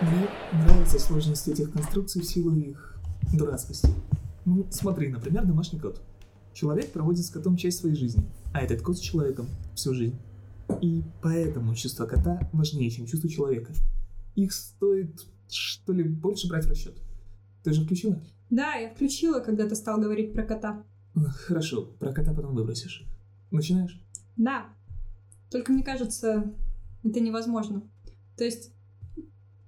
Мне 0.00 0.28
нравятся 0.52 1.00
сложности 1.00 1.50
этих 1.50 1.72
конструкций 1.72 2.22
в 2.22 2.24
силу 2.24 2.54
их 2.54 2.96
дурацкости. 3.36 3.88
Ну, 4.44 4.64
смотри, 4.70 5.08
например, 5.08 5.44
домашний 5.44 5.80
кот. 5.80 6.00
Человек 6.54 6.92
проводит 6.92 7.26
с 7.26 7.30
котом 7.30 7.56
часть 7.56 7.80
своей 7.80 7.96
жизни, 7.96 8.22
а 8.54 8.60
этот 8.60 8.80
кот 8.80 8.96
с 8.96 9.00
человеком 9.00 9.48
всю 9.74 9.94
жизнь. 9.94 10.16
И 10.80 11.02
поэтому 11.20 11.74
чувство 11.74 12.06
кота 12.06 12.48
важнее, 12.52 12.90
чем 12.90 13.06
чувство 13.06 13.28
человека. 13.28 13.72
Их 14.36 14.52
стоит, 14.52 15.26
что 15.50 15.92
ли, 15.92 16.04
больше 16.04 16.48
брать 16.48 16.66
в 16.66 16.70
расчет. 16.70 16.94
Ты 17.64 17.72
же 17.72 17.84
включила? 17.84 18.22
Да, 18.50 18.74
я 18.74 18.94
включила, 18.94 19.40
когда 19.40 19.68
ты 19.68 19.74
стал 19.74 20.00
говорить 20.00 20.32
про 20.32 20.44
кота. 20.44 20.84
Хорошо, 21.46 21.82
про 21.98 22.12
кота 22.12 22.32
потом 22.32 22.54
выбросишь. 22.54 23.04
Начинаешь? 23.50 24.00
Да. 24.36 24.68
Только 25.50 25.72
мне 25.72 25.82
кажется, 25.82 26.54
это 27.02 27.18
невозможно. 27.18 27.82
То 28.36 28.44
есть, 28.44 28.72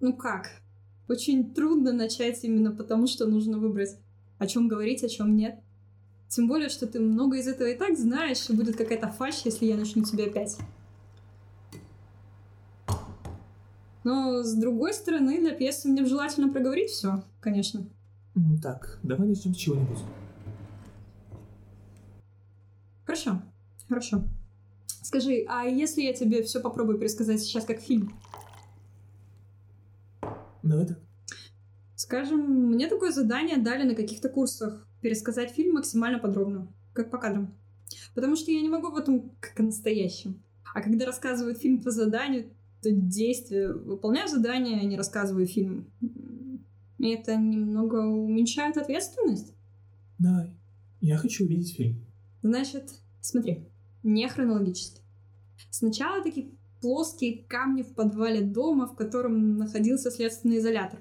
ну 0.01 0.15
как? 0.15 0.63
Очень 1.09 1.53
трудно 1.55 1.93
начать 1.93 2.43
именно 2.45 2.73
потому, 2.73 3.07
что 3.07 3.27
нужно 3.27 3.59
выбрать, 3.59 3.99
о 4.39 4.47
чем 4.47 4.69
говорить, 4.69 5.05
о 5.05 5.09
чем 5.09 5.37
нет. 5.37 5.61
Тем 6.29 6.47
более, 6.47 6.69
что 6.69 6.87
ты 6.87 7.01
много 7.01 7.37
из 7.39 7.49
этого 7.49 7.69
и 7.69 7.77
так 7.77 7.99
знаешь, 7.99 8.49
и 8.49 8.55
будет 8.55 8.77
какая-то 8.77 9.09
фальшь, 9.09 9.43
если 9.45 9.67
я 9.67 9.77
начну 9.77 10.05
тебе 10.05 10.27
опять. 10.27 10.57
Но 14.05 14.43
с 14.43 14.55
другой 14.55 14.95
стороны, 14.95 15.41
для 15.41 15.53
пьесы 15.53 15.89
мне 15.89 16.05
желательно 16.07 16.49
проговорить 16.49 16.91
все, 16.91 17.23
конечно. 17.41 17.85
Так, 18.63 18.99
давай 19.03 19.29
начнем 19.29 19.53
с 19.53 19.57
чего-нибудь. 19.57 19.99
Хорошо, 23.05 23.43
хорошо. 23.89 24.23
Скажи, 25.03 25.45
а 25.49 25.65
если 25.65 26.03
я 26.03 26.13
тебе 26.13 26.43
все 26.45 26.61
попробую 26.61 26.99
пересказать 26.99 27.41
сейчас 27.41 27.65
как 27.65 27.81
фильм? 27.81 28.15
Давай 30.63 30.87
так. 30.87 30.99
Скажем, 31.97 32.41
мне 32.71 32.89
такое 32.89 33.13
задание 33.13 33.59
дали 33.59 33.83
на 33.83 33.95
каких-то 33.95 34.29
курсах 34.29 34.87
пересказать 35.01 35.51
фильм 35.51 35.75
максимально 35.75 36.19
подробно, 36.19 36.73
как 36.93 37.11
по 37.11 37.19
кадрам. 37.19 37.55
Потому 38.15 38.37
что 38.37 38.51
я 38.51 38.61
не 38.61 38.69
могу 38.69 38.91
в 38.91 38.97
этом 38.97 39.33
как 39.41 39.59
настоящем. 39.59 40.43
А 40.75 40.83
когда 40.83 41.07
рассказывают 41.07 41.59
фильм 41.59 41.83
по 41.83 41.91
заданию, 41.91 42.51
то 42.83 42.91
действие, 42.91 43.73
выполняю 43.73 44.29
задание, 44.29 44.81
а 44.81 44.85
не 44.85 44.97
рассказываю 44.97 45.47
фильм. 45.47 45.91
И 46.99 47.09
это 47.09 47.37
немного 47.37 47.97
уменьшает 48.07 48.77
ответственность. 48.77 49.55
Давай. 50.19 50.55
Я 51.01 51.17
хочу 51.17 51.45
увидеть 51.45 51.75
фильм. 51.75 52.05
Значит, 52.43 52.91
смотри, 53.21 53.69
не 54.03 54.29
хронологически. 54.29 55.01
Сначала 55.71 56.23
такие 56.23 56.51
плоские 56.81 57.45
камни 57.45 57.83
в 57.83 57.95
подвале 57.95 58.41
дома, 58.41 58.87
в 58.87 58.95
котором 58.95 59.57
находился 59.57 60.11
следственный 60.11 60.59
изолятор. 60.59 61.01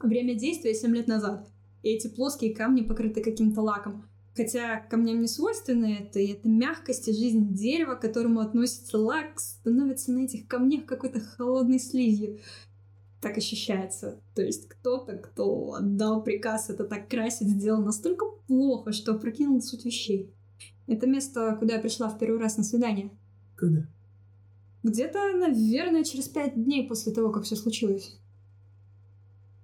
Время 0.00 0.34
действия 0.34 0.74
7 0.74 0.94
лет 0.94 1.06
назад. 1.06 1.48
И 1.82 1.88
эти 1.90 2.08
плоские 2.08 2.54
камни 2.54 2.82
покрыты 2.82 3.22
каким-то 3.22 3.60
лаком. 3.60 4.08
Хотя 4.34 4.80
камням 4.80 5.20
не 5.20 5.28
свойственно 5.28 5.86
это, 5.86 6.18
и 6.18 6.28
это 6.28 6.48
мягкость 6.48 7.08
и 7.08 7.12
жизнь 7.12 7.54
дерева, 7.54 7.96
к 7.96 8.00
которому 8.00 8.40
относится 8.40 8.98
лак, 8.98 9.38
становится 9.38 10.10
на 10.12 10.24
этих 10.24 10.46
камнях 10.46 10.86
какой-то 10.86 11.20
холодной 11.20 11.78
слизью. 11.78 12.38
Так 13.20 13.36
ощущается. 13.36 14.20
То 14.34 14.42
есть 14.42 14.68
кто-то, 14.68 15.16
кто 15.18 15.74
отдал 15.74 16.22
приказ 16.24 16.70
это 16.70 16.84
так 16.84 17.08
красить, 17.08 17.48
сделал 17.48 17.82
настолько 17.82 18.24
плохо, 18.46 18.92
что 18.92 19.12
опрокинул 19.12 19.60
суть 19.60 19.84
вещей. 19.84 20.32
Это 20.86 21.06
место, 21.06 21.56
куда 21.58 21.74
я 21.74 21.80
пришла 21.80 22.08
в 22.08 22.18
первый 22.18 22.40
раз 22.40 22.56
на 22.56 22.64
свидание. 22.64 23.10
Когда? 23.54 23.86
Где-то, 24.82 25.32
наверное, 25.36 26.04
через 26.04 26.28
пять 26.28 26.54
дней 26.54 26.86
после 26.88 27.12
того, 27.12 27.30
как 27.30 27.44
все 27.44 27.56
случилось. 27.56 28.18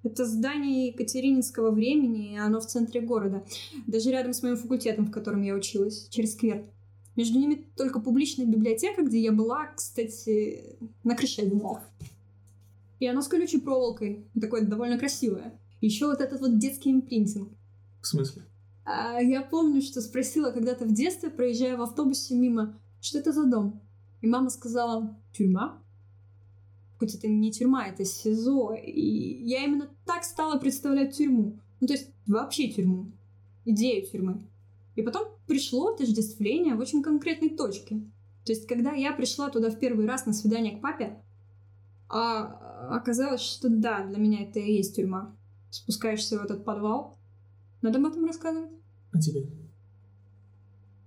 Это 0.04 0.24
здание 0.24 0.88
Екатерининского 0.88 1.70
времени, 1.70 2.34
и 2.34 2.36
оно 2.36 2.60
в 2.60 2.66
центре 2.66 3.00
города. 3.00 3.44
Даже 3.86 4.10
рядом 4.10 4.32
с 4.32 4.42
моим 4.42 4.56
факультетом, 4.56 5.06
в 5.06 5.10
котором 5.10 5.42
я 5.42 5.54
училась, 5.54 6.08
через 6.08 6.34
сквер. 6.34 6.64
Между 7.16 7.38
ними 7.38 7.66
только 7.76 7.98
публичная 7.98 8.46
библиотека, 8.46 9.02
где 9.02 9.20
я 9.20 9.32
была, 9.32 9.66
кстати, 9.74 10.78
на 11.02 11.16
крыше 11.16 11.46
дома. 11.46 11.82
И 13.00 13.06
оно 13.06 13.22
с 13.22 13.28
колючей 13.28 13.60
проволокой. 13.60 14.24
Такое 14.40 14.62
довольно 14.62 14.98
красивое. 14.98 15.58
Еще 15.80 16.06
вот 16.06 16.20
этот 16.20 16.40
вот 16.40 16.58
детский 16.58 16.92
импринтинг. 16.92 17.50
В 18.00 18.06
смысле? 18.06 18.44
А 18.84 19.20
я 19.20 19.42
помню, 19.42 19.82
что 19.82 20.00
спросила 20.00 20.52
когда-то 20.52 20.84
в 20.84 20.92
детстве, 20.92 21.30
проезжая 21.30 21.76
в 21.76 21.82
автобусе 21.82 22.34
мимо, 22.34 22.78
что 23.00 23.18
это 23.18 23.32
за 23.32 23.44
дом. 23.46 23.82
И 24.20 24.26
мама 24.26 24.50
сказала, 24.50 25.16
тюрьма? 25.32 25.82
Хоть 26.98 27.14
это 27.14 27.28
не 27.28 27.52
тюрьма, 27.52 27.86
это 27.86 28.04
СИЗО. 28.04 28.74
И 28.74 29.44
я 29.44 29.64
именно 29.64 29.88
так 30.04 30.24
стала 30.24 30.58
представлять 30.58 31.16
тюрьму. 31.16 31.58
Ну, 31.80 31.86
то 31.86 31.92
есть 31.92 32.10
вообще 32.26 32.68
тюрьму. 32.68 33.12
Идею 33.64 34.04
тюрьмы. 34.06 34.42
И 34.96 35.02
потом 35.02 35.28
пришло 35.46 35.94
отождествление 35.94 36.74
в 36.74 36.80
очень 36.80 37.02
конкретной 37.02 37.50
точке. 37.50 38.00
То 38.44 38.52
есть, 38.52 38.66
когда 38.66 38.92
я 38.92 39.12
пришла 39.12 39.50
туда 39.50 39.70
в 39.70 39.78
первый 39.78 40.06
раз 40.06 40.26
на 40.26 40.32
свидание 40.32 40.76
к 40.76 40.80
папе, 40.80 41.22
а 42.08 42.96
оказалось, 42.96 43.42
что 43.42 43.68
да, 43.68 44.04
для 44.06 44.16
меня 44.16 44.42
это 44.42 44.58
и 44.58 44.72
есть 44.72 44.96
тюрьма. 44.96 45.36
Спускаешься 45.70 46.38
в 46.38 46.44
этот 46.44 46.64
подвал. 46.64 47.18
Надо 47.82 47.98
об 47.98 48.06
этом 48.06 48.24
рассказывать? 48.24 48.70
А 49.12 49.20
тебе? 49.20 49.46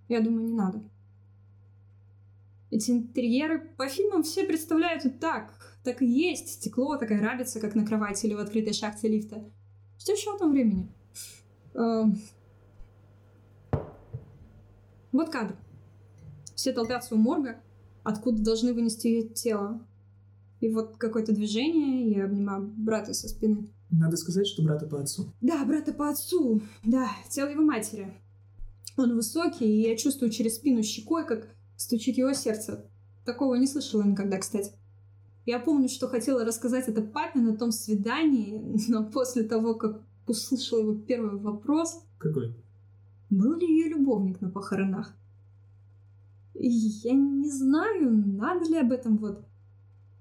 Я 0.07 0.21
думаю, 0.21 0.45
не 0.45 0.53
надо. 0.53 0.83
Эти 2.71 2.91
интерьеры 2.91 3.69
по 3.77 3.87
фильмам 3.89 4.23
все 4.23 4.45
представляют 4.45 5.05
и 5.05 5.09
так. 5.09 5.53
Так 5.83 6.01
и 6.01 6.05
есть. 6.05 6.47
Стекло, 6.53 6.95
такая 6.95 7.21
рабица, 7.21 7.59
как 7.59 7.75
на 7.75 7.85
кровати 7.85 8.25
или 8.25 8.33
в 8.33 8.39
открытой 8.39 8.73
шахте 8.73 9.09
лифта. 9.09 9.43
Что 9.99 10.13
еще 10.13 10.33
о 10.33 10.39
том 10.39 10.53
времени? 10.53 10.89
Эм. 11.73 12.17
Вот 15.11 15.29
кадр. 15.29 15.55
Все 16.55 16.71
толпятся 16.71 17.15
у 17.15 17.17
морга, 17.17 17.61
откуда 18.03 18.41
должны 18.41 18.73
вынести 18.73 19.07
ее 19.07 19.23
тело. 19.27 19.85
И 20.61 20.69
вот 20.69 20.95
какое-то 20.97 21.33
движение, 21.33 22.11
я 22.11 22.25
обнимаю 22.25 22.71
брата 22.77 23.13
со 23.13 23.27
спины. 23.27 23.67
Надо 23.89 24.15
сказать, 24.15 24.47
что 24.47 24.63
брата 24.63 24.85
по 24.85 25.01
отцу. 25.01 25.33
Да, 25.41 25.65
брата 25.65 25.91
по 25.91 26.09
отцу. 26.09 26.61
Да, 26.85 27.09
тело 27.29 27.49
его 27.49 27.63
матери. 27.63 28.13
Он 28.95 29.15
высокий, 29.15 29.65
и 29.65 29.89
я 29.89 29.97
чувствую 29.97 30.31
через 30.31 30.55
спину 30.55 30.83
щекой, 30.83 31.25
как 31.25 31.49
стучит 31.81 32.17
его 32.17 32.33
сердце. 32.33 32.85
Такого 33.25 33.55
не 33.55 33.67
слышала 33.67 34.03
никогда, 34.03 34.37
кстати. 34.37 34.71
Я 35.45 35.59
помню, 35.59 35.89
что 35.89 36.07
хотела 36.07 36.45
рассказать 36.45 36.87
это 36.87 37.01
папе 37.01 37.39
на 37.39 37.57
том 37.57 37.71
свидании, 37.71 38.61
но 38.87 39.03
после 39.03 39.43
того, 39.43 39.75
как 39.75 40.01
услышала 40.27 40.79
его 40.79 40.93
первый 40.93 41.39
вопрос... 41.39 42.03
Какой? 42.17 42.55
Был 43.29 43.57
ли 43.57 43.65
ее 43.65 43.89
любовник 43.89 44.41
на 44.41 44.49
похоронах? 44.49 45.15
Я 46.53 47.13
не 47.13 47.49
знаю, 47.49 48.11
надо 48.11 48.65
ли 48.65 48.77
об 48.77 48.91
этом 48.91 49.17
вот... 49.17 49.45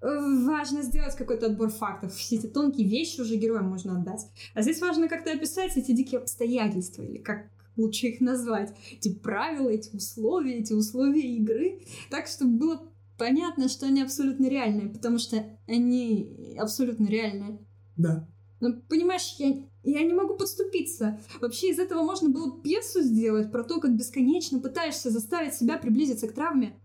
Важно 0.00 0.80
сделать 0.80 1.14
какой-то 1.14 1.46
отбор 1.46 1.68
фактов. 1.68 2.14
Все 2.14 2.36
эти 2.36 2.46
тонкие 2.46 2.88
вещи 2.88 3.20
уже 3.20 3.36
героям 3.36 3.66
можно 3.66 3.98
отдать. 3.98 4.26
А 4.54 4.62
здесь 4.62 4.80
важно 4.80 5.08
как-то 5.08 5.30
описать 5.30 5.76
эти 5.76 5.92
дикие 5.92 6.20
обстоятельства, 6.20 7.02
или 7.02 7.18
как 7.18 7.50
лучше 7.80 8.08
их 8.08 8.20
назвать. 8.20 8.74
Эти 8.92 9.12
правила, 9.12 9.68
эти 9.68 9.94
условия, 9.94 10.58
эти 10.58 10.72
условия 10.72 11.36
игры. 11.36 11.80
Так, 12.10 12.26
чтобы 12.26 12.58
было 12.58 12.90
понятно, 13.18 13.68
что 13.68 13.86
они 13.86 14.02
абсолютно 14.02 14.46
реальные, 14.46 14.88
потому 14.88 15.18
что 15.18 15.44
они 15.66 16.56
абсолютно 16.58 17.06
реальные. 17.06 17.58
Да. 17.96 18.28
Но, 18.60 18.74
понимаешь, 18.88 19.36
я, 19.38 19.62
я 19.82 20.02
не 20.02 20.12
могу 20.12 20.36
подступиться. 20.36 21.20
Вообще 21.40 21.70
из 21.70 21.78
этого 21.78 22.02
можно 22.02 22.28
было 22.28 22.60
пьесу 22.62 23.00
сделать 23.02 23.50
про 23.50 23.64
то, 23.64 23.80
как 23.80 23.96
бесконечно 23.96 24.58
пытаешься 24.58 25.10
заставить 25.10 25.54
себя 25.54 25.78
приблизиться 25.78 26.28
к 26.28 26.32
травме. 26.32 26.78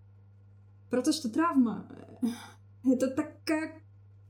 Про 0.90 1.02
то, 1.02 1.12
что 1.12 1.30
травма 1.30 1.88
э,— 2.22 2.28
это 2.94 3.08
такая 3.08 3.82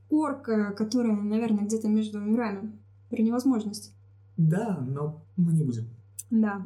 корка, 0.08 0.72
которая, 0.72 1.14
наверное, 1.16 1.64
где-то 1.64 1.88
между 1.88 2.20
мирами. 2.20 2.78
Про 3.10 3.22
невозможность. 3.22 3.92
Да, 4.36 4.84
но 4.86 5.24
мы 5.36 5.52
не 5.52 5.64
будем. 5.64 5.95
Да. 6.30 6.62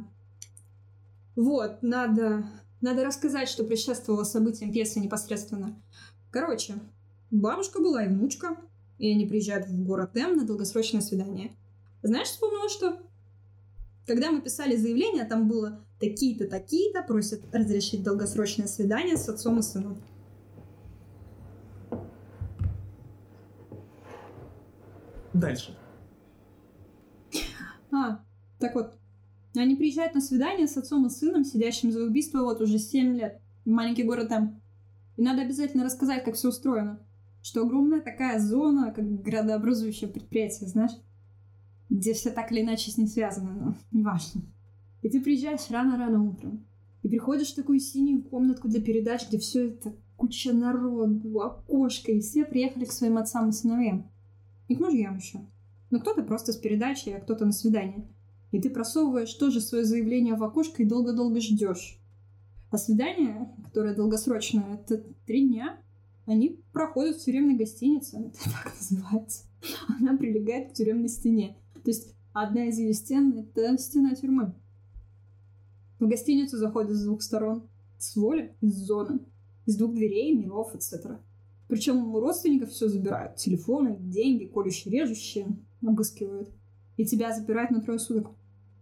Вот, 1.36 1.82
надо 1.82 2.44
надо 2.80 3.04
рассказать, 3.04 3.48
что 3.48 3.64
предшествовало 3.64 4.24
событиям 4.24 4.72
пьесы 4.72 5.00
непосредственно. 5.00 5.76
Короче, 6.30 6.74
бабушка 7.30 7.80
была 7.80 8.04
и 8.04 8.08
внучка, 8.08 8.56
и 8.98 9.10
они 9.12 9.26
приезжают 9.26 9.66
в 9.66 9.84
город 9.84 10.16
М 10.16 10.36
на 10.36 10.46
долгосрочное 10.46 11.02
свидание. 11.02 11.52
Знаешь, 12.02 12.28
вспомнила, 12.28 12.68
что? 12.70 13.02
Когда 14.06 14.30
мы 14.30 14.40
писали 14.40 14.76
заявление, 14.76 15.24
там 15.24 15.46
было 15.46 15.84
такие-то, 16.00 16.46
такие-то 16.46 17.02
просят 17.02 17.42
разрешить 17.52 18.02
долгосрочное 18.02 18.66
свидание 18.66 19.16
с 19.18 19.28
отцом 19.28 19.58
и 19.58 19.62
сыном. 19.62 20.02
Дальше. 25.34 25.76
А, 27.92 28.24
так 28.58 28.74
вот, 28.74 28.99
они 29.54 29.74
приезжают 29.74 30.14
на 30.14 30.20
свидание 30.20 30.68
с 30.68 30.76
отцом 30.76 31.06
и 31.06 31.10
сыном, 31.10 31.44
сидящим 31.44 31.90
за 31.90 32.04
убийство 32.04 32.42
вот 32.42 32.60
уже 32.60 32.78
7 32.78 33.16
лет. 33.16 33.40
Маленький 33.64 34.04
город 34.04 34.30
М. 34.30 34.60
И 35.16 35.22
надо 35.22 35.42
обязательно 35.42 35.84
рассказать, 35.84 36.24
как 36.24 36.34
все 36.34 36.48
устроено. 36.48 37.00
что 37.42 37.62
огромная 37.62 38.00
такая 38.00 38.38
зона, 38.38 38.92
как 38.92 39.22
градообразующее 39.22 40.10
предприятие, 40.10 40.68
знаешь, 40.68 40.92
где 41.88 42.12
все 42.12 42.30
так 42.30 42.52
или 42.52 42.60
иначе 42.60 42.90
с 42.90 42.98
ней 42.98 43.06
связано, 43.06 43.52
но 43.52 43.74
неважно. 43.92 44.42
И 45.02 45.08
ты 45.08 45.20
приезжаешь 45.20 45.70
рано-рано 45.70 46.22
утром, 46.22 46.66
и 47.02 47.08
приходишь 47.08 47.52
в 47.52 47.56
такую 47.56 47.80
синюю 47.80 48.22
комнатку 48.22 48.68
для 48.68 48.82
передач, 48.82 49.26
где 49.28 49.38
все 49.38 49.68
это 49.68 49.94
куча 50.16 50.52
народу, 50.52 51.40
окошко, 51.40 52.12
и 52.12 52.20
все 52.20 52.44
приехали 52.44 52.84
к 52.84 52.92
своим 52.92 53.16
отцам 53.16 53.48
и 53.48 53.52
сыновьям. 53.52 54.10
И 54.68 54.76
к 54.76 54.80
мужьям 54.80 55.16
еще. 55.16 55.40
Ну, 55.90 55.98
кто-то 55.98 56.22
просто 56.22 56.52
с 56.52 56.56
передачей, 56.56 57.12
а 57.12 57.20
кто-то 57.20 57.46
на 57.46 57.52
свидание. 57.52 58.06
И 58.52 58.60
ты 58.60 58.70
просовываешь 58.70 59.32
тоже 59.34 59.60
свое 59.60 59.84
заявление 59.84 60.34
в 60.34 60.42
окошко 60.42 60.82
и 60.82 60.86
долго-долго 60.86 61.40
ждешь. 61.40 62.00
А 62.70 62.78
свидание, 62.78 63.50
которое 63.64 63.94
долгосрочное, 63.94 64.74
это 64.74 65.02
три 65.26 65.48
дня, 65.48 65.80
они 66.26 66.60
проходят 66.72 67.16
в 67.16 67.24
тюремной 67.24 67.56
гостинице, 67.56 68.18
это 68.18 68.38
так 68.44 68.72
называется. 68.74 69.44
Она 69.98 70.16
прилегает 70.16 70.70
к 70.70 70.74
тюремной 70.74 71.08
стене. 71.08 71.56
То 71.74 71.90
есть 71.90 72.14
одна 72.32 72.66
из 72.66 72.78
ее 72.78 72.92
стен— 72.92 73.32
это 73.54 73.76
стена 73.78 74.14
тюрьмы. 74.14 74.54
В 75.98 76.06
гостиницу 76.06 76.56
заходят 76.56 76.92
с 76.92 77.04
двух 77.04 77.22
сторон. 77.22 77.68
С 77.98 78.16
воли, 78.16 78.54
из 78.60 78.74
зоны. 78.74 79.20
Из 79.66 79.76
двух 79.76 79.94
дверей, 79.94 80.34
миров, 80.34 80.74
etc. 80.74 81.18
Причем 81.68 82.14
у 82.14 82.20
родственников 82.20 82.70
все 82.70 82.88
забирают. 82.88 83.36
Телефоны, 83.36 83.96
деньги, 84.00 84.46
колющие, 84.46 84.92
режущие, 84.92 85.46
обыскивают. 85.82 86.50
И 86.96 87.04
тебя 87.04 87.34
запирают 87.34 87.70
на 87.70 87.82
трое 87.82 87.98
суток. 87.98 88.30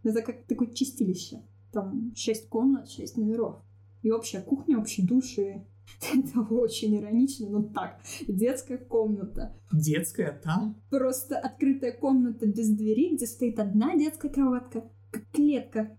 Это 0.03 0.23
как 0.23 0.45
такое 0.47 0.69
чистилище. 0.69 1.43
Там 1.73 2.13
шесть 2.17 2.49
комнат, 2.49 2.89
шесть 2.89 3.17
номеров. 3.17 3.63
И 4.03 4.11
общая 4.11 4.41
кухня, 4.41 4.79
общий 4.79 5.03
душ, 5.03 5.39
и 5.39 5.63
это 6.15 6.41
очень 6.51 6.97
иронично, 6.97 7.49
но 7.49 7.63
так. 7.63 8.01
Детская 8.27 8.79
комната. 8.79 9.55
Детская 9.73 10.41
там? 10.43 10.81
Просто 10.91 11.39
открытая 11.39 11.93
комната 11.93 12.47
без 12.47 12.69
двери, 12.69 13.15
где 13.15 13.27
стоит 13.27 13.59
одна 13.59 13.97
детская 13.97 14.29
кроватка, 14.29 14.85
как 15.11 15.29
клетка 15.33 15.97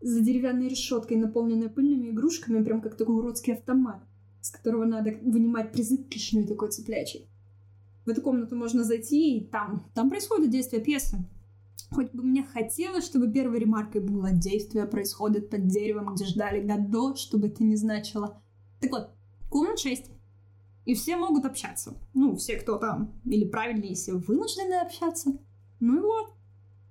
за 0.00 0.20
деревянной 0.20 0.68
решеткой, 0.68 1.16
наполненная 1.16 1.68
пыльными 1.68 2.10
игрушками, 2.10 2.62
прям 2.62 2.80
как 2.80 2.96
такой 2.96 3.16
уродский 3.16 3.54
автомат, 3.54 4.02
с 4.40 4.50
которого 4.50 4.84
надо 4.84 5.16
вынимать 5.22 5.72
призы 5.72 5.96
кишную 5.96 6.46
такой 6.46 6.70
цеплячий. 6.70 7.28
В 8.04 8.10
эту 8.10 8.22
комнату 8.22 8.56
можно 8.56 8.84
зайти, 8.84 9.38
и 9.38 9.46
там, 9.48 9.90
там 9.94 10.08
происходит 10.08 10.50
действие 10.50 10.82
пьесы. 10.82 11.18
Хоть 11.90 12.12
бы 12.12 12.22
мне 12.22 12.42
хотелось, 12.42 13.06
чтобы 13.06 13.32
первой 13.32 13.60
ремаркой 13.60 14.02
было 14.02 14.30
«Действие 14.30 14.86
происходит 14.86 15.48
под 15.48 15.66
деревом, 15.68 16.14
где 16.14 16.26
ждали 16.26 16.60
Годо», 16.60 17.16
чтобы 17.16 17.48
это 17.48 17.64
не 17.64 17.76
значило. 17.76 18.42
Так 18.80 18.90
вот, 18.90 19.10
комнат 19.48 19.78
6. 19.78 20.10
И 20.84 20.94
все 20.94 21.16
могут 21.16 21.44
общаться. 21.44 21.94
Ну, 22.14 22.36
все, 22.36 22.56
кто 22.56 22.76
там, 22.76 23.20
или 23.24 23.46
правильнее, 23.46 23.94
все 23.94 24.14
вынуждены 24.14 24.74
общаться. 24.74 25.38
Ну 25.80 25.98
и 25.98 26.00
вот. 26.00 26.34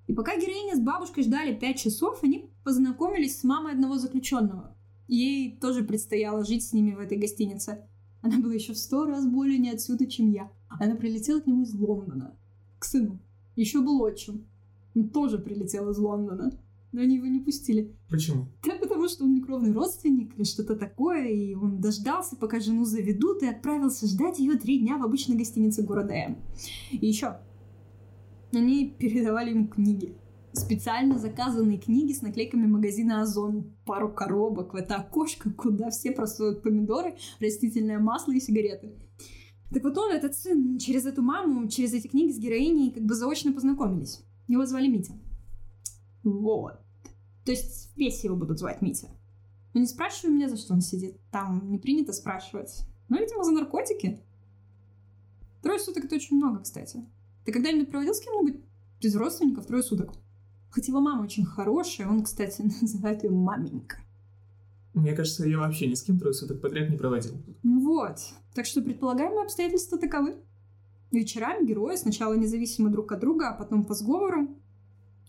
И 0.07 0.13
пока 0.13 0.35
героиня 0.35 0.75
с 0.75 0.79
бабушкой 0.79 1.23
ждали 1.23 1.55
5 1.55 1.77
часов, 1.77 2.23
они 2.23 2.49
познакомились 2.63 3.39
с 3.39 3.44
мамой 3.44 3.73
одного 3.73 3.97
заключенного. 3.97 4.75
Ей 5.07 5.57
тоже 5.57 5.83
предстояло 5.83 6.44
жить 6.44 6.65
с 6.65 6.73
ними 6.73 6.95
в 6.95 6.99
этой 6.99 7.17
гостинице. 7.17 7.88
Она 8.21 8.39
была 8.39 8.53
еще 8.53 8.73
в 8.73 8.77
сто 8.77 9.05
раз 9.05 9.25
более 9.25 9.57
не 9.57 9.69
отсюда, 9.69 10.05
чем 10.05 10.31
я. 10.31 10.51
Она 10.69 10.95
прилетела 10.95 11.39
к 11.39 11.47
нему 11.47 11.63
из 11.63 11.73
Лондона. 11.73 12.35
К 12.79 12.85
сыну. 12.85 13.19
Еще 13.55 13.81
был 13.81 14.01
отчим. 14.01 14.47
Он 14.97 15.09
тоже 15.09 15.38
прилетел 15.38 15.89
из 15.91 15.97
Лондона. 15.99 16.51
Но 16.91 17.01
они 17.01 17.17
его 17.17 17.27
не 17.27 17.39
пустили. 17.39 17.95
Почему? 18.09 18.47
Да 18.65 18.75
потому 18.81 19.07
что 19.07 19.25
он 19.25 19.33
некровный 19.33 19.71
родственник 19.73 20.35
или 20.35 20.44
что-то 20.44 20.75
такое, 20.75 21.27
и 21.27 21.53
он 21.53 21.79
дождался, 21.79 22.35
пока 22.35 22.59
жену 22.59 22.85
заведут, 22.85 23.44
и 23.44 23.47
отправился 23.47 24.07
ждать 24.07 24.39
ее 24.39 24.55
три 24.55 24.79
дня 24.79 24.97
в 24.97 25.03
обычной 25.03 25.35
гостинице 25.35 25.83
города 25.83 26.13
М. 26.13 26.38
И 26.91 27.05
еще, 27.05 27.38
они 28.53 28.95
передавали 28.97 29.51
ему 29.51 29.67
книги. 29.67 30.15
Специально 30.53 31.19
заказанные 31.19 31.77
книги 31.77 32.13
с 32.13 32.23
наклейками 32.23 32.65
магазина 32.65 33.21
Озон. 33.21 33.75
Пару 33.85 34.11
коробок 34.11 34.73
в 34.73 34.77
это 34.77 34.95
окошко, 34.95 35.51
куда 35.51 35.91
все 35.91 36.11
просуют 36.11 36.63
помидоры, 36.63 37.15
растительное 37.39 37.99
масло 37.99 38.31
и 38.31 38.39
сигареты. 38.39 38.95
Так 39.71 39.83
вот 39.83 39.97
он, 39.97 40.13
этот 40.13 40.33
сын, 40.33 40.79
через 40.79 41.05
эту 41.05 41.21
маму, 41.21 41.67
через 41.67 41.94
эти 41.94 42.07
книги 42.07 42.31
с 42.31 42.39
героиней 42.39 42.91
как 42.91 43.03
бы 43.03 43.13
заочно 43.13 43.51
познакомились. 43.51 44.23
Его 44.47 44.65
звали 44.65 44.88
Митя. 44.88 45.13
Вот. 46.23 46.79
То 47.45 47.51
есть 47.51 47.91
в 47.91 47.95
пьесе 47.95 48.27
его 48.27 48.35
будут 48.35 48.59
звать 48.59 48.81
Митя. 48.81 49.07
Но 49.73 49.81
не 49.81 49.88
спрашивай 49.88 50.33
меня, 50.33 50.49
за 50.49 50.57
что 50.57 50.73
он 50.73 50.81
сидит. 50.81 51.19
Там 51.31 51.69
не 51.69 51.77
принято 51.77 52.13
спрашивать. 52.13 52.83
Ну, 53.09 53.17
видимо, 53.17 53.44
за 53.44 53.51
наркотики. 53.51 54.21
Трое 55.61 55.79
суток 55.79 56.05
это 56.05 56.15
очень 56.15 56.38
много, 56.38 56.61
кстати. 56.61 57.05
Ты 57.45 57.51
когда-нибудь 57.51 57.89
проводил 57.89 58.13
с 58.13 58.19
кем-нибудь 58.19 58.61
без 59.01 59.15
родственников 59.15 59.65
трое 59.65 59.83
суток? 59.83 60.13
Хоть 60.71 60.88
его 60.88 60.99
мама 60.99 61.23
очень 61.23 61.45
хорошая, 61.45 62.07
он, 62.07 62.23
кстати, 62.23 62.61
называет 62.81 63.23
ее 63.23 63.31
маменька. 63.31 63.97
Мне 64.94 65.13
кажется, 65.13 65.47
я 65.47 65.59
вообще 65.59 65.88
ни 65.88 65.94
с 65.94 66.01
кем 66.01 66.19
трое 66.19 66.33
суток 66.33 66.59
подряд 66.59 66.89
не 66.89 66.97
проводил. 66.97 67.33
Ну 67.63 67.81
вот. 67.85 68.17
Так 68.55 68.65
что 68.65 68.81
предполагаемые 68.81 69.44
обстоятельства 69.44 69.97
таковы. 69.97 70.38
Вечерами 71.12 71.65
герои 71.65 71.95
сначала 71.95 72.33
независимо 72.33 72.89
друг 72.89 73.12
от 73.12 73.19
друга, 73.19 73.50
а 73.50 73.57
потом 73.57 73.86
по 73.86 73.94
сговору 73.94 74.57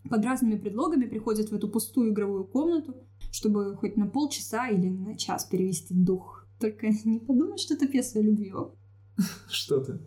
под 0.08 0.24
разными 0.24 0.56
предлогами 0.56 1.06
приходят 1.06 1.50
в 1.50 1.54
эту 1.54 1.68
пустую 1.68 2.12
игровую 2.12 2.44
комнату, 2.44 2.96
чтобы 3.30 3.76
хоть 3.76 3.96
на 3.96 4.06
полчаса 4.06 4.68
или 4.68 4.88
на 4.88 5.16
час 5.16 5.44
перевести 5.44 5.94
дух. 5.94 6.46
Только 6.58 6.88
не 7.04 7.20
подумай, 7.20 7.58
что 7.58 7.74
это 7.74 7.86
пьеса 7.86 8.20
любви. 8.20 8.52
Что 9.48 9.80
ты? 9.80 9.98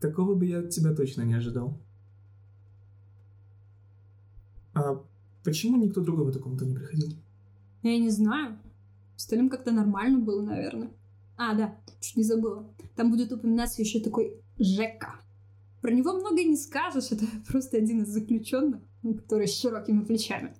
Такого 0.00 0.34
бы 0.34 0.46
я 0.46 0.60
от 0.60 0.70
тебя 0.70 0.94
точно 0.94 1.22
не 1.22 1.34
ожидал. 1.34 1.80
А 4.74 5.02
почему 5.44 5.76
никто 5.76 6.00
другой 6.00 6.26
в 6.26 6.28
эту 6.28 6.40
комнату 6.40 6.66
не 6.66 6.74
приходил? 6.74 7.10
Я 7.82 7.98
не 7.98 8.10
знаю. 8.10 8.58
Остальным 9.16 9.48
как-то 9.48 9.72
нормально 9.72 10.18
было, 10.18 10.42
наверное. 10.42 10.90
А, 11.36 11.54
да, 11.54 11.76
чуть 12.00 12.16
не 12.16 12.22
забыла. 12.22 12.72
Там 12.96 13.10
будет 13.10 13.32
упоминаться 13.32 13.82
еще 13.82 14.00
такой 14.00 14.40
Жека. 14.58 15.20
Про 15.80 15.92
него 15.92 16.12
многое 16.14 16.44
не 16.44 16.56
скажешь, 16.56 17.08
это 17.10 17.24
просто 17.46 17.76
один 17.76 18.02
из 18.02 18.08
заключенных, 18.08 18.80
который 19.02 19.46
с 19.46 19.58
широкими 19.58 20.04
плечами. 20.04 20.54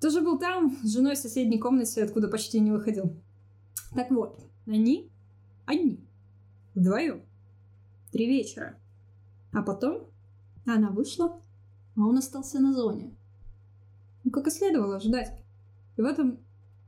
Тоже 0.00 0.20
был 0.20 0.38
там, 0.38 0.76
с 0.82 0.92
женой 0.92 1.14
в 1.14 1.18
соседней 1.18 1.58
комнате, 1.58 2.02
откуда 2.02 2.28
почти 2.28 2.60
не 2.60 2.70
выходил. 2.70 3.16
Так 3.94 4.10
вот, 4.10 4.38
они 4.66 5.10
одни, 5.64 6.06
вдвоем, 6.74 7.22
три 8.12 8.26
вечера. 8.26 8.78
А 9.52 9.62
потом 9.62 10.10
она 10.66 10.90
вышла, 10.90 11.40
а 11.96 12.00
он 12.00 12.18
остался 12.18 12.60
на 12.60 12.74
зоне. 12.74 13.16
Ну, 14.24 14.30
как 14.30 14.46
и 14.48 14.50
следовало 14.50 14.96
ожидать. 14.96 15.32
И 15.96 16.02
в 16.02 16.04
этом, 16.04 16.38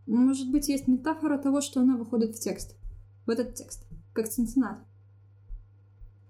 может 0.06 0.50
быть, 0.50 0.68
есть 0.68 0.86
метафора 0.86 1.38
того, 1.38 1.60
что 1.60 1.80
она 1.80 1.96
выходит 1.96 2.36
в 2.36 2.40
текст. 2.40 2.76
В 3.26 3.30
этот 3.30 3.54
текст, 3.54 3.86
как 4.12 4.28
Цинциннат. 4.28 4.87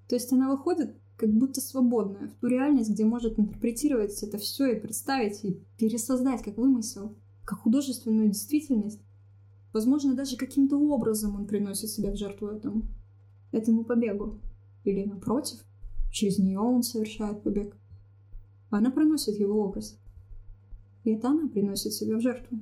То 0.09 0.15
есть 0.15 0.33
она 0.33 0.51
выходит 0.51 0.97
как 1.17 1.31
будто 1.31 1.61
свободная, 1.61 2.29
в 2.29 2.35
ту 2.35 2.47
реальность, 2.47 2.91
где 2.91 3.05
может 3.05 3.39
интерпретировать 3.39 4.23
это 4.23 4.39
все 4.39 4.73
и 4.73 4.81
представить, 4.81 5.45
и 5.45 5.61
пересоздать 5.77 6.43
как 6.43 6.57
вымысел, 6.57 7.17
как 7.45 7.61
художественную 7.61 8.29
действительность. 8.29 9.01
Возможно, 9.73 10.15
даже 10.15 10.37
каким-то 10.37 10.79
образом 10.79 11.35
он 11.35 11.47
приносит 11.47 11.91
себя 11.91 12.13
в 12.13 12.17
жертву 12.17 12.49
этому, 12.49 12.85
этому 13.51 13.85
побегу. 13.85 14.41
Или 14.85 15.05
напротив, 15.05 15.59
через 16.13 16.39
нее 16.39 16.61
он 16.61 16.83
совершает 16.83 17.43
побег. 17.43 17.77
Она 18.71 18.91
проносит 18.91 19.39
его 19.39 19.61
образ. 19.61 19.99
И 21.05 21.11
это 21.11 21.29
она 21.29 21.49
приносит 21.49 21.93
себя 21.93 22.17
в 22.17 22.21
жертву. 22.21 22.59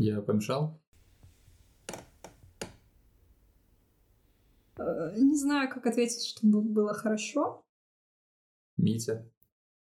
Я 0.00 0.22
помешал? 0.22 0.80
Не 4.78 5.34
знаю, 5.34 5.68
как 5.68 5.86
ответить, 5.86 6.24
чтобы 6.24 6.62
было 6.62 6.94
хорошо. 6.94 7.64
Митя. 8.76 9.28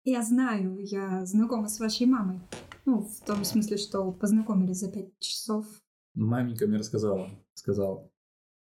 Я 0.04 0.22
знаю, 0.22 0.80
я 0.80 1.26
знакома 1.26 1.70
с 1.70 1.80
вашей 1.80 2.08
мамой. 2.08 2.42
Ну, 2.86 3.04
в 3.04 3.22
том 3.22 3.46
смысле, 3.46 3.78
что 3.78 4.12
познакомились 4.12 4.80
за 4.80 4.92
пять 4.92 5.18
часов. 5.20 5.66
Маменька 6.14 6.68
мне 6.68 6.80
рассказала. 6.80 7.30
Сказала. 7.54 8.12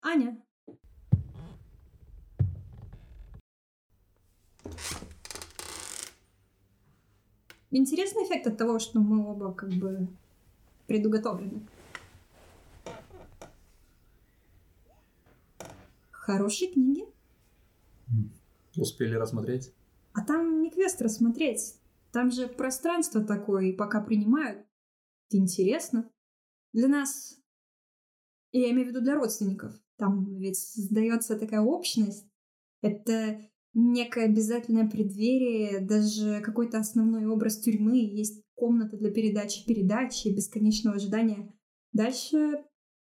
Аня. 0.03 0.41
Интересный 7.73 8.23
эффект 8.23 8.47
от 8.47 8.57
того, 8.57 8.79
что 8.79 9.01
мы 9.01 9.29
оба 9.29 9.53
как 9.53 9.71
бы 9.71 10.09
предуготовлены. 10.91 11.65
Хорошие 16.11 16.73
книги. 16.73 17.05
Успели 18.77 19.15
рассмотреть? 19.15 19.73
А 20.15 20.25
там 20.25 20.63
не 20.63 20.71
квест 20.73 21.01
рассмотреть. 21.01 21.77
Там 22.11 22.33
же 22.33 22.49
пространство 22.49 23.23
такое, 23.23 23.67
и 23.67 23.73
пока 23.73 24.01
принимают. 24.01 24.67
Интересно. 25.31 26.11
Для 26.73 26.89
нас, 26.89 27.39
я 28.51 28.69
имею 28.73 28.87
в 28.87 28.89
виду 28.89 29.01
для 29.01 29.15
родственников, 29.15 29.73
там 29.97 30.39
ведь 30.41 30.59
создается 30.59 31.39
такая 31.39 31.61
общность. 31.61 32.27
Это 32.83 33.49
некое 33.75 34.25
обязательное 34.25 34.91
преддверие, 34.91 35.79
даже 35.79 36.41
какой-то 36.41 36.81
основной 36.81 37.27
образ 37.27 37.61
тюрьмы, 37.61 37.99
есть 37.99 38.43
комната 38.61 38.99
для 38.99 39.11
передачи 39.11 39.65
передачи, 39.67 40.29
бесконечного 40.29 40.97
ожидания. 40.97 41.53
Дальше 41.93 42.63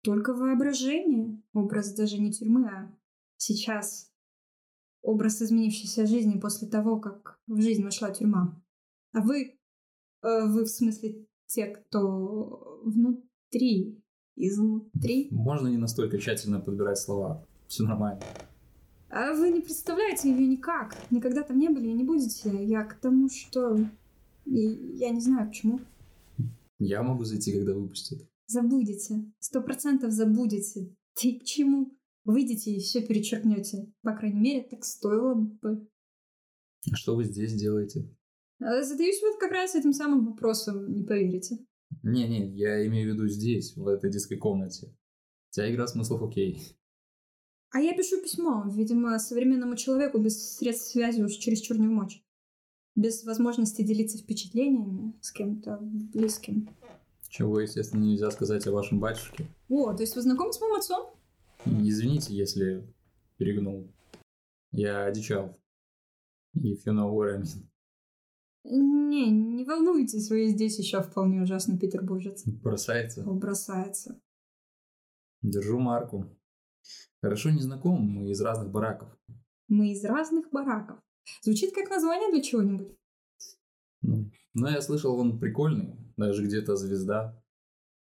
только 0.03 0.33
воображение. 0.33 1.41
Образ 1.53 1.95
даже 1.95 2.19
не 2.19 2.31
тюрьмы, 2.31 2.67
а 2.67 2.95
сейчас 3.37 4.13
образ 5.01 5.41
изменившейся 5.41 6.05
жизни 6.05 6.39
после 6.39 6.67
того, 6.67 6.99
как 6.99 7.39
в 7.47 7.59
жизнь 7.59 7.83
вошла 7.83 8.11
тюрьма. 8.11 8.63
А 9.13 9.21
вы, 9.21 9.59
э, 10.21 10.45
вы 10.45 10.63
в 10.63 10.69
смысле 10.69 11.25
те, 11.47 11.65
кто 11.65 12.79
внутри, 12.85 13.99
изнутри? 14.35 15.27
Можно 15.31 15.69
не 15.69 15.77
настолько 15.77 16.19
тщательно 16.19 16.59
подбирать 16.59 16.99
слова. 16.99 17.45
Все 17.67 17.83
нормально. 17.83 18.21
А 19.09 19.33
вы 19.33 19.49
не 19.49 19.61
представляете 19.61 20.29
ее 20.29 20.47
никак. 20.47 20.95
Никогда 21.09 21.41
там 21.41 21.57
не 21.57 21.69
были 21.69 21.87
и 21.87 21.93
не 21.93 22.03
будете. 22.03 22.63
Я 22.63 22.83
к 22.83 22.99
тому, 22.99 23.27
что... 23.29 23.77
И 24.51 24.97
я 24.97 25.11
не 25.11 25.21
знаю, 25.21 25.49
к 25.49 25.53
чему. 25.53 25.79
Я 26.77 27.03
могу 27.03 27.23
зайти, 27.23 27.53
когда 27.53 27.73
выпустят. 27.73 28.19
Забудете. 28.47 29.31
Сто 29.39 29.61
процентов 29.61 30.11
забудете. 30.11 30.93
Ты 31.15 31.39
к 31.39 31.45
чему? 31.45 31.97
Выйдете 32.25 32.71
и 32.71 32.79
все 32.79 33.01
перечеркнете. 33.01 33.89
По 34.01 34.13
крайней 34.13 34.41
мере, 34.41 34.67
так 34.69 34.83
стоило 34.83 35.35
бы. 35.35 35.87
А 36.91 36.95
что 36.95 37.15
вы 37.15 37.23
здесь 37.23 37.53
делаете? 37.53 38.09
А 38.59 38.83
Задаюсь 38.83 39.21
вот 39.21 39.39
как 39.39 39.51
раз 39.51 39.73
этим 39.75 39.93
самым 39.93 40.25
вопросом, 40.25 40.91
не 40.91 41.03
поверите. 41.03 41.59
Не-не, 42.03 42.53
я 42.57 42.85
имею 42.87 43.11
в 43.11 43.13
виду 43.13 43.27
здесь, 43.29 43.75
в 43.75 43.87
этой 43.87 44.11
детской 44.11 44.35
комнате. 44.35 44.93
Вся 45.49 45.71
игра 45.71 45.87
смыслов 45.87 46.23
окей. 46.23 46.61
А 47.71 47.79
я 47.79 47.95
пишу 47.95 48.21
письмо. 48.21 48.65
Видимо, 48.69 49.17
современному 49.17 49.77
человеку 49.77 50.19
без 50.19 50.57
средств 50.57 50.91
связи 50.91 51.21
уж 51.21 51.31
чересчур 51.33 51.79
не 51.79 51.87
мочь. 51.87 52.21
Без 52.95 53.23
возможности 53.23 53.83
делиться 53.83 54.17
впечатлениями 54.17 55.13
с 55.21 55.31
кем-то 55.31 55.77
близким. 55.81 56.69
Чего, 57.29 57.61
естественно, 57.61 58.03
нельзя 58.03 58.29
сказать 58.31 58.67
о 58.67 58.71
вашем 58.71 58.99
батюшке. 58.99 59.47
О, 59.69 59.93
то 59.93 60.03
есть 60.03 60.15
вы 60.15 60.21
знакомы 60.21 60.51
с 60.51 60.59
моим 60.59 60.75
отцом? 60.75 61.09
Извините, 61.65 62.35
если 62.35 62.85
перегнул. 63.37 63.89
Я 64.71 65.05
одичал. 65.05 65.57
If 66.55 66.83
you 66.85 66.93
know 66.93 67.09
what 67.13 67.29
I 67.29 67.41
mean. 67.41 67.67
Не, 68.63 69.31
не 69.31 69.63
волнуйтесь, 69.63 70.29
вы 70.29 70.47
здесь 70.47 70.77
еще 70.77 71.01
вполне 71.01 71.41
ужасный 71.41 71.79
петербуржец. 71.79 72.43
Бросается. 72.45 73.23
О, 73.23 73.33
бросается. 73.33 74.21
Держу 75.41 75.79
марку. 75.79 76.37
Хорошо 77.21 77.49
не 77.49 77.61
знакомы, 77.61 78.01
мы 78.01 78.29
из 78.29 78.41
разных 78.41 78.71
бараков. 78.71 79.09
Мы 79.67 79.91
из 79.93 80.03
разных 80.03 80.51
бараков. 80.51 80.99
Звучит 81.41 81.73
как 81.73 81.89
название 81.89 82.31
для 82.31 82.41
чего-нибудь. 82.41 82.95
Ну, 84.01 84.31
но 84.53 84.69
я 84.69 84.81
слышал, 84.81 85.17
он 85.17 85.39
прикольный, 85.39 85.95
даже 86.17 86.43
где-то 86.43 86.75
звезда. 86.75 87.41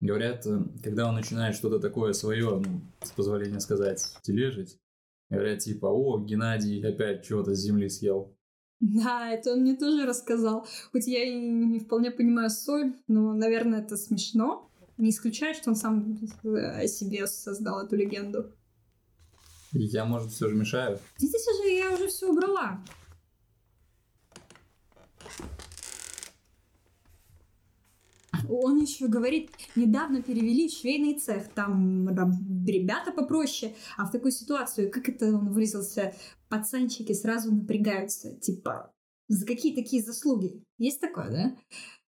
Говорят, 0.00 0.46
э, 0.46 0.60
когда 0.82 1.08
он 1.08 1.14
начинает 1.14 1.56
что-то 1.56 1.80
такое 1.80 2.12
свое, 2.12 2.62
ну, 2.64 2.82
с 3.02 3.10
позволения 3.12 3.60
сказать, 3.60 4.02
тележить, 4.22 4.78
говорят 5.30 5.60
типа, 5.60 5.86
о, 5.86 6.18
Геннадий 6.22 6.86
опять 6.86 7.24
чего-то 7.24 7.54
с 7.54 7.60
земли 7.60 7.88
съел. 7.88 8.36
Да, 8.80 9.30
это 9.30 9.54
он 9.54 9.60
мне 9.60 9.74
тоже 9.74 10.04
рассказал. 10.06 10.66
Хоть 10.92 11.06
я 11.06 11.24
и 11.24 11.34
не 11.34 11.80
вполне 11.80 12.10
понимаю 12.10 12.50
соль, 12.50 12.94
но, 13.08 13.32
наверное, 13.32 13.80
это 13.80 13.96
смешно. 13.96 14.70
Не 14.98 15.10
исключаю, 15.10 15.54
что 15.54 15.70
он 15.70 15.76
сам 15.76 16.18
о 16.44 16.86
себе 16.86 17.26
создал 17.26 17.84
эту 17.84 17.96
легенду. 17.96 18.52
Я, 19.72 20.04
может, 20.04 20.30
все 20.30 20.48
же 20.48 20.54
мешаю? 20.54 20.98
Здесь 21.18 21.44
же 21.44 21.68
я 21.70 21.92
уже 21.92 22.08
все 22.08 22.30
убрала. 22.30 22.82
Он 28.48 28.80
еще 28.80 29.08
говорит, 29.08 29.50
недавно 29.74 30.22
перевели 30.22 30.68
в 30.68 30.72
швейный 30.72 31.18
цех, 31.18 31.48
там 31.54 32.08
ребята 32.66 33.12
попроще, 33.12 33.74
а 33.96 34.06
в 34.06 34.12
такую 34.12 34.32
ситуацию, 34.32 34.90
как 34.90 35.08
это 35.08 35.26
он 35.26 35.52
выразился, 35.52 36.14
пацанчики 36.48 37.12
сразу 37.12 37.54
напрягаются, 37.54 38.34
типа, 38.34 38.92
за 39.28 39.46
какие 39.46 39.74
такие 39.74 40.02
заслуги? 40.02 40.62
Есть 40.78 41.00
такое, 41.00 41.30
да? 41.30 41.56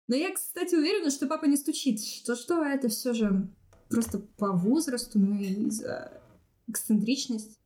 Но 0.08 0.16
я, 0.16 0.32
кстати, 0.32 0.74
уверена, 0.74 1.10
что 1.10 1.26
папа 1.26 1.46
не 1.46 1.56
стучит, 1.56 2.00
что 2.00 2.36
что 2.36 2.62
это 2.62 2.88
все 2.88 3.12
же 3.12 3.50
просто 3.88 4.18
по 4.18 4.52
возрасту, 4.52 5.18
ну 5.18 5.38
и 5.38 5.70
за 5.70 6.20
эксцентричность 6.68 7.58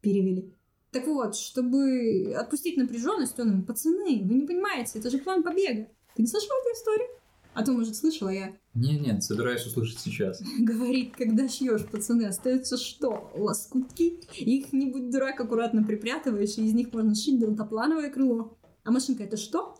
перевели. 0.00 0.52
Так 0.90 1.06
вот, 1.06 1.34
чтобы 1.34 2.32
отпустить 2.36 2.76
напряженность, 2.76 3.38
он 3.40 3.50
им, 3.50 3.66
пацаны, 3.66 4.22
вы 4.24 4.34
не 4.34 4.46
понимаете, 4.46 4.98
это 4.98 5.10
же 5.10 5.18
план 5.18 5.42
побега. 5.42 5.88
Ты 6.14 6.22
не 6.22 6.28
слышал 6.28 6.50
эту 6.62 6.78
историю? 6.78 7.08
А 7.54 7.64
то, 7.64 7.72
может, 7.72 7.94
слышала 7.94 8.30
я. 8.30 8.56
Не, 8.74 8.98
нет, 8.98 9.22
собираюсь 9.22 9.64
услышать 9.64 10.00
сейчас. 10.00 10.42
Говорит, 10.58 11.14
когда 11.16 11.48
шьешь, 11.48 11.86
пацаны, 11.86 12.24
остаются 12.24 12.76
что? 12.76 13.30
Лоскутки? 13.36 14.20
Их, 14.36 14.72
не 14.72 14.86
будь 14.86 15.10
дурак, 15.10 15.40
аккуратно 15.40 15.84
припрятываешь, 15.84 16.58
и 16.58 16.64
из 16.66 16.74
них 16.74 16.92
можно 16.92 17.14
шить 17.14 17.38
делтаплановое 17.38 18.10
крыло. 18.10 18.58
А 18.82 18.90
машинка 18.90 19.22
это 19.22 19.36
что? 19.36 19.76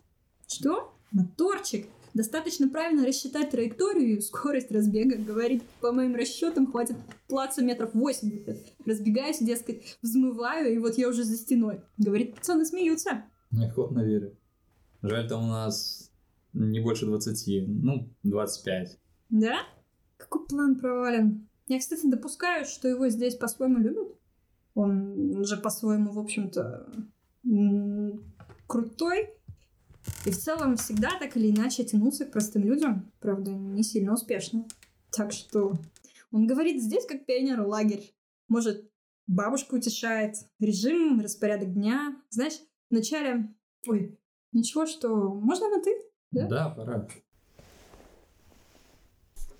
Что? 0.46 0.94
Моторчик. 1.10 1.86
Достаточно 2.14 2.68
правильно 2.68 3.04
рассчитать 3.04 3.50
траекторию 3.50 4.18
и 4.18 4.20
скорость 4.20 4.70
разбега. 4.70 5.16
Говорит, 5.16 5.64
по 5.80 5.90
моим 5.90 6.14
расчетам, 6.14 6.70
хватит 6.70 6.96
плаца 7.26 7.60
метров 7.60 7.92
80. 7.92 8.56
Разбегаюсь, 8.86 9.38
дескать, 9.40 9.98
взмываю, 10.00 10.72
и 10.72 10.78
вот 10.78 10.96
я 10.96 11.08
уже 11.08 11.24
за 11.24 11.36
стеной. 11.36 11.80
Говорит, 11.98 12.36
пацаны 12.36 12.64
смеются. 12.64 13.24
Неохотно 13.50 14.04
верю. 14.04 14.36
Жаль, 15.02 15.28
там 15.28 15.44
у 15.44 15.48
нас 15.48 16.12
не 16.54 16.80
больше 16.80 17.06
20, 17.06 17.68
ну, 17.68 18.08
25. 18.22 18.98
Да? 19.30 19.58
Какой 20.16 20.46
план 20.46 20.76
провален? 20.76 21.48
Я, 21.66 21.78
кстати, 21.78 22.06
допускаю, 22.06 22.64
что 22.64 22.88
его 22.88 23.08
здесь 23.08 23.34
по-своему 23.34 23.78
любят. 23.78 24.08
Он 24.74 25.44
же 25.44 25.56
по-своему, 25.56 26.12
в 26.12 26.18
общем-то, 26.18 26.88
крутой. 28.66 29.30
И 30.26 30.30
в 30.30 30.36
целом 30.36 30.76
всегда 30.76 31.10
так 31.18 31.36
или 31.36 31.50
иначе 31.50 31.84
тянулся 31.84 32.26
к 32.26 32.32
простым 32.32 32.64
людям. 32.64 33.10
Правда, 33.20 33.50
не 33.52 33.82
сильно 33.82 34.14
успешно. 34.14 34.66
Так 35.10 35.32
что 35.32 35.74
он 36.30 36.46
говорит 36.46 36.82
здесь 36.82 37.06
как 37.06 37.24
пионер 37.24 37.62
лагерь. 37.62 38.14
Может, 38.48 38.90
бабушка 39.26 39.74
утешает. 39.74 40.36
Режим, 40.58 41.20
распорядок 41.20 41.72
дня. 41.72 42.20
Знаешь, 42.30 42.60
вначале... 42.90 43.54
Ой, 43.86 44.18
ничего, 44.52 44.86
что... 44.86 45.32
Можно 45.34 45.68
на 45.70 45.82
«ты»? 45.82 45.90
Да? 46.34 46.48
Да, 46.48 46.68
пора. 46.70 47.08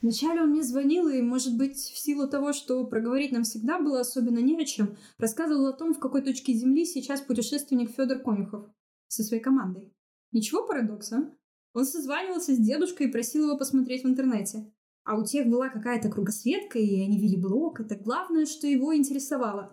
Вначале 0.02 0.42
он 0.42 0.50
мне 0.50 0.62
звонил, 0.62 1.08
и, 1.08 1.22
может 1.22 1.56
быть, 1.56 1.78
в 1.78 1.98
силу 1.98 2.28
того, 2.28 2.52
что 2.52 2.84
проговорить 2.86 3.32
нам 3.32 3.44
всегда 3.44 3.80
было 3.80 4.00
особенно 4.00 4.38
не 4.38 4.60
о 4.60 4.64
чем, 4.66 4.96
рассказывал 5.16 5.66
о 5.68 5.72
том, 5.72 5.94
в 5.94 5.98
какой 5.98 6.20
точке 6.22 6.52
Земли 6.52 6.84
сейчас 6.84 7.22
путешественник 7.22 7.90
Федор 7.90 8.18
Конюхов 8.18 8.68
со 9.08 9.22
своей 9.22 9.42
командой. 9.42 9.94
Ничего 10.32 10.66
парадокса? 10.66 11.34
Он 11.72 11.84
созванивался 11.86 12.54
с 12.54 12.58
дедушкой 12.58 13.06
и 13.06 13.10
просил 13.10 13.46
его 13.46 13.56
посмотреть 13.56 14.04
в 14.04 14.08
интернете. 14.08 14.70
А 15.04 15.18
у 15.18 15.24
тех 15.24 15.46
была 15.46 15.68
какая-то 15.68 16.10
кругосветка, 16.10 16.78
и 16.78 17.00
они 17.02 17.18
вели 17.18 17.40
блог. 17.40 17.80
Это 17.80 17.94
главное, 17.96 18.46
что 18.46 18.66
его 18.66 18.94
интересовало. 18.94 19.72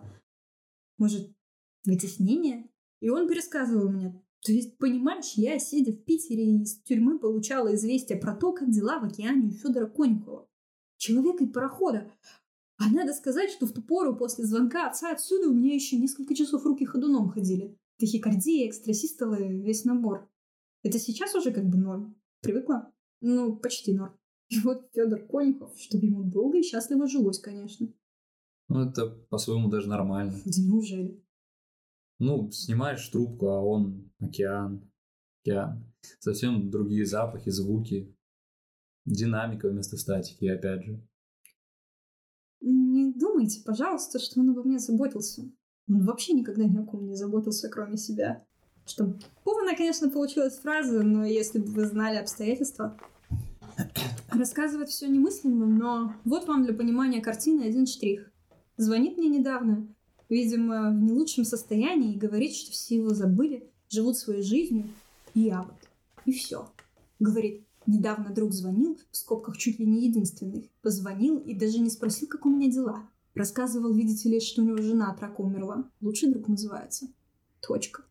Может, 0.98 1.30
вытеснение? 1.84 2.70
И 3.00 3.10
он 3.10 3.28
пересказывал 3.28 3.90
мне. 3.90 4.22
То 4.44 4.50
есть, 4.50 4.76
понимаешь, 4.78 5.34
я, 5.36 5.58
сидя 5.60 5.92
в 5.92 6.02
Питере, 6.04 6.62
из 6.62 6.80
тюрьмы 6.82 7.18
получала 7.18 7.74
известие 7.74 8.18
про 8.18 8.34
то, 8.34 8.52
как 8.52 8.70
дела 8.70 8.98
в 8.98 9.04
океане 9.04 9.48
у 9.48 9.50
Федора 9.52 9.86
Конюхова. 9.86 10.48
Человека 10.96 11.44
и 11.44 11.46
парохода. 11.46 12.10
А 12.78 12.90
надо 12.90 13.12
сказать, 13.12 13.50
что 13.50 13.66
в 13.66 13.72
ту 13.72 13.82
пору 13.82 14.16
после 14.16 14.44
звонка 14.44 14.88
отца 14.88 15.12
отсюда 15.12 15.48
у 15.48 15.54
меня 15.54 15.74
еще 15.74 15.96
несколько 15.96 16.34
часов 16.34 16.64
руки 16.64 16.84
ходуном 16.84 17.28
ходили. 17.28 17.78
Тахикардия, 17.98 18.68
экстрасистолы, 18.68 19.60
весь 19.62 19.84
набор. 19.84 20.28
Это 20.82 20.98
сейчас 20.98 21.34
уже 21.36 21.52
как 21.52 21.68
бы 21.68 21.78
норм. 21.78 22.16
Привыкла? 22.40 22.92
Ну, 23.20 23.54
почти 23.54 23.92
норм. 23.92 24.18
И 24.48 24.58
вот 24.58 24.90
Федор 24.92 25.20
Конюхов, 25.20 25.78
чтобы 25.78 26.06
ему 26.06 26.24
долго 26.24 26.58
и 26.58 26.62
счастливо 26.62 27.06
жилось, 27.06 27.38
конечно. 27.38 27.88
Ну, 28.68 28.88
это 28.88 29.06
по-своему 29.30 29.68
даже 29.68 29.88
нормально. 29.88 30.34
Да 30.44 30.60
неужели? 30.60 31.22
Ну, 32.24 32.52
снимаешь 32.52 33.08
трубку, 33.08 33.48
а 33.48 33.60
он 33.60 34.08
океан. 34.20 34.88
Океан. 35.40 35.92
Совсем 36.20 36.70
другие 36.70 37.04
запахи, 37.04 37.50
звуки. 37.50 38.16
Динамика 39.04 39.68
вместо 39.68 39.96
статики, 39.96 40.44
опять 40.44 40.84
же. 40.84 41.04
Не 42.60 43.12
думайте, 43.12 43.64
пожалуйста, 43.64 44.20
что 44.20 44.38
он 44.38 44.50
обо 44.50 44.62
мне 44.62 44.78
заботился. 44.78 45.50
Он 45.88 46.04
вообще 46.04 46.34
никогда 46.34 46.62
ни 46.62 46.78
о 46.78 46.84
ком 46.84 47.08
не 47.08 47.16
заботился, 47.16 47.68
кроме 47.68 47.96
себя. 47.96 48.46
Что 48.86 49.18
пугана, 49.42 49.76
конечно, 49.76 50.08
получилась 50.08 50.60
фраза, 50.60 51.02
но 51.02 51.24
если 51.24 51.58
бы 51.58 51.72
вы 51.72 51.86
знали 51.86 52.18
обстоятельства... 52.18 52.96
Рассказывать 54.30 54.90
все 54.90 55.08
немыслимо, 55.08 55.66
но 55.66 56.14
вот 56.24 56.46
вам 56.46 56.62
для 56.64 56.72
понимания 56.72 57.20
картины 57.20 57.62
один 57.62 57.86
штрих. 57.86 58.30
Звонит 58.76 59.18
мне 59.18 59.28
недавно, 59.28 59.92
видимо, 60.32 60.90
в 60.90 61.00
не 61.02 61.12
лучшем 61.12 61.44
состоянии, 61.44 62.14
и 62.14 62.18
говорит, 62.18 62.54
что 62.54 62.72
все 62.72 62.96
его 62.96 63.10
забыли, 63.10 63.70
живут 63.90 64.16
своей 64.16 64.42
жизнью, 64.42 64.88
и 65.34 65.40
я 65.40 65.62
вот. 65.62 65.76
И 66.24 66.32
все. 66.32 66.70
Говорит, 67.20 67.66
недавно 67.86 68.32
друг 68.32 68.52
звонил, 68.52 68.98
в 69.10 69.16
скобках 69.16 69.58
чуть 69.58 69.78
ли 69.78 69.86
не 69.86 70.06
единственный, 70.06 70.70
позвонил 70.80 71.38
и 71.38 71.54
даже 71.54 71.78
не 71.80 71.90
спросил, 71.90 72.28
как 72.28 72.46
у 72.46 72.50
меня 72.50 72.70
дела. 72.70 73.08
Рассказывал, 73.34 73.92
видите 73.92 74.28
ли, 74.28 74.40
что 74.40 74.62
у 74.62 74.64
него 74.64 74.78
жена 74.78 75.12
от 75.12 75.20
рака 75.20 75.40
умерла. 75.40 75.90
Лучший 76.00 76.30
друг 76.30 76.48
называется. 76.48 77.08
Точка. 77.60 78.04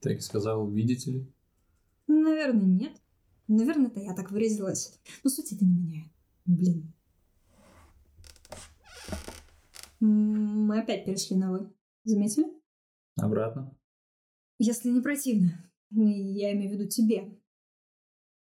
Так 0.00 0.22
сказал, 0.22 0.68
видите 0.68 1.10
ли? 1.10 1.26
Наверное, 2.06 2.66
нет. 2.66 2.92
Наверное, 3.48 3.88
это 3.88 4.00
я 4.00 4.14
так 4.14 4.30
выразилась. 4.30 4.98
Но 5.22 5.30
суть 5.30 5.52
это 5.52 5.64
не 5.64 5.74
меняет. 5.74 6.12
Блин. 6.46 6.93
Мы 10.06 10.80
опять 10.80 11.06
перешли 11.06 11.34
на 11.34 11.50
«вы». 11.50 11.72
Заметили? 12.04 12.46
Обратно. 13.16 13.74
Если 14.58 14.90
не 14.90 15.00
противно. 15.00 15.70
Я 15.90 16.52
имею 16.52 16.70
в 16.70 16.74
виду 16.74 16.88
тебе. 16.90 17.40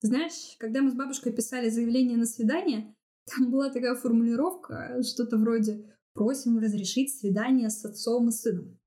Знаешь, 0.00 0.54
когда 0.60 0.82
мы 0.82 0.92
с 0.92 0.94
бабушкой 0.94 1.32
писали 1.32 1.68
заявление 1.68 2.16
на 2.16 2.26
свидание, 2.26 2.94
там 3.24 3.50
была 3.50 3.70
такая 3.70 3.96
формулировка, 3.96 5.02
что-то 5.02 5.36
вроде 5.36 5.92
«просим 6.12 6.58
разрешить 6.58 7.18
свидание 7.18 7.70
с 7.70 7.84
отцом 7.84 8.28
и 8.28 8.32
сыном». 8.32 8.78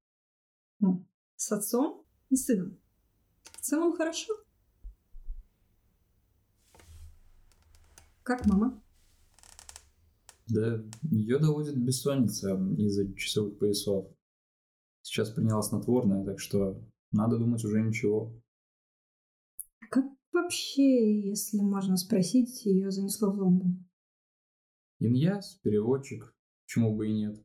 Ну, 0.79 1.05
с 1.35 1.51
отцом 1.51 2.05
и 2.29 2.37
сыном. 2.37 2.79
В 3.43 3.61
целом 3.61 3.91
хорошо. 3.91 4.33
Как 8.23 8.45
мама? 8.45 8.81
Да, 10.53 10.83
ее 11.03 11.39
доводит 11.39 11.77
бессонница 11.77 12.55
из-за 12.77 13.13
часовых 13.15 13.57
поясов. 13.57 14.07
Сейчас 15.01 15.29
приняла 15.29 15.61
снотворное, 15.61 16.25
так 16.25 16.39
что 16.39 16.83
надо 17.11 17.37
думать 17.37 17.63
уже 17.63 17.81
ничего. 17.81 18.37
Как 19.89 20.03
вообще, 20.33 21.21
если 21.21 21.57
можно 21.57 21.95
спросить, 21.95 22.65
ее 22.65 22.91
занесло 22.91 23.31
в 23.31 23.39
Лондон? 23.39 23.85
Иньяс, 24.99 25.57
переводчик, 25.63 26.35
почему 26.65 26.95
бы 26.97 27.07
и 27.07 27.13
нет. 27.13 27.41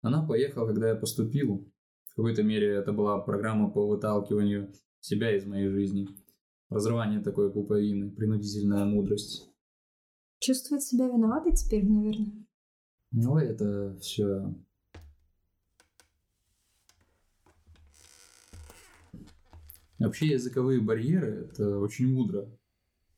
Она 0.00 0.26
поехала, 0.26 0.66
когда 0.66 0.88
я 0.88 0.94
поступил. 0.94 1.70
В 2.06 2.14
какой-то 2.16 2.42
мере 2.42 2.68
это 2.74 2.92
была 2.92 3.20
программа 3.20 3.70
по 3.70 3.86
выталкиванию 3.86 4.72
себя 5.00 5.36
из 5.36 5.44
моей 5.44 5.68
жизни. 5.68 6.08
Разрывание 6.70 7.20
такой 7.20 7.52
пуповины, 7.52 8.10
принудительная 8.10 8.86
мудрость. 8.86 9.50
Чувствует 10.38 10.82
себя 10.82 11.08
виноватой 11.08 11.52
теперь, 11.52 11.86
наверное. 11.86 12.46
Ну, 13.10 13.38
это 13.38 13.96
все 14.00 14.54
Вообще 19.98 20.28
языковые 20.28 20.80
барьеры– 20.80 21.48
это 21.50 21.78
очень 21.80 22.12
мудро. 22.12 22.48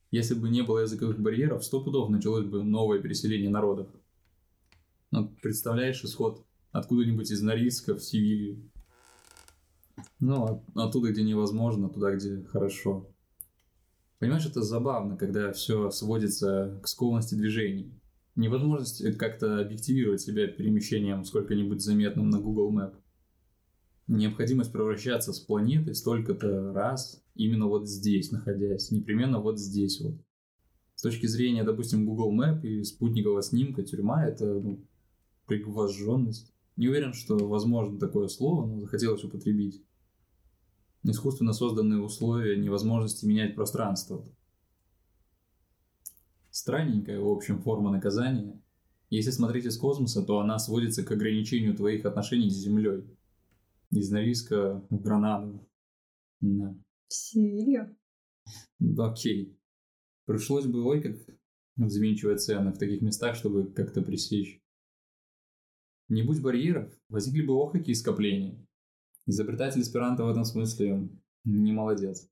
Если 0.09 0.33
бы 0.33 0.49
не 0.49 0.63
было 0.63 0.79
языковых 0.79 1.19
барьеров, 1.19 1.63
сто 1.63 1.83
пудов 1.83 2.09
началось 2.09 2.45
бы 2.45 2.63
новое 2.63 2.99
переселение 2.99 3.49
народов. 3.49 3.87
Ну, 5.11 5.29
представляешь 5.41 6.03
исход 6.03 6.43
откуда-нибудь 6.71 7.29
из 7.29 7.41
Норильска 7.41 7.95
в 7.95 8.03
Севилью. 8.03 8.71
Ну, 10.19 10.65
оттуда, 10.73 11.11
где 11.11 11.21
невозможно, 11.21 11.87
туда, 11.87 12.15
где 12.15 12.43
хорошо. 12.45 13.13
Понимаешь, 14.21 14.45
это 14.45 14.61
забавно, 14.61 15.17
когда 15.17 15.51
все 15.51 15.89
сводится 15.89 16.79
к 16.83 16.87
скованности 16.87 17.33
движений. 17.33 17.91
Невозможность 18.35 19.17
как-то 19.17 19.59
объективировать 19.59 20.21
себя 20.21 20.45
перемещением 20.45 21.25
сколько-нибудь 21.25 21.81
заметным 21.81 22.29
на 22.29 22.39
Google 22.39 22.71
Map. 22.71 22.93
Необходимость 24.05 24.71
превращаться 24.71 25.33
с 25.33 25.39
планеты 25.39 25.95
столько-то 25.95 26.71
раз 26.71 27.23
именно 27.33 27.65
вот 27.65 27.89
здесь 27.89 28.31
находясь, 28.31 28.91
непременно 28.91 29.39
вот 29.39 29.59
здесь 29.59 29.99
вот. 30.01 30.13
С 30.93 31.01
точки 31.01 31.25
зрения, 31.25 31.63
допустим, 31.63 32.05
Google 32.05 32.31
Map 32.31 32.61
и 32.61 32.83
спутникового 32.83 33.41
снимка 33.41 33.81
тюрьма– 33.81 34.23
это 34.27 34.45
ну, 34.45 34.85
пригвожженность. 35.47 36.53
Не 36.75 36.89
уверен, 36.89 37.13
что 37.13 37.37
возможно 37.37 37.97
такое 37.97 38.27
слово, 38.27 38.67
но 38.67 38.81
захотелось 38.81 39.23
употребить 39.23 39.81
искусственно 41.03 41.53
созданные 41.53 42.01
условия 42.01 42.57
невозможности 42.57 43.25
менять 43.25 43.55
пространство. 43.55 44.25
Странненькая, 46.49 47.19
в 47.19 47.27
общем, 47.27 47.61
форма 47.61 47.91
наказания. 47.91 48.61
Если 49.09 49.31
смотреть 49.31 49.65
из 49.65 49.77
космоса, 49.77 50.23
то 50.23 50.39
она 50.39 50.59
сводится 50.59 51.03
к 51.03 51.11
ограничению 51.11 51.75
твоих 51.75 52.05
отношений 52.05 52.49
с 52.49 52.55
Землей. 52.55 53.03
Из 53.91 54.09
Норильска 54.09 54.85
в 54.89 55.01
Гранаду. 55.01 55.67
Да. 56.39 56.77
Да, 58.79 59.11
окей. 59.11 59.57
Пришлось 60.25 60.65
бы, 60.65 60.83
ой, 60.85 61.01
как 61.01 61.17
взвинчивать 61.75 62.41
цены 62.41 62.71
в 62.71 62.77
таких 62.77 63.01
местах, 63.01 63.35
чтобы 63.35 63.71
как-то 63.71 64.01
пресечь. 64.01 64.61
Не 66.09 66.23
будь 66.23 66.41
барьеров, 66.41 66.93
возникли 67.09 67.41
бы 67.41 67.53
ох, 67.53 67.71
какие 67.71 67.95
скопления. 67.95 68.65
Изобретатель 69.25 69.81
эсперанто 69.81 70.23
в 70.23 70.29
этом 70.29 70.45
смысле 70.45 71.09
не 71.43 71.71
молодец. 71.71 72.29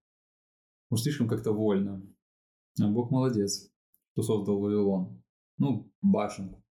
Уж 0.89 1.01
слишком 1.01 1.27
как-то 1.27 1.51
вольно. 1.51 2.01
А 2.81 2.87
Бог 2.87 3.11
молодец, 3.11 3.71
что 4.13 4.23
создал 4.23 4.59
Вавилон. 4.59 5.21
Ну, 5.57 5.91
башенку. 6.01 6.63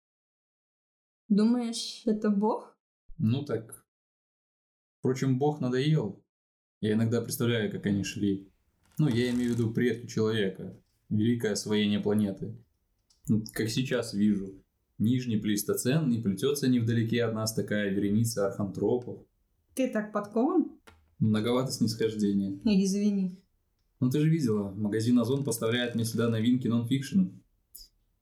Думаешь, 1.29 2.03
это 2.07 2.31
Бог? 2.31 2.79
Ну 3.19 3.45
так. 3.45 3.85
Впрочем, 4.99 5.39
Бог 5.39 5.61
надоел. 5.61 6.23
Я 6.81 6.93
иногда 6.93 7.21
представляю, 7.21 7.71
как 7.71 7.87
они 7.87 8.05
шли. 8.05 8.51
Ну, 8.99 9.09
я 9.09 9.31
имею 9.31 9.53
в 9.53 9.59
виду 9.59 9.73
предки 9.73 10.07
человека. 10.07 10.79
Великое 11.09 11.53
освоение 11.53 12.01
планеты. 12.01 12.57
Как 13.53 13.69
сейчас 13.71 14.15
вижу. 14.15 14.63
Нижний 14.99 15.37
плейстоцен 15.37 16.09
не 16.09 16.23
плетется 16.23 16.69
невдалеке 16.69 17.25
от 17.25 17.35
нас 17.35 17.55
такая 17.55 17.91
вереница 17.91 18.47
архантропов. 18.47 19.27
Ты 19.77 19.91
так 19.91 20.11
подкован? 20.11 20.71
Многовато 21.19 21.71
снисхождения. 21.71 22.59
Извини. 22.65 23.37
Ну 24.01 24.09
ты 24.09 24.21
же 24.21 24.31
видела, 24.31 24.71
магазин 24.71 25.19
Озон 25.19 25.45
поставляет 25.45 25.95
мне 25.95 26.07
сюда 26.07 26.31
новинки 26.31 26.67
нон-фикшн. 26.67 27.25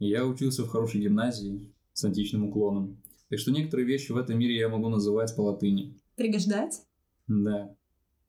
И 0.00 0.08
я 0.08 0.26
учился 0.26 0.64
в 0.64 0.68
хорошей 0.68 1.00
гимназии 1.00 1.72
с 1.92 2.02
античным 2.02 2.48
уклоном. 2.48 3.00
Так 3.28 3.38
что 3.38 3.52
некоторые 3.52 3.86
вещи 3.86 4.10
в 4.10 4.16
этом 4.16 4.36
мире 4.36 4.56
я 4.56 4.68
могу 4.68 4.88
называть 4.88 5.34
по 5.36 5.42
латыни. 5.42 5.96
Пригождается? 6.16 6.82
Да. 7.28 7.76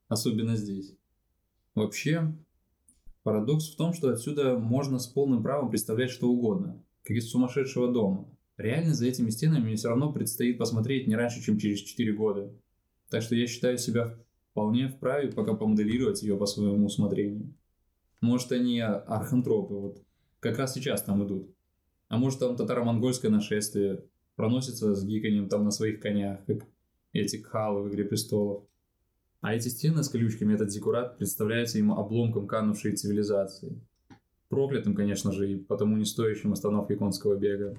Особенно 0.08 0.56
здесь. 0.56 0.94
Вообще, 1.74 2.32
парадокс 3.24 3.74
в 3.74 3.76
том, 3.76 3.94
что 3.94 4.10
отсюда 4.10 4.60
можно 4.60 5.00
с 5.00 5.08
полным 5.08 5.42
правом 5.42 5.72
представлять 5.72 6.12
что 6.12 6.30
угодно, 6.30 6.80
как 7.02 7.18
из 7.18 7.32
сумасшедшего 7.32 7.92
дома. 7.92 8.30
Реально 8.58 8.94
за 8.94 9.08
этими 9.08 9.32
стенами 9.32 9.64
мне 9.64 9.78
все 9.78 9.88
равно 9.90 10.14
предстоит 10.14 10.60
посмотреть 10.60 11.08
не 11.08 11.16
раньше, 11.16 11.42
чем 11.42 11.58
через 11.58 11.80
4 11.80 12.14
года. 12.14 12.54
Так 13.16 13.22
что 13.22 13.34
я 13.34 13.48
считаю 13.48 13.78
себя 13.78 14.14
вполне 14.52 14.90
вправе 14.90 15.32
пока 15.32 15.54
помоделировать 15.54 16.22
ее 16.22 16.36
по 16.36 16.46
своему 16.46 16.86
усмотрению. 16.86 17.54
Может, 18.20 18.52
они 18.52 18.82
архантропы, 18.82 19.74
вот 19.74 20.04
как 20.42 20.58
раз 20.58 20.74
сейчас 20.74 21.02
там 21.02 21.26
идут. 21.26 21.50
А 22.10 22.18
может, 22.18 22.40
там 22.40 22.58
татаро-монгольское 22.58 23.32
нашествие 23.32 24.04
проносится 24.36 24.94
с 24.94 25.06
гиканьем 25.06 25.48
там 25.48 25.64
на 25.64 25.72
своих 25.72 26.02
конях, 26.02 26.44
как 26.46 26.66
эти 27.14 27.38
кхалы 27.38 27.84
в 27.84 27.90
«Игре 27.90 28.04
престолов». 28.04 28.66
А 29.40 29.56
эти 29.56 29.70
стены 29.70 30.04
с 30.04 30.10
колючками, 30.10 30.54
этот 30.54 30.68
декурат, 30.68 31.18
представляется 31.18 31.78
ему 31.78 31.96
обломком 31.96 32.48
канувшей 32.48 32.98
цивилизации. 32.98 33.80
Проклятым, 34.50 34.94
конечно 34.94 35.32
же, 35.32 35.54
и 35.54 35.56
потому 35.56 35.96
не 35.96 36.04
стоящим 36.04 36.52
остановки 36.52 36.98
конского 36.98 37.38
бега. 37.38 37.78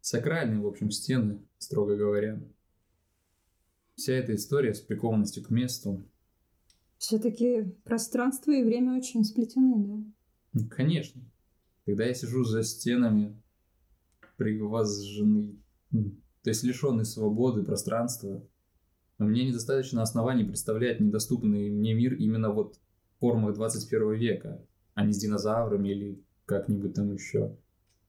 Сакральные, 0.00 0.60
в 0.60 0.66
общем, 0.66 0.90
стены, 0.90 1.42
строго 1.58 1.94
говоря. 1.94 2.40
Вся 3.94 4.14
эта 4.14 4.34
история 4.34 4.74
с 4.74 4.80
прикованностью 4.80 5.44
к 5.44 5.50
месту. 5.50 6.02
Все-таки 6.98 7.64
пространство 7.84 8.52
и 8.52 8.62
время 8.62 8.96
очень 8.96 9.24
сплетены, 9.24 9.84
да? 9.84 10.04
Ну, 10.52 10.68
конечно. 10.68 11.22
Когда 11.84 12.04
я 12.04 12.14
сижу 12.14 12.44
за 12.44 12.62
стенами, 12.62 13.40
привозженный, 14.36 15.58
то 15.90 16.50
есть 16.50 16.62
лишенный 16.62 17.04
свободы, 17.04 17.62
пространства, 17.64 18.42
но 19.18 19.26
мне 19.26 19.46
недостаточно 19.46 20.02
оснований 20.02 20.44
представлять 20.44 21.00
недоступный 21.00 21.70
мне 21.70 21.94
мир 21.94 22.14
именно 22.14 22.50
вот 22.50 22.76
в 23.16 23.20
формах 23.20 23.54
21 23.54 24.14
века, 24.14 24.64
а 24.94 25.04
не 25.04 25.12
с 25.12 25.18
динозаврами 25.18 25.88
или 25.88 26.22
как-нибудь 26.46 26.94
там 26.94 27.12
еще. 27.12 27.56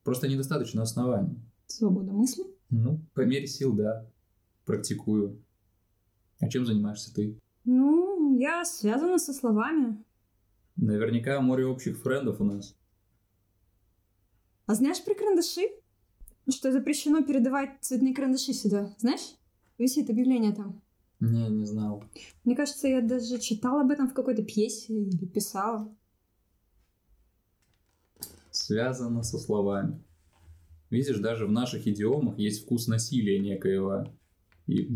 Просто 0.04 0.28
недостаточно 0.28 0.82
оснований. 0.82 1.39
Свобода 1.67 2.12
мысли? 2.12 2.43
Ну, 2.69 3.00
по 3.13 3.22
мере 3.22 3.48
сил, 3.48 3.74
да. 3.74 4.08
Практикую. 4.65 5.41
А 6.44 6.50
чем 6.50 6.66
занимаешься 6.66 7.14
ты? 7.14 7.40
Ну, 7.64 8.38
я 8.38 8.66
связана 8.66 9.18
со 9.18 9.32
словами. 9.34 10.04
Наверняка 10.76 11.40
море 11.40 11.66
общих 11.66 12.02
френдов 12.02 12.42
у 12.42 12.44
нас. 12.44 12.76
А 14.66 14.76
знаешь 14.76 15.04
про 15.04 15.16
карандаши? 15.16 15.62
Что 16.50 16.74
запрещено 16.74 17.24
передавать 17.24 17.78
цветные 17.80 18.14
карандаши 18.14 18.52
сюда, 18.52 18.94
знаешь? 18.98 19.36
Висит 19.78 20.10
объявление 20.10 20.54
там. 20.54 20.82
Не, 21.22 21.48
не 21.48 21.66
знал. 21.66 22.04
Мне 22.44 22.58
кажется, 22.58 22.90
я 22.90 23.02
даже 23.02 23.40
читала 23.40 23.82
об 23.82 23.92
этом 23.92 24.10
в 24.10 24.14
какой-то 24.14 24.44
пьесе 24.44 24.94
или 24.94 25.26
писала. 25.26 25.96
Связано 28.52 29.24
со 29.24 29.38
словами. 29.38 30.04
Видишь, 30.90 31.20
даже 31.20 31.48
в 31.48 31.52
наших 31.52 31.88
идиомах 31.88 32.38
есть 32.38 32.64
вкус 32.64 32.88
насилия 32.88 33.40
некоего 33.40 34.06
и 34.68 34.90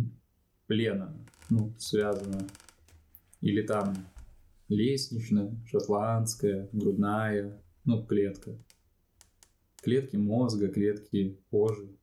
плена. 0.67 1.15
Ну, 1.49 1.73
связано. 1.77 2.47
Или 3.41 3.61
там 3.61 3.95
лестничная, 4.67 5.55
шотландская, 5.65 6.69
грудная, 6.73 7.61
ну, 7.85 8.05
клетка. 8.05 8.57
Клетки 9.81 10.17
мозга, 10.17 10.67
клетки 10.67 11.39
кожи. 11.49 11.95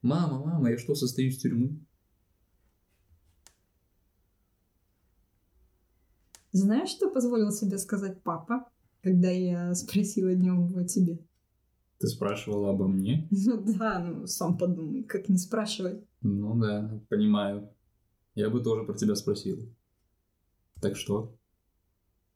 Мама, 0.00 0.38
мама, 0.44 0.70
я 0.70 0.78
что, 0.78 0.94
состою 0.94 1.28
из 1.28 1.38
тюрьмы? 1.38 1.80
Знаешь, 6.52 6.90
что 6.90 7.10
позволил 7.10 7.50
себе 7.50 7.78
сказать 7.78 8.22
папа, 8.22 8.70
когда 9.02 9.30
я 9.30 9.74
спросила 9.74 10.34
днем 10.34 10.76
о 10.76 10.84
тебе? 10.84 11.18
Ты 11.98 12.08
спрашивала 12.08 12.70
обо 12.70 12.86
мне? 12.86 13.28
Ну 13.46 13.62
да, 13.62 13.98
ну 13.98 14.26
сам 14.26 14.58
подумай, 14.58 15.02
как 15.02 15.28
не 15.28 15.38
спрашивать. 15.38 16.04
Ну 16.22 16.58
да, 16.58 17.00
понимаю. 17.08 17.70
Я 18.34 18.50
бы 18.50 18.60
тоже 18.62 18.84
про 18.84 18.94
тебя 18.94 19.14
спросил. 19.14 19.58
Так 20.80 20.96
что? 20.96 21.36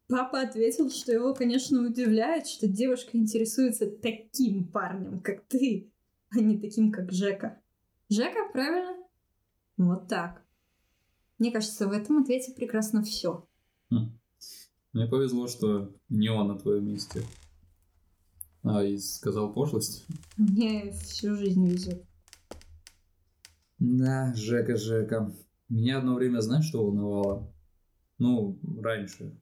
Папа 0.08 0.40
ответил, 0.40 0.90
что 0.90 1.12
его, 1.12 1.34
конечно, 1.34 1.84
удивляет, 1.86 2.46
что 2.46 2.66
девушка 2.66 3.18
интересуется 3.18 3.90
таким 3.90 4.66
парнем, 4.68 5.20
как 5.20 5.44
ты, 5.48 5.92
а 6.30 6.40
не 6.40 6.58
таким, 6.58 6.90
как 6.90 7.12
Жека. 7.12 7.60
Жека, 8.08 8.50
правильно? 8.52 8.96
Вот 9.76 10.08
так. 10.08 10.42
Мне 11.38 11.52
кажется, 11.52 11.86
в 11.86 11.92
этом 11.92 12.22
ответе 12.22 12.52
прекрасно 12.52 13.02
все. 13.02 13.46
Хм. 13.90 14.18
Мне 14.92 15.06
повезло, 15.06 15.46
что 15.46 15.94
не 16.08 16.30
он 16.30 16.48
на 16.48 16.58
твоем 16.58 16.86
месте. 16.86 17.22
А, 18.62 18.82
и 18.82 18.98
сказал 18.98 19.52
пошлость? 19.52 20.06
Мне 20.36 20.92
всю 20.92 21.34
жизнь 21.34 21.66
везет. 21.66 22.04
Да, 23.78 24.32
Жека, 24.34 24.76
Жека. 24.76 25.32
Меня 25.68 25.98
одно 25.98 26.14
время 26.14 26.40
знаешь, 26.40 26.64
что 26.66 26.84
волновало? 26.84 27.52
Ну, 28.18 28.58
раньше. 28.80 29.38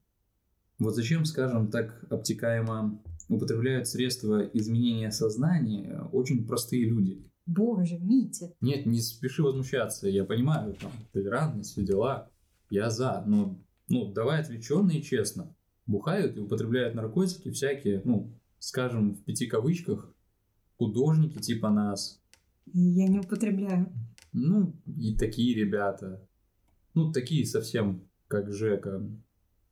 Вот 0.79 0.94
зачем, 0.94 1.24
скажем 1.24 1.70
так, 1.70 2.05
обтекаемо 2.11 3.02
употребляют 3.29 3.88
средства 3.88 4.42
изменения 4.52 5.11
сознания 5.11 6.09
очень 6.12 6.46
простые 6.46 6.85
люди? 6.85 7.24
Боже, 7.46 7.98
Митя. 7.98 8.52
Нет, 8.61 8.87
не 8.87 9.00
спеши 9.00 9.42
возмущаться, 9.42 10.09
я 10.09 10.24
понимаю, 10.24 10.74
там, 10.74 10.90
толерантность, 11.12 11.72
все 11.72 11.85
дела. 11.85 12.29
Я 12.70 12.90
за, 12.90 13.22
но, 13.26 13.57
ну, 13.88 14.12
давай 14.12 14.40
отвлеченно 14.40 14.90
и 14.90 15.02
честно. 15.02 15.55
Бухают 15.87 16.37
и 16.37 16.40
употребляют 16.40 16.96
наркотики 16.96 17.50
всякие, 17.50 18.02
ну, 18.05 18.35
скажем, 18.59 19.14
в 19.14 19.25
пяти 19.25 19.47
кавычках, 19.47 20.12
художники 20.79 21.38
типа 21.38 21.71
нас. 21.71 22.21
Я 22.73 23.09
не 23.09 23.21
употребляю. 23.21 23.92
Ну, 24.33 24.75
и 24.99 25.16
такие 25.16 25.55
ребята. 25.55 26.27
Ну, 26.95 27.12
такие 27.12 27.47
совсем, 27.47 28.03
как 28.29 28.53
Жека. 28.53 29.03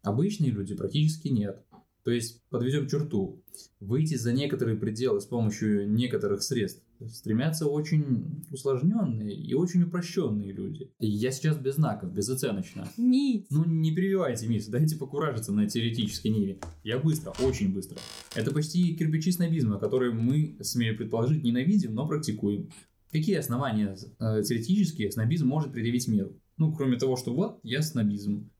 Обычные 0.03 0.51
люди 0.51 0.75
практически 0.75 1.29
нет. 1.29 1.65
То 2.03 2.11
есть, 2.11 2.43
подведем 2.51 2.87
черту. 2.87 3.43
Выйти 3.81 4.15
за 4.15 4.33
некоторые 4.33 4.77
пределы 4.77 5.21
с 5.21 5.27
помощью 5.27 5.91
некоторых 5.91 6.43
средств 6.43 6.83
стремятся 7.09 7.67
очень 7.67 8.45
усложненные 8.51 9.35
и 9.35 9.55
очень 9.55 9.83
упрощенные 9.83 10.53
люди. 10.53 10.93
Я 10.99 11.31
сейчас 11.31 11.57
без 11.57 11.75
знаков, 11.75 12.13
безоценочно. 12.13 12.89
Мить. 12.97 13.47
Ну, 13.51 13.65
не 13.65 13.95
перебивайте, 13.95 14.47
мисс, 14.47 14.67
дайте 14.67 14.97
покуражиться 14.97 15.53
на 15.53 15.69
теоретической 15.69 16.31
ниве. 16.31 16.59
Я 16.83 16.99
быстро, 16.99 17.33
очень 17.41 17.73
быстро. 17.73 17.99
Это 18.35 18.53
почти 18.53 18.95
кирпичи 18.97 19.33
снобизма, 19.33 19.79
которые 19.79 20.13
мы, 20.13 20.57
смею 20.61 20.97
предположить, 20.97 21.43
ненавидим, 21.43 21.95
но 21.95 22.07
практикуем. 22.07 22.71
Какие 23.11 23.37
основания 23.37 23.97
э, 24.19 24.43
теоретические 24.43 25.13
снобизм 25.13 25.47
может 25.47 25.73
предъявить 25.73 26.09
миру? 26.09 26.41
Ну, 26.57 26.75
кроме 26.75 26.97
того, 26.97 27.17
что 27.17 27.35
вот, 27.35 27.61
я 27.63 27.83
снобизм. 27.83 28.51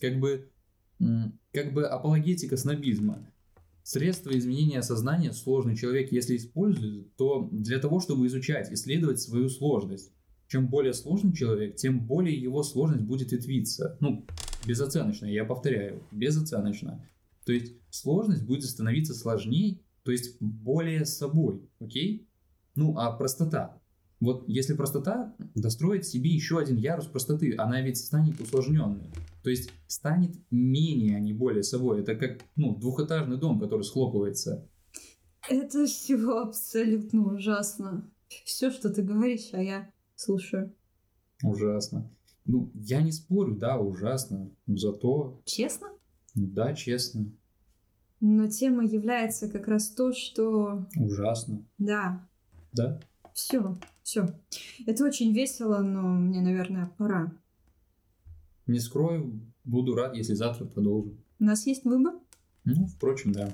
Как 0.00 0.20
бы, 0.20 0.48
как 1.52 1.72
бы 1.72 1.86
апологетика 1.86 2.56
снобизма. 2.56 3.32
Средства 3.86 4.36
изменения 4.36 4.82
сознания 4.82 5.32
сложный 5.32 5.76
человек, 5.76 6.10
если 6.10 6.36
использует, 6.36 7.14
то 7.14 7.48
для 7.52 7.78
того, 7.78 8.00
чтобы 8.00 8.26
изучать, 8.26 8.72
исследовать 8.72 9.20
свою 9.20 9.48
сложность. 9.48 10.10
Чем 10.48 10.66
более 10.66 10.92
сложный 10.92 11.32
человек, 11.32 11.76
тем 11.76 12.04
более 12.04 12.36
его 12.36 12.64
сложность 12.64 13.04
будет 13.04 13.30
ветвиться. 13.30 13.96
Ну, 14.00 14.26
безоценочно, 14.66 15.26
я 15.26 15.44
повторяю, 15.44 16.02
безоценочно. 16.10 17.08
То 17.44 17.52
есть 17.52 17.74
сложность 17.90 18.44
будет 18.44 18.64
становиться 18.64 19.14
сложнее, 19.14 19.78
то 20.02 20.10
есть 20.10 20.36
более 20.40 21.06
собой, 21.06 21.60
окей? 21.78 22.26
Ну, 22.74 22.98
а 22.98 23.12
простота. 23.12 23.80
Вот 24.18 24.48
если 24.48 24.74
простота, 24.74 25.32
достроить 25.54 26.06
себе 26.06 26.30
еще 26.30 26.58
один 26.58 26.76
ярус 26.76 27.06
простоты, 27.06 27.54
она 27.56 27.80
ведь 27.82 27.98
станет 27.98 28.40
усложненной. 28.40 29.12
То 29.46 29.50
есть 29.50 29.70
станет 29.86 30.32
менее, 30.50 31.18
а 31.18 31.20
не 31.20 31.32
более 31.32 31.62
собой. 31.62 32.00
Это 32.00 32.16
как 32.16 32.40
ну, 32.56 32.74
двухэтажный 32.74 33.36
дом, 33.36 33.60
который 33.60 33.82
схлопывается. 33.82 34.68
Это 35.48 35.86
все 35.86 36.16
абсолютно 36.40 37.32
ужасно. 37.32 38.10
Все, 38.44 38.72
что 38.72 38.90
ты 38.90 39.02
говоришь, 39.02 39.50
а 39.52 39.62
я 39.62 39.88
слушаю. 40.16 40.74
Ужасно. 41.44 42.10
Ну, 42.44 42.72
я 42.74 43.00
не 43.02 43.12
спорю, 43.12 43.54
да, 43.54 43.78
ужасно. 43.78 44.50
Но 44.66 44.76
зато, 44.76 45.40
Честно? 45.44 45.90
да, 46.34 46.74
честно, 46.74 47.30
Но 48.18 48.48
тема 48.48 48.84
является 48.84 49.48
как 49.48 49.68
раз 49.68 49.90
то, 49.90 50.12
что... 50.12 50.88
ужасно. 50.98 51.64
Да, 51.78 52.28
Да? 52.72 52.98
все, 53.32 53.76
все. 54.02 54.26
Это 54.88 55.04
очень 55.04 55.32
весело, 55.32 55.82
но 55.82 56.02
мне, 56.02 56.40
наверное, 56.40 56.90
пора. 56.98 57.32
Не 58.66 58.80
скрою, 58.80 59.40
буду 59.64 59.94
рад, 59.94 60.16
если 60.16 60.34
завтра 60.34 60.64
продолжим. 60.64 61.18
У 61.38 61.44
нас 61.44 61.66
есть 61.66 61.84
выбор? 61.84 62.14
Ну, 62.64 62.86
впрочем, 62.86 63.32
да. 63.32 63.52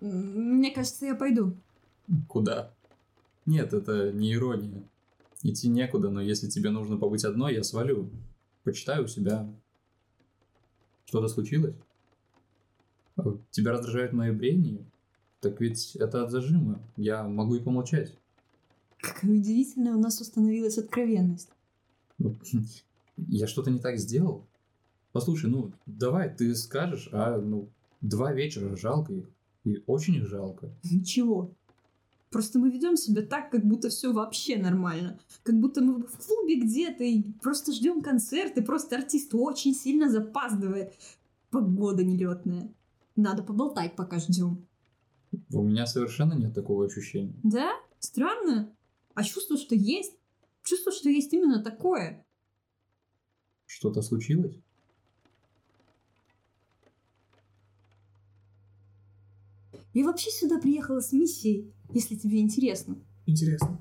Мне 0.00 0.70
кажется, 0.70 1.06
я 1.06 1.14
пойду. 1.14 1.54
Куда? 2.28 2.72
Нет, 3.46 3.72
это 3.72 4.12
не 4.12 4.32
ирония. 4.34 4.82
Идти 5.42 5.68
некуда, 5.68 6.10
но 6.10 6.20
если 6.20 6.48
тебе 6.48 6.70
нужно 6.70 6.96
побыть 6.96 7.24
одной, 7.24 7.54
я 7.54 7.62
свалю. 7.62 8.10
Почитаю 8.64 9.04
у 9.04 9.08
себя. 9.08 9.48
Что-то 11.06 11.28
случилось? 11.28 11.74
А 13.16 13.36
Тебя 13.50 13.72
раздражают 13.72 14.12
мои 14.12 14.30
бредни? 14.30 14.84
Так 15.40 15.60
ведь 15.60 15.96
это 15.96 16.24
от 16.24 16.30
зажима. 16.30 16.80
Я 16.96 17.26
могу 17.26 17.54
и 17.54 17.60
помолчать. 17.60 18.14
Какая 19.00 19.30
удивительная 19.30 19.94
у 19.94 19.98
нас 19.98 20.20
установилась 20.20 20.76
откровенность. 20.78 21.50
Ну, 22.18 22.36
я 23.16 23.46
что-то 23.46 23.70
не 23.70 23.78
так 23.78 23.98
сделал? 23.98 24.46
Послушай, 25.12 25.50
ну, 25.50 25.72
давай, 25.86 26.34
ты 26.34 26.54
скажешь, 26.54 27.08
а, 27.12 27.38
ну, 27.38 27.68
два 28.00 28.32
вечера 28.32 28.76
жалко 28.76 29.12
их. 29.14 29.24
И 29.64 29.82
очень 29.86 30.16
их 30.16 30.26
жалко. 30.26 30.70
Ничего. 30.84 31.54
Просто 32.30 32.60
мы 32.60 32.70
ведем 32.70 32.96
себя 32.96 33.22
так, 33.22 33.50
как 33.50 33.64
будто 33.64 33.88
все 33.88 34.12
вообще 34.12 34.56
нормально. 34.56 35.18
Как 35.42 35.58
будто 35.58 35.82
мы 35.82 36.06
в 36.06 36.26
клубе 36.26 36.60
где-то 36.60 37.02
и 37.02 37.22
просто 37.42 37.72
ждем 37.72 38.02
концерт, 38.02 38.56
и 38.56 38.62
просто 38.62 38.96
артист 38.96 39.34
очень 39.34 39.74
сильно 39.74 40.08
запаздывает. 40.08 40.94
Погода 41.50 42.04
нелетная. 42.04 42.72
Надо 43.16 43.42
поболтать, 43.42 43.96
пока 43.96 44.20
ждем. 44.20 44.64
У 45.52 45.62
меня 45.62 45.86
совершенно 45.86 46.34
нет 46.34 46.54
такого 46.54 46.86
ощущения. 46.86 47.34
Да? 47.42 47.72
Странно. 47.98 48.72
А 49.14 49.24
чувство, 49.24 49.56
что 49.56 49.74
есть. 49.74 50.16
Чувство, 50.62 50.92
что 50.92 51.08
есть 51.10 51.32
именно 51.32 51.62
такое. 51.62 52.24
Что-то 53.66 54.02
случилось? 54.02 54.56
Я 59.92 60.04
вообще 60.04 60.30
сюда 60.30 60.58
приехала 60.58 61.00
с 61.00 61.12
миссией, 61.12 61.72
если 61.92 62.14
тебе 62.14 62.40
интересно. 62.40 62.96
Интересно. 63.26 63.78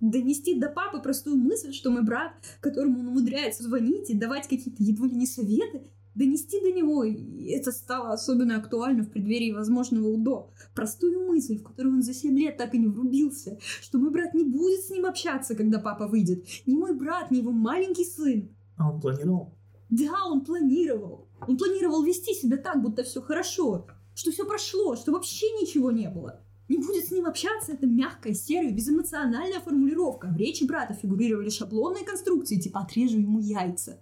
Донести 0.00 0.58
до 0.58 0.68
папы 0.68 1.00
простую 1.00 1.36
мысль, 1.36 1.72
что 1.72 1.90
мой 1.90 2.02
брат, 2.02 2.32
которому 2.60 3.00
он 3.00 3.08
умудряется 3.08 3.62
звонить 3.62 4.10
и 4.10 4.18
давать 4.18 4.48
какие-то 4.48 4.82
едва 4.82 5.06
ли 5.06 5.14
не 5.14 5.26
советы, 5.26 5.82
донести 6.16 6.60
до 6.60 6.72
него, 6.72 7.04
и 7.04 7.44
это 7.52 7.70
стало 7.70 8.12
особенно 8.12 8.56
актуально 8.56 9.04
в 9.04 9.10
преддверии 9.10 9.52
возможного 9.52 10.08
УДО, 10.08 10.50
простую 10.74 11.26
мысль, 11.28 11.58
в 11.58 11.62
которую 11.62 11.94
он 11.94 12.02
за 12.02 12.14
7 12.14 12.36
лет 12.36 12.56
так 12.56 12.74
и 12.74 12.78
не 12.78 12.88
врубился, 12.88 13.58
что 13.80 13.98
мой 13.98 14.10
брат 14.10 14.34
не 14.34 14.44
будет 14.44 14.80
с 14.80 14.90
ним 14.90 15.06
общаться, 15.06 15.54
когда 15.54 15.78
папа 15.78 16.08
выйдет. 16.08 16.44
Ни 16.66 16.74
мой 16.74 16.94
брат, 16.94 17.30
ни 17.30 17.38
его 17.38 17.52
маленький 17.52 18.04
сын. 18.04 18.50
А 18.76 18.92
он 18.92 19.00
планировал? 19.00 19.54
Да, 19.88 20.26
он 20.26 20.40
планировал. 20.44 21.28
Он 21.46 21.56
планировал 21.56 22.02
вести 22.02 22.34
себя 22.34 22.56
так, 22.56 22.82
будто 22.82 23.04
все 23.04 23.20
хорошо, 23.20 23.86
что 24.14 24.30
все 24.30 24.44
прошло, 24.44 24.96
что 24.96 25.12
вообще 25.12 25.46
ничего 25.52 25.90
не 25.90 26.08
было. 26.08 26.40
Не 26.68 26.78
будет 26.78 27.06
с 27.06 27.10
ним 27.10 27.26
общаться, 27.26 27.72
это 27.72 27.86
мягкая, 27.86 28.34
серая, 28.34 28.72
безэмоциональная 28.72 29.60
формулировка. 29.60 30.28
В 30.28 30.36
речи 30.36 30.64
брата 30.64 30.94
фигурировали 30.94 31.50
шаблонные 31.50 32.04
конструкции, 32.04 32.58
типа 32.58 32.80
«отрежу 32.80 33.18
ему 33.18 33.40
яйца». 33.40 34.00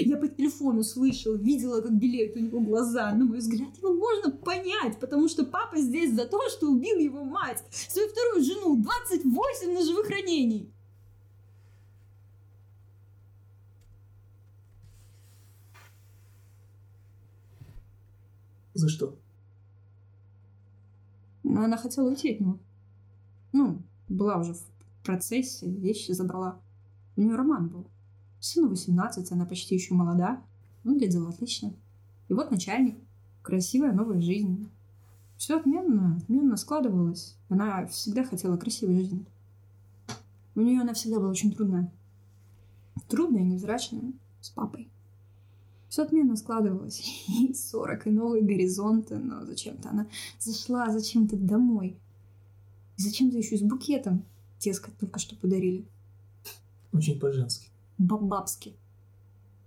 Я 0.00 0.16
по 0.16 0.26
телефону 0.26 0.82
слышала, 0.82 1.36
видела, 1.36 1.80
как 1.80 1.96
белеют 1.96 2.34
у 2.34 2.40
него 2.40 2.60
глаза. 2.60 3.14
На 3.14 3.24
мой 3.24 3.38
взгляд, 3.38 3.76
его 3.76 3.94
можно 3.94 4.32
понять, 4.32 4.98
потому 4.98 5.28
что 5.28 5.44
папа 5.44 5.78
здесь 5.78 6.14
за 6.14 6.26
то, 6.26 6.40
что 6.48 6.66
убил 6.66 6.98
его 6.98 7.22
мать, 7.22 7.62
свою 7.70 8.08
вторую 8.08 8.44
жену, 8.44 8.82
28 8.82 9.72
ножевых 9.72 10.10
ранений. 10.10 10.72
За 18.74 18.88
что? 18.88 19.16
Но 21.48 21.62
она 21.62 21.78
хотела 21.78 22.06
уйти 22.06 22.34
от 22.34 22.40
него. 22.40 22.58
Ну, 23.52 23.82
была 24.06 24.36
уже 24.36 24.52
в 24.52 24.62
процессе, 25.02 25.66
вещи 25.66 26.12
забрала. 26.12 26.60
У 27.16 27.22
нее 27.22 27.36
роман 27.36 27.68
был. 27.68 27.86
Сыну 28.38 28.68
18, 28.68 29.32
она 29.32 29.46
почти 29.46 29.74
еще 29.74 29.94
молода. 29.94 30.42
Ну, 30.84 30.98
глядела 30.98 31.30
отлично. 31.30 31.72
И 32.28 32.34
вот 32.34 32.50
начальник. 32.50 32.98
Красивая 33.42 33.92
новая 33.92 34.20
жизнь. 34.20 34.68
Все 35.38 35.58
отменно, 35.58 36.18
отменно 36.18 36.58
складывалось. 36.58 37.34
Она 37.48 37.86
всегда 37.86 38.24
хотела 38.24 38.58
красивой 38.58 38.96
жизни. 38.96 39.24
У 40.54 40.60
нее 40.60 40.82
она 40.82 40.92
всегда 40.92 41.18
была 41.18 41.30
очень 41.30 41.52
трудная. 41.52 41.90
Трудная 43.08 43.40
и 43.40 43.46
невзрачная. 43.46 44.12
С 44.42 44.50
папой. 44.50 44.90
Все 45.98 46.04
отменно 46.04 46.36
складывалось. 46.36 47.02
И 47.28 47.52
40, 47.52 48.06
и 48.06 48.10
новые 48.10 48.44
горизонты. 48.44 49.16
Но 49.16 49.44
зачем-то 49.44 49.90
она 49.90 50.06
зашла 50.38 50.92
зачем-то 50.92 51.36
домой. 51.36 51.98
И 52.96 53.02
зачем-то 53.02 53.36
еще 53.36 53.56
и 53.56 53.58
с 53.58 53.62
букетом. 53.62 54.24
Дескать, 54.60 54.96
только 54.96 55.18
что 55.18 55.34
подарили. 55.34 55.84
Очень 56.92 57.18
по-женски. 57.18 57.66
Бабабски. 57.98 58.76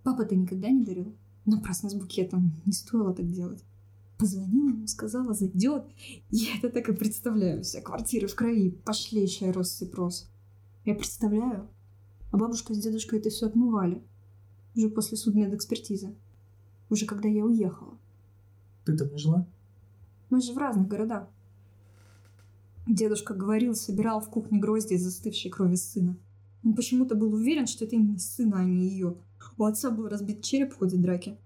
Папа 0.03 0.23
ты 0.23 0.37
никогда 0.37 0.69
не 0.69 0.85
дарил? 0.85 1.13
Напрасно 1.45 1.89
с 1.89 1.95
букетом. 1.95 2.53
Не 2.65 2.71
стоило 2.71 3.13
так 3.13 3.29
делать. 3.29 3.61
Позвонила 4.17 4.69
ему, 4.69 4.87
сказала, 4.87 5.33
зайдет. 5.33 5.83
Я 6.29 6.55
это 6.59 6.69
так 6.69 6.87
и 6.87 6.93
представляю. 6.93 7.61
Вся 7.63 7.81
квартира 7.81 8.27
в 8.27 8.35
крови, 8.35 8.69
пошлейшая 8.69 9.51
россыпь 9.51 9.95
роз. 9.95 10.29
Я 10.85 10.95
представляю. 10.95 11.67
А 12.31 12.37
бабушка 12.37 12.73
с 12.73 12.77
дедушкой 12.77 13.19
это 13.19 13.29
все 13.29 13.47
отмывали. 13.47 14.01
Уже 14.75 14.89
после 14.89 15.17
судмедэкспертизы. 15.17 16.13
Уже 16.89 17.05
когда 17.05 17.27
я 17.27 17.45
уехала. 17.45 17.97
Ты 18.85 18.97
там 18.97 19.11
не 19.11 19.17
жила? 19.17 19.45
Мы 20.29 20.41
же 20.41 20.53
в 20.53 20.57
разных 20.57 20.87
городах. 20.87 21.27
Дедушка 22.87 23.33
говорил, 23.33 23.75
собирал 23.75 24.21
в 24.21 24.29
кухне 24.29 24.59
грозди 24.59 24.93
из 24.93 25.03
застывшей 25.03 25.51
крови 25.51 25.75
сына. 25.75 26.17
Он 26.63 26.73
почему-то 26.73 27.15
был 27.15 27.33
уверен, 27.33 27.67
что 27.67 27.85
это 27.85 27.95
именно 27.95 28.19
сына, 28.19 28.59
а 28.59 28.63
не 28.63 28.87
ее. 28.87 29.17
У 29.57 29.65
отца 29.65 29.91
был 29.91 30.07
разбит 30.07 30.41
череп 30.41 30.73
в 30.73 30.77
ходе 30.77 30.97
драки. 30.97 31.37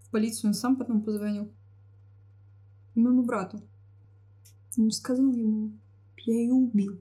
В 0.00 0.10
полицию 0.10 0.50
он 0.50 0.54
сам 0.54 0.76
потом 0.76 1.02
позвонил. 1.02 1.50
И 2.94 3.00
моему 3.00 3.22
брату. 3.22 3.60
Он 4.78 4.90
сказал 4.90 5.32
ему, 5.32 5.72
я 6.24 6.34
ее 6.34 6.52
убил. 6.52 7.00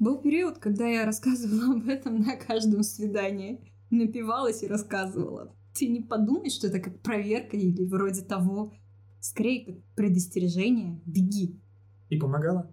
Был 0.00 0.16
период, 0.16 0.56
когда 0.56 0.88
я 0.88 1.04
рассказывала 1.04 1.74
об 1.74 1.86
этом 1.86 2.22
на 2.22 2.34
каждом 2.34 2.82
свидании. 2.82 3.60
Напивалась 3.90 4.62
и 4.62 4.66
рассказывала. 4.66 5.54
Ты 5.74 5.88
не 5.88 6.00
подумай, 6.00 6.48
что 6.48 6.68
это 6.68 6.80
как 6.80 7.00
проверка 7.00 7.58
или 7.58 7.84
вроде 7.84 8.22
того. 8.22 8.72
Скорее, 9.20 9.66
как 9.66 9.74
предостережение. 9.96 10.98
Беги. 11.04 11.60
И 12.08 12.16
помогала? 12.16 12.72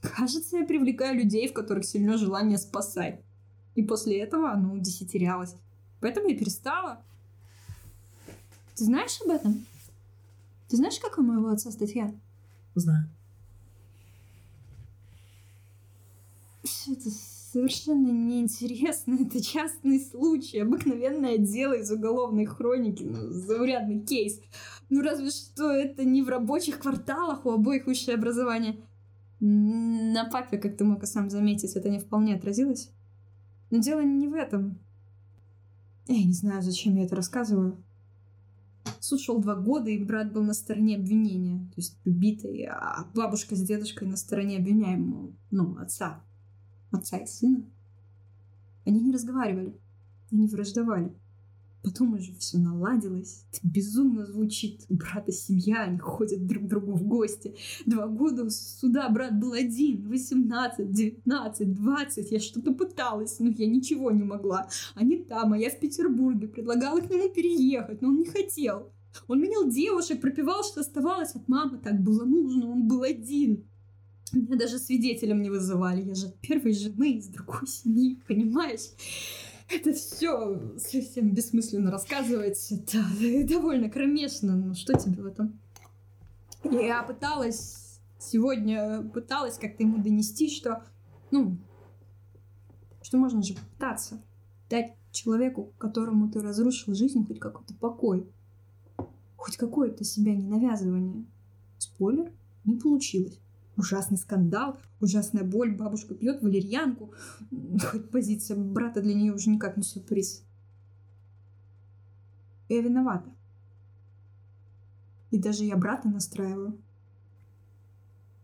Кажется, 0.00 0.58
я 0.58 0.64
привлекаю 0.64 1.16
людей, 1.16 1.48
в 1.48 1.52
которых 1.52 1.84
сильно 1.84 2.16
желание 2.16 2.58
спасать. 2.58 3.20
И 3.74 3.82
после 3.82 4.20
этого 4.20 4.52
оно 4.52 4.72
удесятерялось. 4.72 5.56
Поэтому 6.00 6.28
я 6.28 6.38
перестала. 6.38 7.02
Ты 8.76 8.84
знаешь 8.84 9.20
об 9.24 9.30
этом? 9.30 9.66
Ты 10.68 10.76
знаешь, 10.76 11.00
как 11.00 11.18
у 11.18 11.22
моего 11.22 11.48
отца 11.48 11.72
статья? 11.72 12.14
Знаю. 12.76 13.04
Все 13.04 13.22
это 16.62 17.10
совершенно 17.52 18.10
неинтересно. 18.10 19.14
Это 19.20 19.42
частный 19.42 20.00
случай, 20.00 20.60
обыкновенное 20.60 21.38
дело 21.38 21.74
из 21.74 21.90
уголовной 21.90 22.46
хроники, 22.46 23.02
ну, 23.02 23.30
заурядный 23.30 24.00
кейс. 24.00 24.40
Ну, 24.88 25.02
разве 25.02 25.30
что 25.30 25.70
это 25.70 26.04
не 26.04 26.22
в 26.22 26.28
рабочих 26.28 26.78
кварталах 26.78 27.46
у 27.46 27.50
обоих 27.50 27.86
высшее 27.86 28.16
образование. 28.16 28.76
На 29.40 30.24
папе, 30.30 30.58
как 30.58 30.76
ты 30.76 30.84
мог 30.84 31.04
сам 31.06 31.28
заметить, 31.28 31.74
это 31.74 31.88
не 31.88 31.98
вполне 31.98 32.36
отразилось. 32.36 32.90
Но 33.70 33.78
дело 33.78 34.00
не 34.00 34.28
в 34.28 34.34
этом. 34.34 34.78
Я 36.06 36.24
не 36.24 36.32
знаю, 36.32 36.62
зачем 36.62 36.96
я 36.96 37.04
это 37.04 37.16
рассказываю. 37.16 37.82
Суд 39.00 39.20
шел 39.20 39.38
два 39.38 39.54
года, 39.56 39.90
и 39.90 40.02
брат 40.02 40.32
был 40.32 40.42
на 40.42 40.54
стороне 40.54 40.96
обвинения, 40.96 41.58
то 41.58 41.74
есть 41.76 41.98
убитый, 42.04 42.66
а 42.66 43.06
бабушка 43.14 43.56
с 43.56 43.62
дедушкой 43.62 44.08
на 44.08 44.16
стороне 44.16 44.58
обвиняемого, 44.58 45.32
ну, 45.50 45.76
отца 45.78 46.22
отца 46.92 47.18
и 47.18 47.26
сына. 47.26 47.64
Они 48.84 49.00
не 49.00 49.12
разговаривали, 49.12 49.78
они 50.30 50.46
враждовали. 50.46 51.14
Потом 51.82 52.14
уже 52.14 52.32
все 52.34 52.58
наладилось. 52.58 53.44
Это 53.50 53.60
безумно 53.64 54.24
звучит. 54.24 54.82
Брат 54.88 55.28
и 55.28 55.32
семья, 55.32 55.82
они 55.82 55.98
ходят 55.98 56.46
друг 56.46 56.64
к 56.64 56.68
другу 56.68 56.92
в 56.92 57.02
гости. 57.02 57.56
Два 57.86 58.06
года 58.06 58.44
у 58.44 58.50
суда 58.50 59.08
брат 59.08 59.36
был 59.38 59.52
один. 59.52 60.08
18, 60.08 60.92
19, 60.92 61.74
20. 61.74 62.30
Я 62.30 62.38
что-то 62.38 62.72
пыталась, 62.72 63.40
но 63.40 63.50
я 63.50 63.66
ничего 63.66 64.12
не 64.12 64.22
могла. 64.22 64.68
Они 64.94 65.16
там, 65.16 65.54
а 65.54 65.58
я 65.58 65.70
в 65.70 65.80
Петербурге. 65.80 66.46
Предлагала 66.46 67.00
к 67.00 67.10
нему 67.10 67.28
переехать, 67.30 68.00
но 68.00 68.08
он 68.08 68.18
не 68.18 68.26
хотел. 68.26 68.92
Он 69.26 69.40
менял 69.40 69.68
девушек, 69.68 70.20
пропивал, 70.20 70.62
что 70.62 70.80
оставалось 70.80 71.34
от 71.34 71.48
мамы. 71.48 71.78
Так 71.78 72.00
было 72.00 72.24
нужно, 72.24 72.70
он 72.70 72.86
был 72.86 73.02
один. 73.02 73.64
Меня 74.36 74.56
даже 74.56 74.78
свидетелем 74.78 75.42
не 75.42 75.50
вызывали. 75.50 76.02
Я 76.02 76.14
же 76.14 76.26
от 76.26 76.38
первой 76.40 76.72
жены 76.72 77.12
из 77.18 77.28
другой 77.28 77.66
семьи, 77.66 78.18
понимаешь? 78.26 78.90
Это 79.68 79.92
все 79.92 80.76
совсем 80.78 81.30
бессмысленно 81.32 81.90
рассказывать. 81.90 82.70
Это 82.70 83.04
довольно 83.48 83.88
кромешно. 83.88 84.56
Ну 84.56 84.74
что 84.74 84.94
тебе 84.98 85.22
в 85.22 85.26
этом? 85.26 85.58
Я 86.64 87.02
пыталась 87.02 87.82
сегодня 88.22 89.02
пыталась 89.02 89.58
как-то 89.58 89.82
ему 89.82 90.02
донести, 90.02 90.48
что, 90.48 90.84
ну, 91.30 91.58
что 93.02 93.18
можно 93.18 93.42
же 93.42 93.54
пытаться 93.54 94.22
дать 94.70 94.94
человеку, 95.10 95.72
которому 95.78 96.30
ты 96.30 96.40
разрушил 96.40 96.94
жизнь, 96.94 97.26
хоть 97.26 97.40
какой-то 97.40 97.74
покой, 97.74 98.26
хоть 99.36 99.56
какое-то 99.56 100.04
себя 100.04 100.34
не 100.34 100.46
навязывание. 100.46 101.24
Спойлер, 101.78 102.32
не 102.64 102.76
получилось. 102.76 103.38
Ужасный 103.82 104.16
скандал, 104.16 104.78
ужасная 105.00 105.42
боль, 105.42 105.74
бабушка 105.74 106.14
пьет 106.14 106.40
валерьянку. 106.40 107.12
Хоть 107.90 108.10
позиция 108.10 108.56
брата 108.56 109.02
для 109.02 109.12
нее 109.12 109.32
уже 109.34 109.50
никак 109.50 109.76
не 109.76 109.82
сюрприз. 109.82 110.44
Я 112.68 112.80
виновата. 112.80 113.28
И 115.32 115.38
даже 115.38 115.64
я 115.64 115.76
брата 115.76 116.08
настраиваю. 116.08 116.78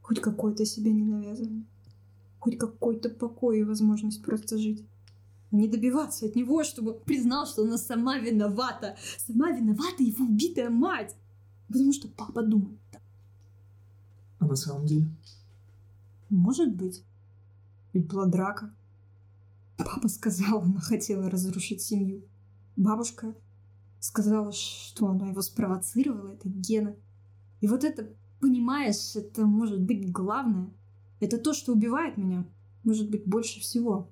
Хоть 0.03 0.21
какое-то 0.21 0.65
себе 0.65 0.91
не 0.91 1.05
навязывание. 1.05 1.65
Хоть 2.41 2.59
какой-то 2.59 3.09
покой 3.09 3.61
и 3.61 3.65
возможность 3.65 4.25
просто 4.25 4.59
жить. 4.59 4.85
Не 5.53 5.69
добиваться 5.69 6.27
от 6.27 6.35
него, 6.35 6.65
чтобы 6.65 6.95
признал, 6.95 7.47
что 7.47 7.63
она 7.63 7.79
сама 7.79 8.19
виновата. 8.19 8.97
Сама 9.25 9.53
виновата 9.53 10.03
его 10.03 10.25
убитая 10.25 10.69
мать. 10.69 11.15
Потому 11.69 11.93
что 11.93 12.09
папа 12.09 12.43
думает 12.43 12.81
так. 12.91 13.03
На 14.49 14.57
самом 14.57 14.87
деле? 14.87 15.07
Может 16.31 16.75
быть. 16.75 17.05
Ведь 17.93 18.07
была 18.07 18.27
драка. 18.27 18.75
Папа 19.77 20.09
сказал, 20.09 20.63
она 20.63 20.81
хотела 20.81 21.29
разрушить 21.29 21.83
семью. 21.83 22.23
Бабушка 22.77 23.35
сказала, 24.01 24.53
что 24.53 25.09
она 25.09 25.29
его 25.29 25.43
спровоцировала, 25.43 26.33
это 26.33 26.49
Гена. 26.49 26.97
И 27.61 27.69
вот 27.69 27.85
это, 27.85 28.09
понимаешь, 28.41 29.17
это 29.17 29.45
может 29.45 29.83
быть 29.83 30.11
главное. 30.11 30.71
Это 31.21 31.37
то, 31.39 31.53
что 31.53 31.73
убивает 31.73 32.17
меня, 32.17 32.47
может 32.85 33.11
быть, 33.11 33.27
больше 33.27 33.61
всего. 33.61 34.09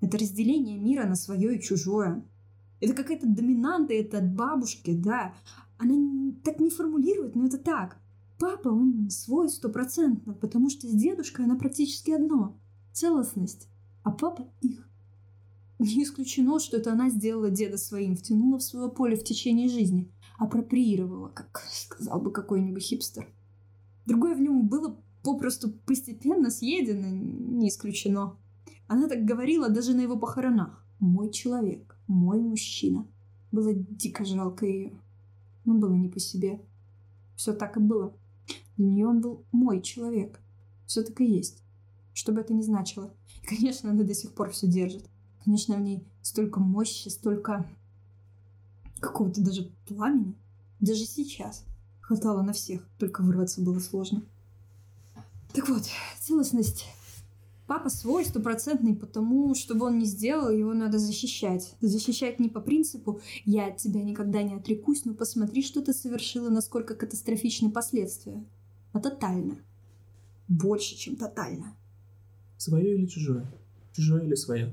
Это 0.00 0.18
разделение 0.18 0.78
мира 0.78 1.06
на 1.06 1.14
свое 1.14 1.56
и 1.56 1.60
чужое. 1.60 2.24
Это 2.80 2.94
какая-то 2.94 3.26
доминанта, 3.26 3.94
это 3.94 4.18
от 4.18 4.32
бабушки, 4.32 4.94
да. 4.94 5.34
Она 5.78 6.32
так 6.44 6.60
не 6.60 6.70
формулирует, 6.70 7.34
но 7.34 7.46
это 7.46 7.58
так. 7.58 7.98
Папа, 8.42 8.70
он 8.70 9.08
свой 9.08 9.48
стопроцентно, 9.48 10.34
потому 10.34 10.68
что 10.68 10.88
с 10.88 10.90
дедушкой 10.90 11.44
она 11.44 11.54
практически 11.54 12.10
одно. 12.10 12.58
Целостность. 12.92 13.68
А 14.02 14.10
папа 14.10 14.48
их. 14.60 14.84
Не 15.78 16.02
исключено, 16.02 16.58
что 16.58 16.78
это 16.78 16.90
она 16.90 17.08
сделала 17.08 17.50
деда 17.50 17.78
своим, 17.78 18.16
втянула 18.16 18.58
в 18.58 18.64
свое 18.64 18.90
поле 18.90 19.14
в 19.14 19.22
течение 19.22 19.68
жизни, 19.68 20.10
апроприировала, 20.38 21.28
как 21.28 21.62
сказал 21.70 22.20
бы 22.20 22.32
какой-нибудь 22.32 22.82
хипстер. 22.82 23.28
Другое 24.06 24.34
в 24.34 24.40
нем 24.40 24.66
было 24.66 24.96
попросту 25.22 25.70
постепенно 25.70 26.50
съедено, 26.50 27.10
не 27.10 27.68
исключено. 27.68 28.36
Она 28.88 29.06
так 29.08 29.24
говорила 29.24 29.68
даже 29.68 29.94
на 29.94 30.00
его 30.00 30.18
похоронах. 30.18 30.84
«Мой 30.98 31.30
человек, 31.30 31.96
мой 32.08 32.40
мужчина». 32.40 33.06
Было 33.52 33.72
дико 33.72 34.24
жалко 34.24 34.66
ее. 34.66 35.00
Но 35.64 35.74
было 35.74 35.94
не 35.94 36.08
по 36.08 36.18
себе. 36.18 36.60
Все 37.36 37.52
так 37.52 37.76
и 37.76 37.80
было. 37.80 38.16
Для 38.76 38.86
нее 38.86 39.06
он 39.06 39.20
был 39.20 39.44
мой 39.52 39.80
человек. 39.82 40.40
Все 40.86 41.02
так 41.02 41.20
и 41.20 41.26
есть. 41.26 41.62
Что 42.14 42.32
бы 42.32 42.40
это 42.40 42.52
ни 42.52 42.62
значило. 42.62 43.12
И, 43.42 43.46
конечно, 43.46 43.90
она 43.90 44.02
до 44.02 44.14
сих 44.14 44.32
пор 44.32 44.50
все 44.50 44.66
держит. 44.66 45.04
Конечно, 45.44 45.76
в 45.76 45.80
ней 45.80 46.06
столько 46.22 46.60
мощи, 46.60 47.08
столько 47.08 47.66
какого-то 49.00 49.42
даже 49.42 49.70
пламени. 49.86 50.34
Даже 50.80 51.04
сейчас 51.04 51.64
хватало 52.00 52.42
на 52.42 52.52
всех, 52.52 52.86
только 52.98 53.22
вырваться 53.22 53.60
было 53.60 53.78
сложно. 53.78 54.22
Так 55.52 55.68
вот, 55.68 55.84
целостность. 56.20 56.86
Папа 57.66 57.88
свой, 57.88 58.24
стопроцентный, 58.24 58.94
потому, 58.94 59.54
чтобы 59.54 59.86
он 59.86 59.98
не 59.98 60.04
сделал, 60.04 60.50
его 60.50 60.74
надо 60.74 60.98
защищать. 60.98 61.74
Защищать 61.80 62.40
не 62.40 62.48
по 62.48 62.60
принципу 62.60 63.20
«я 63.44 63.68
от 63.68 63.78
тебя 63.78 64.02
никогда 64.02 64.42
не 64.42 64.54
отрекусь, 64.54 65.04
но 65.04 65.14
посмотри, 65.14 65.62
что 65.62 65.80
ты 65.80 65.92
совершила, 65.92 66.50
насколько 66.50 66.94
катастрофичны 66.94 67.70
последствия», 67.70 68.44
а 68.92 69.00
тотально. 69.00 69.58
Больше, 70.48 70.96
чем 70.96 71.16
тотально. 71.16 71.74
Свое 72.56 72.94
или 72.94 73.06
чужое? 73.06 73.46
Чужое 73.92 74.24
или 74.24 74.34
свое? 74.34 74.72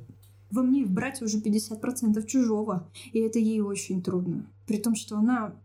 Во 0.52 0.64
мне 0.64 0.84
в 0.84 0.92
брате 0.92 1.26
уже 1.26 1.40
50% 1.40 2.26
чужого, 2.26 2.90
и 3.14 3.20
это 3.20 3.40
ей 3.40 3.62
очень 3.62 4.02
трудно. 4.02 4.48
При 4.66 4.78
том, 4.78 4.96
что 4.96 5.18
она... 5.18 5.56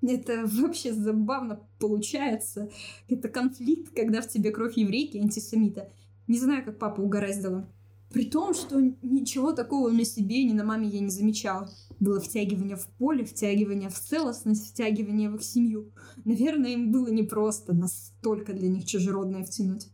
Это 0.00 0.46
вообще 0.46 0.92
забавно 0.92 1.60
получается. 1.78 2.70
Это 3.08 3.28
конфликт, 3.28 3.94
когда 3.94 4.20
в 4.20 4.28
тебе 4.28 4.50
кровь 4.50 4.76
еврейки, 4.76 5.18
антисемита. 5.18 5.90
Не 6.26 6.38
знаю, 6.38 6.64
как 6.64 6.78
папа 6.78 7.00
угораздило. 7.00 7.68
При 8.12 8.24
том, 8.26 8.52
что 8.52 8.78
ничего 9.02 9.52
такого 9.52 9.90
на 9.90 10.04
себе, 10.04 10.44
ни 10.44 10.52
на 10.52 10.64
маме 10.64 10.88
я 10.88 11.00
не 11.00 11.10
замечала. 11.10 11.70
Было 11.98 12.20
втягивание 12.20 12.76
в 12.76 12.86
поле, 12.98 13.24
втягивание 13.24 13.88
в 13.88 13.98
целостность, 13.98 14.70
втягивание 14.70 15.30
в 15.30 15.36
их 15.36 15.42
семью. 15.42 15.92
Наверное, 16.24 16.72
им 16.72 16.92
было 16.92 17.08
непросто 17.08 17.72
настолько 17.72 18.52
для 18.52 18.68
них 18.68 18.84
чужеродное 18.84 19.44
втянуть. 19.44 19.88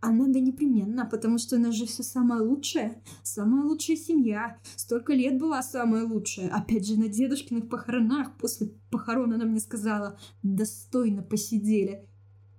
А 0.00 0.10
надо 0.10 0.40
непременно, 0.40 1.06
потому 1.06 1.38
что 1.38 1.56
она 1.56 1.72
же 1.72 1.86
все 1.86 2.02
самое 2.02 2.40
лучшее. 2.40 3.02
Самая 3.22 3.64
лучшая 3.64 3.96
семья. 3.96 4.58
Столько 4.76 5.12
лет 5.12 5.38
была 5.38 5.62
самая 5.62 6.04
лучшая. 6.04 6.48
Опять 6.48 6.86
же, 6.86 6.98
на 6.98 7.08
дедушкиных 7.08 7.68
похоронах 7.68 8.36
после 8.38 8.68
похорон 8.90 9.32
она 9.32 9.44
мне 9.44 9.60
сказала, 9.60 10.18
достойно 10.42 11.22
посидели. 11.22 12.08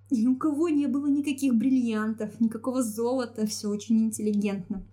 И 0.09 0.25
у 0.27 0.35
кого 0.35 0.69
не 0.69 0.87
было 0.87 1.07
никаких 1.07 1.55
бриллиантов, 1.55 2.39
никакого 2.39 2.81
золота, 2.81 3.45
все 3.45 3.69
очень 3.69 4.05
интеллигентно. 4.05 4.85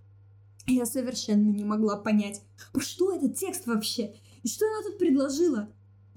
Я 0.67 0.85
совершенно 0.85 1.49
не 1.49 1.63
могла 1.63 1.97
понять, 1.97 2.43
что 2.77 3.15
этот 3.15 3.35
текст 3.35 3.65
вообще, 3.67 4.15
и 4.43 4.47
что 4.47 4.65
она 4.65 4.83
тут 4.83 4.99
предложила. 4.99 5.69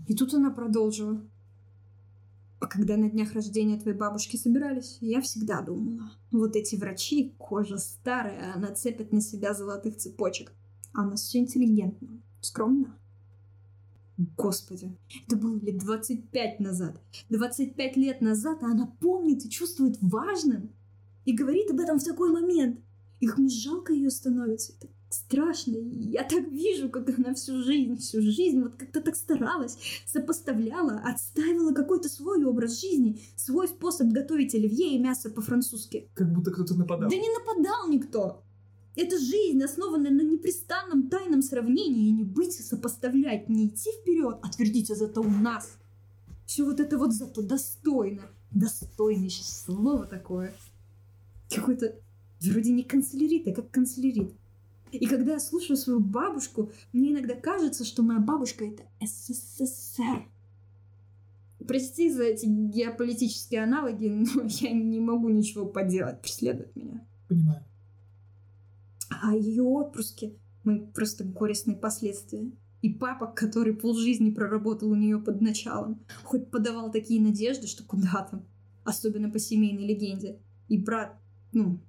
И 0.07 0.15
тут 0.15 0.35
она 0.35 0.51
продолжила. 0.51 1.23
А 2.59 2.67
когда 2.67 2.99
на 2.99 3.09
днях 3.09 3.33
рождения 3.33 3.81
твоей 3.81 3.97
бабушки 3.97 4.37
собирались, 4.37 4.99
я 5.01 5.23
всегда 5.23 5.63
думала, 5.63 6.13
вот 6.31 6.57
эти 6.57 6.77
врачи, 6.77 7.35
кожа 7.39 7.79
старая, 7.79 8.53
она 8.55 8.75
цепит 8.75 9.13
на 9.13 9.23
себя 9.23 9.55
золотых 9.55 9.97
цепочек. 9.97 10.53
А 10.93 11.07
у 11.07 11.11
нас 11.11 11.23
все 11.23 11.39
интеллигентно, 11.39 12.21
скромно. 12.43 13.00
Господи, 14.37 14.97
это 15.27 15.37
было 15.37 15.59
лет 15.61 15.79
25 15.79 16.61
назад. 16.61 17.01
25 17.31 17.97
лет 17.97 18.21
назад, 18.21 18.63
а 18.63 18.67
она 18.67 18.87
помнит 19.01 19.45
и 19.47 19.51
чувствует 19.51 19.97
важным. 20.01 20.71
И 21.25 21.33
говорит 21.33 21.71
об 21.71 21.81
этом 21.81 21.99
в 21.99 22.05
такой 22.05 22.31
момент. 22.31 22.81
И 23.21 23.27
как 23.27 23.39
мне 23.39 23.49
жалко 23.49 23.93
ее 23.93 24.11
становится. 24.11 24.73
Это 24.79 24.89
страшно. 25.09 25.77
Я 25.77 26.25
так 26.25 26.49
вижу, 26.49 26.91
как 26.91 27.19
она 27.19 27.35
всю 27.35 27.63
жизнь, 27.63 27.97
всю 27.97 28.21
жизнь 28.21 28.61
вот 28.61 28.75
как-то 28.77 29.01
так 29.01 29.17
старалась, 29.17 29.79
сопоставляла, 30.07 31.01
отстаивала 31.05 31.73
какой-то 31.73 32.09
свой 32.09 32.45
образ 32.45 32.81
жизни, 32.81 33.21
свой 33.37 33.69
способ 33.69 34.09
готовить 34.09 34.55
оливье 34.55 34.95
и 34.95 34.99
мясо 34.99 35.31
по-французски. 35.31 36.11
Как 36.15 36.33
будто 36.33 36.51
кто-то 36.51 36.75
нападал. 36.75 37.09
Да 37.09 37.17
не 37.17 37.29
нападал 37.33 37.89
никто. 37.89 38.43
Это 38.97 39.19
жизнь, 39.19 39.63
основанная 39.63 40.11
на 40.11 40.23
непрестанном 40.23 41.09
тайном 41.09 41.43
сравнении, 41.43 42.09
и 42.09 42.13
не 42.13 42.25
быть 42.25 42.53
сопоставлять, 42.53 43.49
не 43.49 43.69
идти 43.69 43.91
вперед, 44.01 44.39
а 44.43 44.51
твердить, 44.51 44.91
а 44.91 44.95
зато 44.95 45.21
у 45.21 45.31
нас. 45.31 45.79
Все 46.47 46.65
вот 46.65 46.81
это 46.81 46.99
вот 46.99 47.13
зато 47.13 47.43
достойно. 47.43 48.23
Достойно, 48.51 49.29
сейчас 49.31 49.63
слово 49.63 50.07
такое. 50.07 50.53
Какой-то 51.49 51.95
вроде 52.41 52.73
не 52.73 52.83
канцелярит, 52.83 53.47
а 53.47 53.53
как 53.53 53.71
канцелярит. 53.71 54.33
И 54.91 55.07
когда 55.07 55.35
я 55.35 55.41
слушаю 55.41 55.77
свою 55.77 56.01
бабушку, 56.01 56.71
мне 56.93 57.13
иногда 57.13 57.35
кажется, 57.35 57.85
что 57.85 58.03
моя 58.03 58.19
бабушка 58.19 58.65
это 58.65 58.83
СССР. 59.01 60.27
Прости 61.67 62.11
за 62.11 62.25
эти 62.25 62.47
геополитические 62.47 63.63
аналоги, 63.63 64.09
но 64.09 64.43
я 64.49 64.73
не 64.73 64.99
могу 64.99 65.29
ничего 65.29 65.67
поделать, 65.67 66.21
преследует 66.21 66.75
меня. 66.75 67.07
Понимаю. 67.29 67.65
А 69.23 69.35
ее 69.35 69.63
отпуске 69.63 70.35
мы 70.65 70.87
просто 70.87 71.25
горестные 71.25 71.77
последствия. 71.77 72.51
И 72.83 72.89
папа, 72.89 73.27
который 73.27 73.75
полжизни 73.75 74.31
проработал 74.31 74.91
у 74.91 74.95
нее 74.95 75.19
под 75.19 75.43
началом, 75.43 76.01
хоть 76.25 76.51
подавал 76.51 76.91
такие 76.91 77.21
надежды, 77.21 77.67
что 77.67 77.85
куда 77.85 78.27
там, 78.31 78.47
особенно 78.85 79.31
по 79.31 79.39
семейной 79.39 79.87
легенде. 79.87 80.39
И 80.69 80.79
брат, 80.79 81.19
ну, 81.53 81.81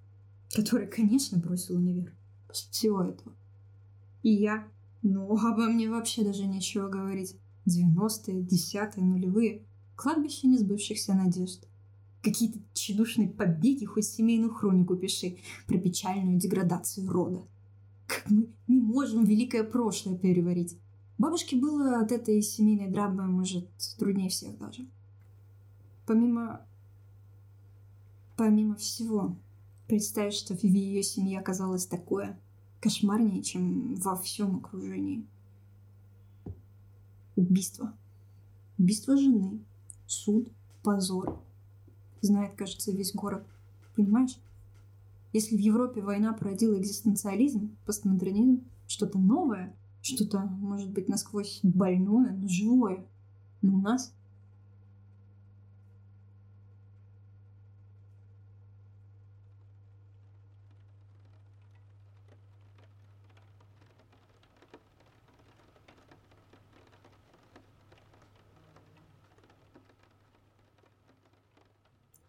который, 0.54 0.88
конечно, 0.88 1.38
бросил 1.38 1.78
универ 1.78 2.14
после 2.48 2.70
всего 2.72 3.04
этого. 3.04 3.34
И 4.24 4.32
я, 4.32 4.68
ну, 5.02 5.32
обо 5.38 5.68
мне 5.68 5.90
вообще 5.90 6.24
даже 6.24 6.46
нечего 6.46 6.90
говорить. 6.90 7.38
90-е, 7.66 8.42
10-е, 8.42 9.04
нулевые. 9.04 9.66
Кладбище 9.96 10.48
несбывшихся 10.48 11.14
надежд. 11.14 11.68
Какие-то 12.22 12.60
тщедушные 12.74 13.30
побеги, 13.30 13.86
хоть 13.86 14.06
семейную 14.06 14.54
хронику 14.54 14.96
пиши 14.96 15.38
про 15.66 15.78
печальную 15.78 16.40
деградацию 16.40 17.10
рода. 17.10 17.48
как 18.12 18.30
мы 18.30 18.48
не 18.68 18.80
можем 18.80 19.24
великое 19.24 19.64
прошлое 19.64 20.18
переварить. 20.18 20.78
Бабушке 21.18 21.56
было 21.56 22.00
от 22.00 22.12
этой 22.12 22.42
семейной 22.42 22.90
драмы, 22.90 23.26
может, 23.26 23.70
труднее 23.98 24.30
всех 24.30 24.58
даже. 24.58 24.86
Помимо... 26.06 26.66
Помимо 28.36 28.76
всего, 28.76 29.38
представить, 29.88 30.34
что 30.34 30.56
в 30.56 30.64
ее 30.64 31.04
семье 31.04 31.40
оказалось 31.40 31.86
такое 31.86 32.40
кошмарнее, 32.80 33.44
чем 33.44 33.96
во 33.96 34.16
всем 34.16 34.58
окружении. 34.58 35.26
Убийство. 37.36 37.94
Убийство 38.78 39.16
жены. 39.16 39.60
Суд. 40.08 40.52
Позор. 40.84 41.40
Знает, 42.22 42.56
кажется, 42.56 42.92
весь 42.92 43.14
город. 43.14 43.46
Понимаешь? 43.96 44.38
Если 45.34 45.56
в 45.56 45.60
Европе 45.60 46.02
война 46.02 46.34
породила 46.34 46.80
экзистенциализм, 46.80 47.76
постмодернизм, 47.86 48.64
что-то 48.88 49.18
новое, 49.18 49.74
что-то, 50.02 50.40
может 50.40 50.90
быть, 50.90 51.08
насквозь 51.08 51.60
больное, 51.64 52.32
но 52.32 52.48
живое. 52.48 53.06
Но 53.62 53.76
у 53.76 53.82
нас 53.82 54.14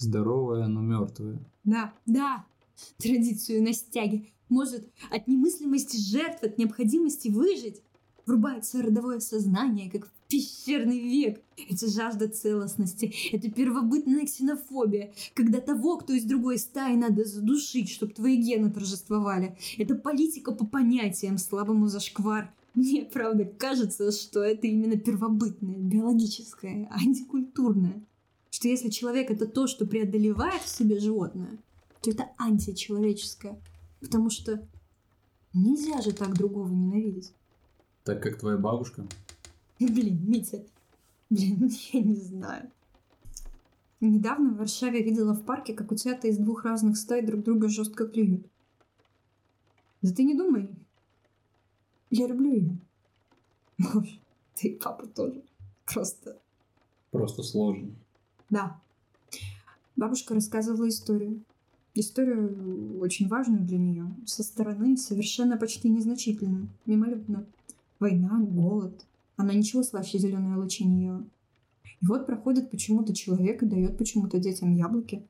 Здоровая, 0.03 0.67
но 0.67 0.81
мертвая. 0.81 1.39
Да, 1.65 1.93
да, 2.07 2.45
традицию 2.99 3.63
на 3.63 3.73
стяге. 3.73 4.27
Может, 4.49 4.91
от 5.11 5.29
немыслимости 5.29 5.97
жертв, 5.97 6.43
от 6.43 6.59
необходимости 6.59 7.29
выжить, 7.29 7.81
врубается 8.27 8.83
родовое 8.83 9.21
сознание, 9.21 9.91
как 9.91 10.07
в 10.07 10.11
пещерный 10.29 10.99
век. 10.99 11.41
Это 11.57 11.89
жажда 11.89 12.29
целостности, 12.29 13.15
это 13.33 13.49
первобытная 13.51 14.27
ксенофобия, 14.27 15.13
когда 15.35 15.61
того, 15.61 15.99
кто 15.99 16.13
из 16.15 16.25
другой 16.25 16.59
стаи, 16.59 16.97
надо 16.97 17.25
задушить, 17.25 17.89
чтобы 17.89 18.13
твои 18.13 18.37
гены 18.37 18.71
торжествовали. 18.71 19.57
Это 19.79 19.95
политика 19.95 20.53
по 20.53 20.67
понятиям, 20.67 21.39
слабому 21.39 21.87
зашквар. 21.87 22.53
Мне, 22.75 23.05
правда, 23.05 23.45
кажется, 23.45 24.11
что 24.11 24.43
это 24.43 24.67
именно 24.67 24.97
первобытное, 24.97 25.77
биологическое, 25.77 26.89
антикультурное 26.91 28.03
что 28.63 28.69
если 28.69 28.91
человек 28.91 29.29
это 29.29 29.49
то, 29.49 29.67
что 29.67 29.87
преодолевает 29.87 30.63
в 30.63 30.69
себе 30.69 31.01
животное, 31.01 31.59
то 32.01 32.13
это 32.13 32.31
античеловеческое. 32.39 33.61
Потому 33.99 34.31
что 34.31 34.65
нельзя 35.53 36.01
же 36.01 36.13
так 36.13 36.35
другого 36.35 36.69
ненавидеть. 36.69 37.35
Так 38.05 38.23
как 38.23 38.39
твоя 38.39 38.57
бабушка? 38.57 39.05
Блин, 39.81 40.21
Митя, 40.31 40.65
блин, 41.29 41.73
я 41.93 42.03
не 42.03 42.15
знаю. 42.15 42.71
Недавно 43.99 44.51
в 44.51 44.59
Варшаве 44.59 45.03
видела 45.03 45.33
в 45.33 45.45
парке, 45.45 45.75
как 45.75 45.91
утята 45.91 46.29
из 46.29 46.39
двух 46.39 46.65
разных 46.65 46.97
стай 46.97 47.21
друг 47.21 47.43
друга 47.43 47.69
жестко 47.69 48.07
клюют. 48.07 48.47
Да 50.03 50.13
ты 50.13 50.23
не 50.23 50.35
думай. 50.35 50.71
Я 52.11 52.29
люблю 52.29 52.53
ее. 52.53 52.79
Боже, 53.79 54.21
ты 54.55 54.69
и 54.69 54.79
папа 54.79 55.09
тоже. 55.09 55.43
Просто... 55.85 56.39
Просто 57.11 57.43
сложно. 57.43 57.93
Да. 58.53 58.79
Бабушка 59.97 60.35
рассказывала 60.35 60.87
историю. 60.87 61.43
Историю 61.95 63.01
очень 63.01 63.27
важную 63.27 63.65
для 63.65 63.79
нее. 63.79 64.15
Со 64.27 64.43
стороны 64.43 64.99
совершенно 64.99 65.57
почти 65.57 65.89
незначительную. 65.89 66.69
Мимолетно. 66.85 67.47
Война, 67.99 68.39
голод. 68.39 69.07
Она 69.37 69.55
ничего 69.55 69.83
слаще 69.83 70.19
зеленой 70.19 70.59
лучи 70.59 70.85
не 70.85 71.07
ела. 71.07 71.25
И 72.03 72.07
вот 72.07 72.27
проходит 72.27 72.71
почему-то 72.71 73.15
человек 73.15 73.63
и 73.63 73.67
дает 73.67 73.97
почему-то 73.97 74.39
детям 74.39 74.77
яблоки. 74.77 75.27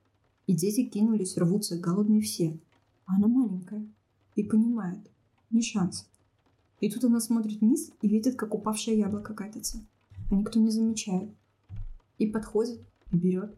И 0.49 0.55
дети 0.55 0.85
кинулись, 0.85 1.37
рвутся, 1.37 1.79
голодные 1.79 2.23
все. 2.23 2.59
А 3.07 3.15
она 3.15 3.29
маленькая. 3.29 3.87
И 4.35 4.43
понимает. 4.43 4.99
Не 5.53 5.63
шанс. 5.63 6.09
И 6.81 6.91
тут 6.91 7.05
она 7.05 7.21
смотрит 7.21 7.61
вниз 7.61 7.93
и 8.01 8.09
видит, 8.09 8.35
как 8.35 8.53
упавшее 8.53 8.99
яблоко 8.99 9.33
катится. 9.33 9.79
А 10.29 10.35
никто 10.35 10.59
не 10.59 10.71
замечает. 10.71 11.31
И 12.19 12.27
подходит, 12.27 12.81
берет. 13.17 13.57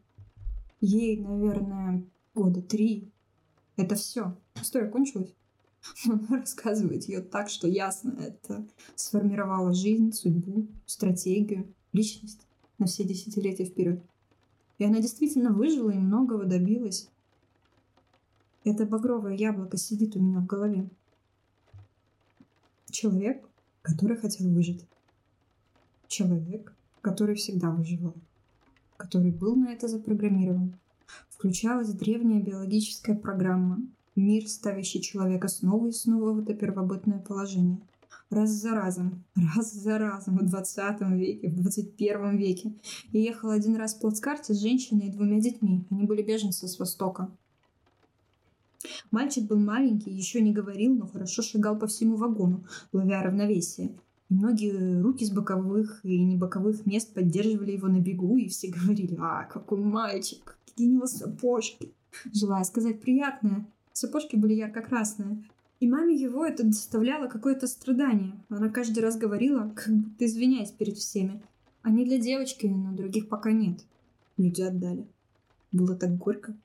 Ей, 0.81 1.19
наверное, 1.19 2.05
года 2.35 2.61
три. 2.61 3.11
Это 3.77 3.95
все. 3.95 4.37
История 4.55 4.89
кончилась. 4.89 5.35
Она 6.05 6.27
рассказывает 6.29 7.05
ее 7.05 7.21
так, 7.21 7.49
что 7.49 7.69
ясно, 7.69 8.17
это 8.19 8.67
сформировало 8.95 9.73
жизнь, 9.73 10.13
судьбу, 10.13 10.67
стратегию, 10.87 11.73
личность 11.93 12.47
на 12.79 12.87
все 12.87 13.05
десятилетия 13.05 13.65
вперед. 13.65 14.03
И 14.79 14.85
она 14.85 15.01
действительно 15.01 15.53
выжила 15.53 15.91
и 15.91 15.99
многого 15.99 16.45
добилась. 16.45 17.09
Это 18.65 18.87
багровое 18.87 19.35
яблоко 19.35 19.77
сидит 19.77 20.17
у 20.17 20.21
меня 20.21 20.41
в 20.41 20.47
голове. 20.47 20.89
Человек, 22.91 23.47
который 23.83 24.17
хотел 24.17 24.49
выжить. 24.49 24.85
Человек, 26.09 26.75
который 27.03 27.35
всегда 27.35 27.71
выживал 27.71 28.15
который 28.97 29.31
был 29.31 29.57
на 29.57 29.73
это 29.73 29.89
запрограммирован. 29.89 30.75
Включалась 31.29 31.93
древняя 31.93 32.43
биологическая 32.43 33.17
программа, 33.17 33.81
мир, 34.17 34.49
ставящий 34.49 35.01
человека 35.01 35.49
снова 35.49 35.89
и 35.89 35.93
снова 35.93 36.33
в 36.33 36.41
это 36.41 36.55
первобытное 36.55 37.19
положение. 37.19 37.79
Раз 38.31 38.51
за 38.51 38.71
разом, 38.71 39.25
раз 39.55 39.73
за 39.73 39.99
разом 39.99 40.39
в 40.39 40.47
20 40.47 41.01
веке, 41.13 41.49
в 41.49 41.61
21 41.61 42.37
веке. 42.37 42.73
Я 43.13 43.21
ехала 43.21 43.55
один 43.55 43.77
раз 43.77 43.95
в 43.95 44.01
плацкарте 44.01 44.55
с 44.55 44.61
женщиной 44.61 45.09
и 45.09 45.13
двумя 45.13 45.41
детьми. 45.41 45.85
Они 45.91 46.05
были 46.05 46.23
беженцы 46.23 46.67
с 46.67 46.79
Востока. 46.79 47.31
Мальчик 49.11 49.45
был 49.45 49.59
маленький, 49.59 50.11
еще 50.11 50.41
не 50.41 50.53
говорил, 50.53 50.95
но 50.95 51.07
хорошо 51.07 51.43
шагал 51.43 51.79
по 51.79 51.87
всему 51.87 52.17
вагону, 52.17 52.65
ловя 52.93 53.23
равновесие. 53.23 53.93
Многие 54.35 55.01
руки 55.01 55.25
с 55.25 55.31
боковых 55.31 56.01
и 56.05 56.25
не 56.25 56.37
боковых 56.37 56.87
мест 56.87 57.15
поддерживали 57.15 57.71
его 57.71 57.87
на 57.87 58.01
бегу, 58.01 58.37
и 58.37 58.49
все 58.49 58.69
говорили, 58.77 59.17
а, 59.21 59.45
какой 59.45 59.79
мальчик, 59.79 60.59
какие 60.67 60.89
у 60.89 60.93
него 60.95 61.07
сапожки. 61.07 61.93
Желая 62.33 62.65
сказать 62.65 63.01
приятное, 63.01 63.65
сапожки 63.93 64.35
были 64.35 64.55
ярко-красные. 64.55 65.45
И 65.79 65.89
маме 65.89 66.17
его 66.17 66.45
это 66.45 66.65
доставляло 66.65 67.29
какое-то 67.29 67.69
страдание. 67.69 68.33
Она 68.49 68.71
каждый 68.71 69.01
раз 69.01 69.17
говорила, 69.17 69.73
как 69.75 69.95
будто 69.95 70.27
извиняясь 70.27 70.73
перед 70.73 70.97
всеми. 70.97 71.41
Они 71.83 72.05
для 72.05 72.19
девочки, 72.19 72.67
но 72.67 72.93
других 72.93 73.29
пока 73.29 73.53
нет. 73.53 73.85
Люди 74.37 74.63
отдали. 74.63 75.07
Было 75.71 75.95
так 75.95 76.17
горько. 76.17 76.57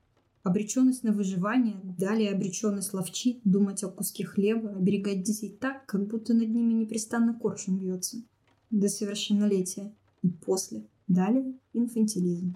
Обреченность 0.44 1.04
на 1.04 1.12
выживание, 1.12 1.82
далее 1.98 2.32
обреченность 2.32 2.94
ловчить, 2.94 3.42
думать 3.44 3.84
о 3.84 3.90
куске 3.90 4.26
хлеба, 4.26 4.70
оберегать 4.70 5.24
детей 5.24 5.50
так, 5.60 5.86
как 5.86 6.08
будто 6.08 6.34
над 6.34 6.50
ними 6.50 6.74
непрестанно 6.74 7.34
коршун 7.34 7.78
бьется. 7.78 8.24
До 8.70 8.88
совершеннолетия. 8.88 9.94
И 10.22 10.30
после. 10.30 10.86
Далее 11.08 11.54
инфантилизм. 11.74 12.56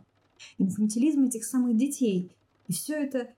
Инфантилизм 0.58 1.26
этих 1.26 1.44
самых 1.44 1.76
детей. 1.76 2.32
И 2.68 2.74
все 2.74 2.94
это... 2.96 3.34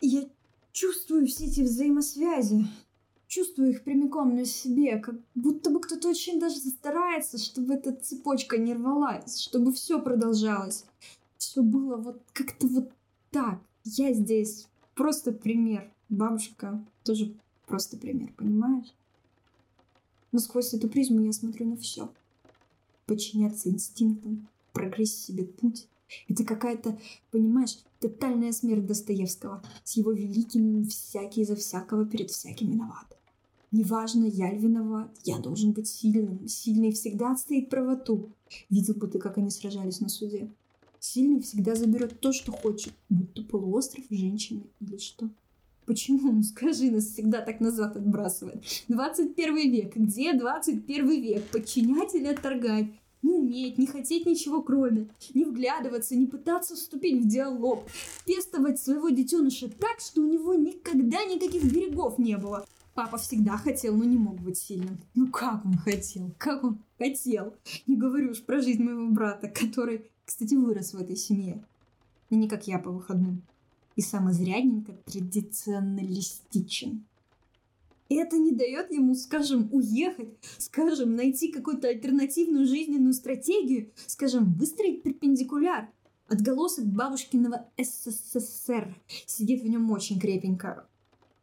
Я 0.00 0.28
чувствую 0.72 1.26
все 1.26 1.46
эти 1.46 1.60
взаимосвязи. 1.60 2.66
Чувствую 3.28 3.70
их 3.70 3.84
прямиком 3.84 4.34
на 4.34 4.44
себе, 4.44 4.98
как 4.98 5.16
будто 5.34 5.70
бы 5.70 5.80
кто-то 5.80 6.08
очень 6.08 6.38
даже 6.38 6.56
старается, 6.56 7.38
чтобы 7.38 7.74
эта 7.74 7.92
цепочка 7.92 8.56
не 8.56 8.72
рвалась, 8.72 9.40
чтобы 9.40 9.72
все 9.72 10.00
продолжалось 10.00 10.84
все 11.38 11.62
было 11.62 11.96
вот 11.96 12.20
как-то 12.32 12.66
вот 12.66 12.90
так. 13.36 13.60
Я 13.84 14.14
здесь 14.14 14.66
просто 14.94 15.30
пример. 15.30 15.92
Бабушка 16.08 16.82
тоже 17.04 17.34
просто 17.66 17.98
пример, 17.98 18.32
понимаешь? 18.34 18.94
Но 20.32 20.38
сквозь 20.38 20.72
эту 20.72 20.88
призму 20.88 21.20
я 21.20 21.32
смотрю 21.32 21.66
на 21.66 21.76
все. 21.76 22.10
Подчиняться 23.04 23.68
инстинктам, 23.68 24.48
прогресс 24.72 25.14
себе 25.14 25.44
путь. 25.44 25.86
Это 26.28 26.44
какая-то, 26.44 26.98
понимаешь, 27.30 27.78
тотальная 28.00 28.52
смерть 28.52 28.86
Достоевского 28.86 29.62
с 29.84 29.98
его 29.98 30.12
великим 30.12 30.86
«всякий 30.86 31.44
за 31.44 31.56
всякого 31.56 32.06
перед 32.06 32.30
всяким 32.30 32.70
виноват». 32.70 33.18
Неважно, 33.70 34.24
я 34.24 34.50
ли 34.50 34.58
виноват, 34.58 35.10
я 35.24 35.38
должен 35.40 35.72
быть 35.72 35.88
сильным. 35.88 36.48
Сильный 36.48 36.92
всегда 36.92 37.32
отстоит 37.32 37.68
правоту. 37.68 38.30
Видел 38.70 38.94
бы 38.94 39.08
ты, 39.08 39.18
как 39.18 39.36
они 39.36 39.50
сражались 39.50 40.00
на 40.00 40.08
суде. 40.08 40.48
Сильный 41.08 41.40
всегда 41.40 41.76
заберет 41.76 42.18
то, 42.18 42.32
что 42.32 42.50
хочет, 42.50 42.92
будто 43.08 43.44
полуостров 43.44 44.04
женщины 44.10 44.64
или 44.80 44.96
что. 44.96 45.30
Почему? 45.84 46.32
Ну 46.32 46.42
скажи, 46.42 46.90
нас 46.90 47.04
всегда 47.04 47.42
так 47.42 47.60
назад 47.60 47.96
отбрасывает. 47.96 48.64
21 48.88 49.70
век. 49.70 49.94
Где 49.94 50.32
21 50.32 51.08
век? 51.08 51.44
Подчинять 51.52 52.16
или 52.16 52.26
отторгать? 52.26 52.86
Не 53.22 53.34
уметь, 53.34 53.78
не 53.78 53.86
хотеть 53.86 54.26
ничего 54.26 54.62
кроме, 54.62 55.08
не 55.32 55.44
вглядываться, 55.44 56.16
не 56.16 56.26
пытаться 56.26 56.74
вступить 56.74 57.22
в 57.22 57.28
диалог, 57.28 57.84
пестовать 58.26 58.80
своего 58.80 59.08
детеныша 59.08 59.68
так, 59.68 60.00
что 60.00 60.22
у 60.22 60.26
него 60.26 60.54
никогда 60.54 61.24
никаких 61.24 61.72
берегов 61.72 62.18
не 62.18 62.36
было. 62.36 62.66
Папа 62.94 63.16
всегда 63.16 63.56
хотел, 63.58 63.94
но 63.94 64.02
не 64.02 64.16
мог 64.16 64.40
быть 64.40 64.58
сильным. 64.58 64.98
Ну 65.14 65.28
как 65.28 65.64
он 65.64 65.76
хотел? 65.76 66.34
Как 66.36 66.64
он 66.64 66.82
хотел? 66.98 67.54
Не 67.86 67.94
говорю 67.94 68.32
уж 68.32 68.42
про 68.42 68.60
жизнь 68.60 68.82
моего 68.82 69.06
брата, 69.08 69.48
который, 69.48 70.10
кстати, 70.26 70.54
вырос 70.54 70.92
в 70.92 70.98
этой 70.98 71.16
семье. 71.16 71.64
И 72.28 72.36
не 72.36 72.48
как 72.48 72.66
я 72.66 72.78
по 72.78 72.90
выходным. 72.90 73.42
И 73.94 74.02
самозрядненько 74.02 74.92
традиционалистичен. 75.06 77.04
И 78.08 78.16
это 78.16 78.36
не 78.36 78.52
дает 78.52 78.92
ему, 78.92 79.14
скажем, 79.14 79.68
уехать, 79.72 80.28
скажем, 80.58 81.16
найти 81.16 81.50
какую-то 81.50 81.88
альтернативную 81.88 82.66
жизненную 82.66 83.14
стратегию, 83.14 83.90
скажем, 84.06 84.52
выстроить 84.54 85.02
перпендикуляр. 85.02 85.88
Отголосок 86.28 86.86
бабушкиного 86.86 87.68
СССР 87.78 88.94
сидит 89.26 89.62
в 89.62 89.68
нем 89.68 89.90
очень 89.90 90.20
крепенько. 90.20 90.86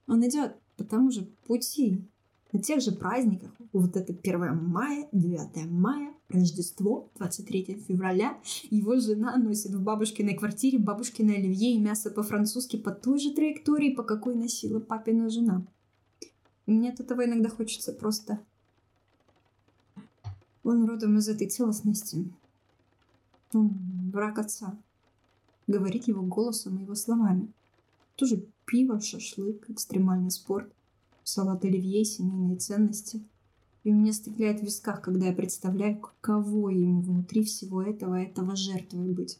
Он 0.07 0.25
идет 0.27 0.57
по 0.77 0.83
тому 0.83 1.09
же 1.09 1.27
пути, 1.47 2.01
на 2.53 2.59
тех 2.59 2.81
же 2.81 2.91
праздниках. 2.91 3.51
Вот 3.73 3.97
это 3.97 4.13
1 4.13 4.55
мая, 4.55 5.09
9 5.11 5.69
мая, 5.71 6.13
Рождество, 6.29 7.09
23 7.17 7.83
февраля. 7.87 8.37
Его 8.69 8.99
жена 8.99 9.35
носит 9.37 9.71
в 9.71 9.83
бабушкиной 9.83 10.35
квартире 10.35 10.77
бабушкиное 10.77 11.37
оливье 11.37 11.73
и 11.73 11.79
мясо 11.79 12.11
по-французски 12.11 12.77
по 12.77 12.91
той 12.91 13.19
же 13.19 13.33
траектории, 13.33 13.93
по 13.93 14.03
какой 14.03 14.35
носила 14.35 14.79
папина 14.79 15.29
жена. 15.29 15.65
И 16.67 16.71
мне 16.71 16.91
от 16.91 16.99
этого 16.99 17.25
иногда 17.25 17.49
хочется 17.49 17.91
просто... 17.91 18.39
Он 20.63 20.85
родом 20.85 21.17
из 21.17 21.27
этой 21.27 21.49
целостности. 21.49 22.31
Он 23.53 23.69
брак 23.69 24.39
отца. 24.39 24.77
Говорит 25.67 26.07
его 26.07 26.21
голосом 26.21 26.77
и 26.77 26.83
его 26.83 26.95
словами. 26.95 27.51
Тоже 28.15 28.45
пиво, 28.65 29.01
шашлык, 29.01 29.69
экстремальный 29.69 30.31
спорт, 30.31 30.71
салат 31.23 31.65
оливье, 31.65 32.05
семейные 32.05 32.57
ценности. 32.57 33.23
И 33.83 33.91
у 33.91 33.95
меня 33.95 34.13
стреляет 34.13 34.59
в 34.59 34.63
висках, 34.63 35.01
когда 35.01 35.27
я 35.27 35.33
представляю, 35.33 35.99
каково 35.99 36.69
ему 36.69 37.01
внутри 37.01 37.43
всего 37.43 37.81
этого, 37.81 38.15
этого 38.15 38.55
жертвой 38.55 39.11
быть. 39.11 39.39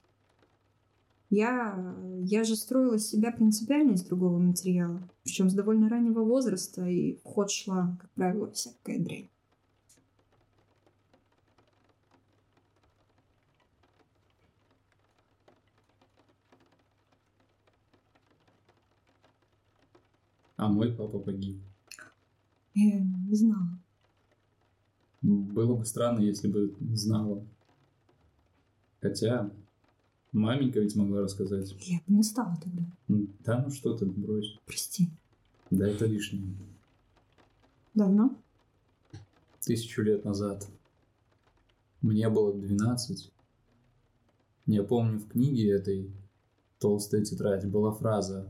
Я, 1.30 1.96
я 2.20 2.44
же 2.44 2.56
строила 2.56 3.00
себя 3.00 3.32
принципиально 3.32 3.94
из 3.94 4.04
другого 4.04 4.38
материала, 4.38 5.02
причем 5.24 5.50
с 5.50 5.54
довольно 5.54 5.90
раннего 5.90 6.24
возраста, 6.24 6.86
и 6.86 7.16
в 7.16 7.24
ход 7.24 7.50
шла, 7.50 7.98
как 8.00 8.12
правило, 8.12 8.52
всякая 8.52 9.00
дрянь. 9.00 9.30
А 20.56 20.68
мой 20.70 20.94
папа 20.94 21.18
погиб. 21.18 21.62
Я 22.74 23.00
не 23.00 23.36
знала. 23.36 23.80
Было 25.22 25.76
бы 25.76 25.86
странно, 25.86 26.20
если 26.20 26.48
бы 26.48 26.76
знала. 26.94 27.46
Хотя, 29.00 29.52
маменька 30.32 30.80
ведь 30.80 30.96
могла 30.96 31.22
рассказать. 31.22 31.76
Я 31.88 32.00
бы 32.08 32.16
не 32.16 32.24
стала 32.24 32.58
тогда. 32.62 32.84
Да 33.46 33.64
ну 33.64 33.72
что 33.72 33.96
ты, 33.96 34.06
брось. 34.06 34.60
Прости. 34.66 35.10
Да 35.70 35.88
это 35.88 36.06
лишнее. 36.06 36.56
Давно? 37.94 38.36
Тысячу 39.62 40.02
лет 40.02 40.26
назад. 40.26 40.68
Мне 42.02 42.30
было 42.30 42.54
12. 42.54 43.32
Я 44.66 44.84
помню, 44.84 45.20
в 45.20 45.28
книге 45.28 45.72
этой 45.72 46.12
«Толстая 46.80 47.24
тетрадь» 47.24 47.66
была 47.66 47.94
фраза 47.94 48.50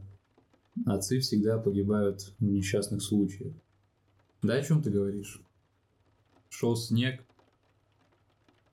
«Отцы 0.86 1.19
всегда 1.19 1.59
погибают 1.59 2.34
в 2.39 2.43
несчастных 2.43 3.03
случаях». 3.03 3.53
Да 4.43 4.55
о 4.55 4.61
чем 4.61 4.81
ты 4.83 4.89
говоришь? 4.89 5.41
Шел 6.49 6.75
снег. 6.75 7.23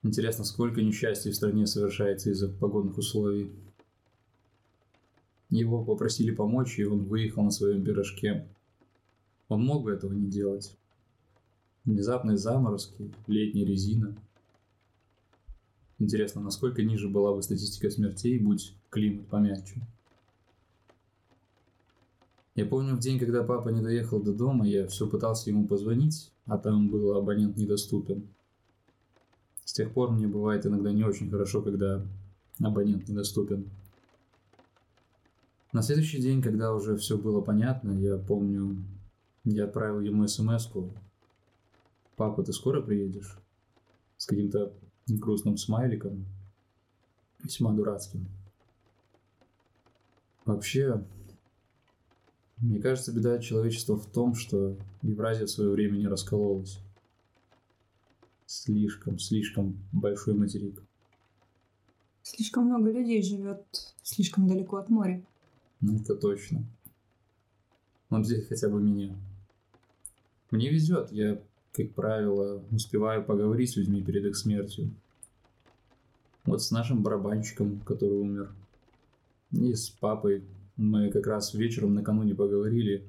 Интересно, 0.03 0.43
сколько 0.43 0.81
несчастий 0.81 1.31
в 1.31 1.35
стране 1.35 1.65
совершается 1.65 2.29
из-за 2.31 2.49
погодных 2.49 2.97
условий. 2.97 3.49
Его 5.49 5.83
попросили 5.83 6.31
помочь, 6.31 6.77
и 6.77 6.83
он 6.83 7.05
выехал 7.05 7.43
на 7.43 7.51
своем 7.51 7.85
пирожке. 7.85 8.45
Он 9.47 9.63
мог 9.63 9.83
бы 9.83 9.93
этого 9.93 10.11
не 10.11 10.29
делать. 10.29 10.75
Внезапные 11.85 12.37
заморозки, 12.37 13.09
летняя 13.27 13.65
резина. 13.65 14.13
Интересно, 15.99 16.41
насколько 16.41 16.83
ниже 16.83 17.07
была 17.07 17.33
бы 17.33 17.41
статистика 17.41 17.89
смертей, 17.89 18.39
будь 18.39 18.73
климат 18.89 19.27
помягче. 19.27 19.81
Я 22.61 22.67
помню 22.67 22.95
в 22.95 22.99
день, 22.99 23.17
когда 23.17 23.43
папа 23.43 23.69
не 23.69 23.81
доехал 23.81 24.21
до 24.21 24.33
дома, 24.33 24.67
я 24.67 24.85
все 24.85 25.07
пытался 25.07 25.49
ему 25.49 25.65
позвонить, 25.65 26.31
а 26.45 26.59
там 26.59 26.89
был 26.89 27.17
абонент 27.17 27.57
недоступен. 27.57 28.27
С 29.65 29.73
тех 29.73 29.91
пор 29.91 30.11
мне 30.11 30.27
бывает 30.27 30.63
иногда 30.67 30.91
не 30.91 31.03
очень 31.03 31.31
хорошо, 31.31 31.63
когда 31.63 32.05
абонент 32.63 33.09
недоступен. 33.09 33.67
На 35.73 35.81
следующий 35.81 36.21
день, 36.21 36.43
когда 36.43 36.71
уже 36.71 36.95
все 36.97 37.17
было 37.17 37.41
понятно, 37.41 37.93
я 37.93 38.19
помню, 38.19 38.75
я 39.43 39.65
отправил 39.65 39.99
ему 39.99 40.27
смс 40.27 40.69
-ку. 40.71 40.91
«Папа, 42.15 42.43
ты 42.43 42.53
скоро 42.53 42.79
приедешь?» 42.79 43.39
С 44.17 44.27
каким-то 44.27 44.71
грустным 45.07 45.57
смайликом, 45.57 46.27
весьма 47.43 47.73
дурацким. 47.73 48.27
Вообще, 50.45 51.03
мне 52.61 52.79
кажется, 52.79 53.11
беда 53.11 53.39
человечества 53.39 53.97
в 53.97 54.05
том, 54.05 54.35
что 54.35 54.77
Евразия 55.01 55.45
в 55.45 55.49
свое 55.49 55.71
время 55.71 55.97
не 55.97 56.07
раскололась. 56.07 56.79
Слишком, 58.45 59.17
слишком 59.17 59.77
большой 59.91 60.35
материк. 60.35 60.81
Слишком 62.21 62.65
много 62.65 62.91
людей 62.91 63.23
живет 63.23 63.65
слишком 64.03 64.47
далеко 64.47 64.77
от 64.77 64.89
моря. 64.89 65.23
Ну, 65.79 65.97
Это 65.97 66.15
точно. 66.15 66.63
Вот 68.09 68.25
здесь 68.25 68.47
хотя 68.47 68.69
бы 68.69 68.81
меня. 68.81 69.15
Мне 70.51 70.69
везет, 70.69 71.11
я, 71.11 71.41
как 71.71 71.93
правило, 71.93 72.61
успеваю 72.71 73.23
поговорить 73.23 73.71
с 73.71 73.75
людьми 73.77 74.03
перед 74.03 74.25
их 74.25 74.35
смертью. 74.35 74.91
Вот 76.43 76.61
с 76.61 76.71
нашим 76.71 77.01
барабанщиком, 77.01 77.79
который 77.79 78.19
умер. 78.19 78.51
И 79.51 79.73
с 79.73 79.89
папой. 79.89 80.43
Мы 80.81 81.11
как 81.11 81.27
раз 81.27 81.53
вечером 81.53 81.93
накануне 81.93 82.33
поговорили. 82.33 83.05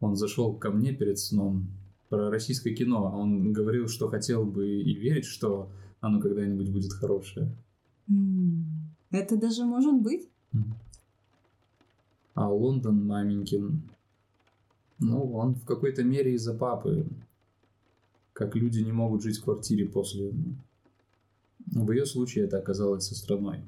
Он 0.00 0.16
зашел 0.16 0.54
ко 0.54 0.70
мне 0.70 0.94
перед 0.94 1.18
сном 1.18 1.66
про 2.08 2.30
российское 2.30 2.74
кино. 2.74 3.08
а 3.12 3.16
Он 3.16 3.52
говорил, 3.52 3.86
что 3.86 4.08
хотел 4.08 4.46
бы 4.46 4.66
и 4.66 4.94
верить, 4.94 5.26
что 5.26 5.70
оно 6.00 6.20
когда-нибудь 6.20 6.70
будет 6.70 6.94
хорошее. 6.94 7.54
Это 9.10 9.36
даже 9.36 9.66
может 9.66 10.00
быть? 10.00 10.30
А 12.32 12.50
Лондон 12.50 13.06
маменькин, 13.06 13.82
ну, 14.98 15.32
он 15.34 15.54
в 15.54 15.66
какой-то 15.66 16.02
мере 16.02 16.32
из-за 16.32 16.54
папы. 16.54 17.06
Как 18.32 18.56
люди 18.56 18.80
не 18.80 18.92
могут 18.92 19.22
жить 19.22 19.36
в 19.36 19.44
квартире 19.44 19.86
после... 19.86 20.32
В 21.66 21.90
ее 21.90 22.06
случае 22.06 22.46
это 22.46 22.56
оказалось 22.56 23.04
со 23.04 23.14
страной. 23.14 23.60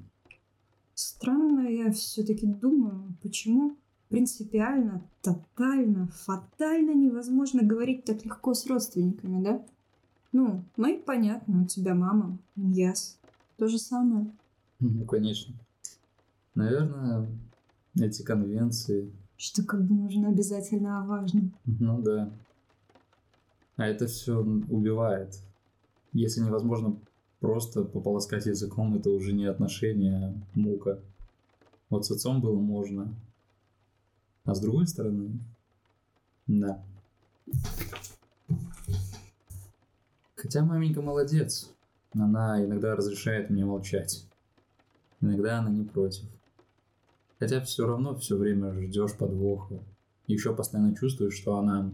Странно, 1.01 1.68
я 1.68 1.92
все-таки 1.92 2.44
думаю, 2.44 3.14
почему 3.22 3.76
принципиально, 4.09 5.01
тотально, 5.22 6.09
фатально 6.09 6.92
невозможно 6.92 7.62
говорить 7.62 8.05
так 8.05 8.24
легко 8.24 8.53
с 8.53 8.66
родственниками, 8.66 9.44
да? 9.44 9.64
Ну, 10.32 10.64
мои 10.76 10.99
понятно, 10.99 11.62
у 11.62 11.66
тебя 11.66 11.94
мама, 11.94 12.36
яс. 12.57 13.16
То 13.59 13.68
же 13.68 13.78
самое. 13.78 14.28
Ну, 14.80 15.05
конечно. 15.05 15.55
Наверное, 16.57 17.28
эти 17.94 18.22
конвенции... 18.22 19.12
Что 19.36 19.62
как 19.62 19.84
бы 19.84 19.94
нужно 19.94 20.30
обязательно 20.30 21.01
о 21.01 21.07
важном. 21.07 21.53
Ну 21.64 22.03
да. 22.03 22.28
А 23.76 23.86
это 23.86 24.09
все 24.09 24.40
убивает. 24.40 25.38
Если 26.12 26.40
невозможно 26.40 26.96
просто 27.41 27.84
пополоскать 27.84 28.47
языком, 28.47 28.95
это 28.97 29.11
уже 29.11 29.32
не 29.32 29.47
отношения, 29.47 30.16
а 30.16 30.59
мука. 30.59 31.01
Вот 31.91 32.07
с 32.07 32.11
отцом 32.11 32.41
было 32.41 32.59
можно. 32.59 33.14
А 34.45 34.55
с 34.55 34.61
другой 34.61 34.86
стороны, 34.86 35.39
да. 36.47 36.82
Хотя 40.34 40.64
маменька 40.64 41.03
молодец. 41.03 41.70
Она 42.12 42.64
иногда 42.64 42.97
разрешает 42.97 43.51
мне 43.51 43.64
молчать. 43.64 44.24
Иногда 45.20 45.59
она 45.59 45.70
не 45.70 45.84
против. 45.84 46.24
Хотя 47.39 47.61
все 47.61 47.86
равно 47.86 48.14
все 48.16 48.36
время 48.36 48.72
ждешь 48.72 49.14
подвоха. 49.14 49.78
Еще 50.26 50.55
постоянно 50.55 50.97
чувствуешь, 50.97 51.34
что 51.34 51.57
она 51.59 51.91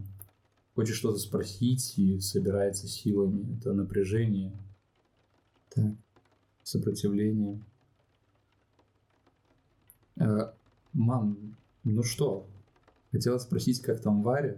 хочет 0.74 0.94
что-то 0.94 1.18
спросить 1.18 1.98
и 1.98 2.20
собирается 2.20 2.86
силами. 2.86 3.58
Это 3.58 3.72
напряжение. 3.72 4.52
Так, 5.74 5.92
сопротивление. 6.62 7.60
Э, 10.16 10.52
мам, 10.92 11.56
ну 11.82 12.02
что? 12.02 12.46
Хотела 13.12 13.38
спросить, 13.38 13.80
как 13.80 14.00
там 14.00 14.22
Варя? 14.22 14.56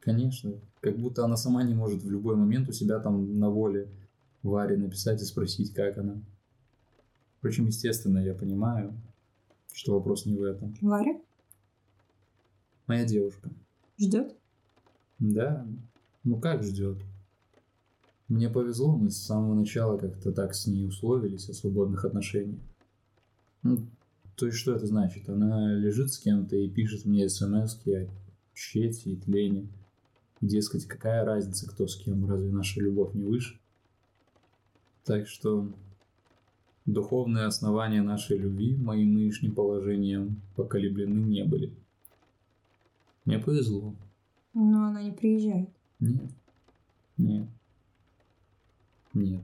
Конечно. 0.00 0.52
Как 0.80 0.98
будто 0.98 1.24
она 1.24 1.36
сама 1.36 1.62
не 1.62 1.74
может 1.74 2.02
в 2.02 2.10
любой 2.10 2.36
момент 2.36 2.68
у 2.68 2.72
себя 2.72 3.00
там 3.00 3.38
на 3.38 3.48
воле 3.48 3.88
Варе 4.42 4.76
написать 4.76 5.22
и 5.22 5.24
спросить, 5.24 5.72
как 5.72 5.96
она. 5.98 6.16
Впрочем, 7.38 7.66
естественно, 7.66 8.18
я 8.18 8.34
понимаю, 8.34 8.94
что 9.72 9.94
вопрос 9.94 10.26
не 10.26 10.36
в 10.36 10.42
этом. 10.42 10.76
Варя 10.80 11.18
Моя 12.86 13.04
девушка. 13.04 13.50
ждет? 13.98 14.36
Да, 15.18 15.66
ну 16.22 16.38
как 16.38 16.62
ждет? 16.62 16.98
Мне 18.28 18.48
повезло, 18.48 18.96
мы 18.96 19.10
с 19.10 19.18
самого 19.18 19.54
начала 19.54 19.98
как-то 19.98 20.32
так 20.32 20.54
с 20.54 20.66
ней 20.66 20.86
условились 20.86 21.48
о 21.48 21.54
свободных 21.54 22.04
отношениях. 22.04 22.60
Ну, 23.62 23.86
то 24.36 24.46
есть 24.46 24.58
что 24.58 24.74
это 24.74 24.86
значит? 24.86 25.28
Она 25.28 25.74
лежит 25.74 26.12
с 26.12 26.18
кем-то 26.18 26.56
и 26.56 26.68
пишет 26.68 27.04
мне 27.04 27.28
смс 27.28 27.78
о 27.86 28.08
чете 28.54 29.10
и 29.10 29.16
тлене. 29.16 29.68
И, 30.40 30.46
дескать, 30.46 30.86
какая 30.86 31.24
разница, 31.24 31.68
кто 31.68 31.86
с 31.86 31.96
кем, 31.96 32.28
разве 32.28 32.50
наша 32.50 32.80
любовь 32.80 33.14
не 33.14 33.24
выше? 33.24 33.58
Так 35.04 35.28
что 35.28 35.68
духовные 36.86 37.44
основания 37.44 38.02
нашей 38.02 38.38
любви 38.38 38.74
моим 38.74 39.14
нынешним 39.14 39.54
положением 39.54 40.40
поколеблены 40.56 41.18
не 41.26 41.44
были. 41.44 41.72
Мне 43.24 43.38
повезло. 43.38 43.94
Но 44.54 44.88
она 44.88 45.02
не 45.02 45.12
приезжает. 45.12 45.68
Нет. 46.00 46.30
Нет. 47.16 47.48
Нет. 49.14 49.42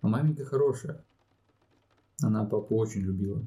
А 0.00 0.08
маменька 0.08 0.44
хорошая. 0.44 1.04
Она 2.22 2.44
папу 2.44 2.76
очень 2.76 3.02
любила. 3.02 3.44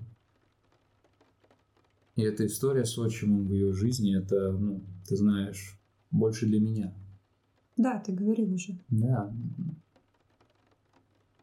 И 2.15 2.21
эта 2.21 2.45
история 2.45 2.85
с 2.85 2.97
отчимом 2.97 3.47
в 3.47 3.53
ее 3.53 3.73
жизни, 3.73 4.15
это, 4.15 4.51
ну, 4.51 4.81
ты 5.07 5.15
знаешь, 5.15 5.79
больше 6.11 6.45
для 6.45 6.59
меня. 6.59 6.93
Да, 7.77 7.99
ты 7.99 8.11
говорил 8.11 8.53
уже. 8.53 8.77
Да. 8.89 9.33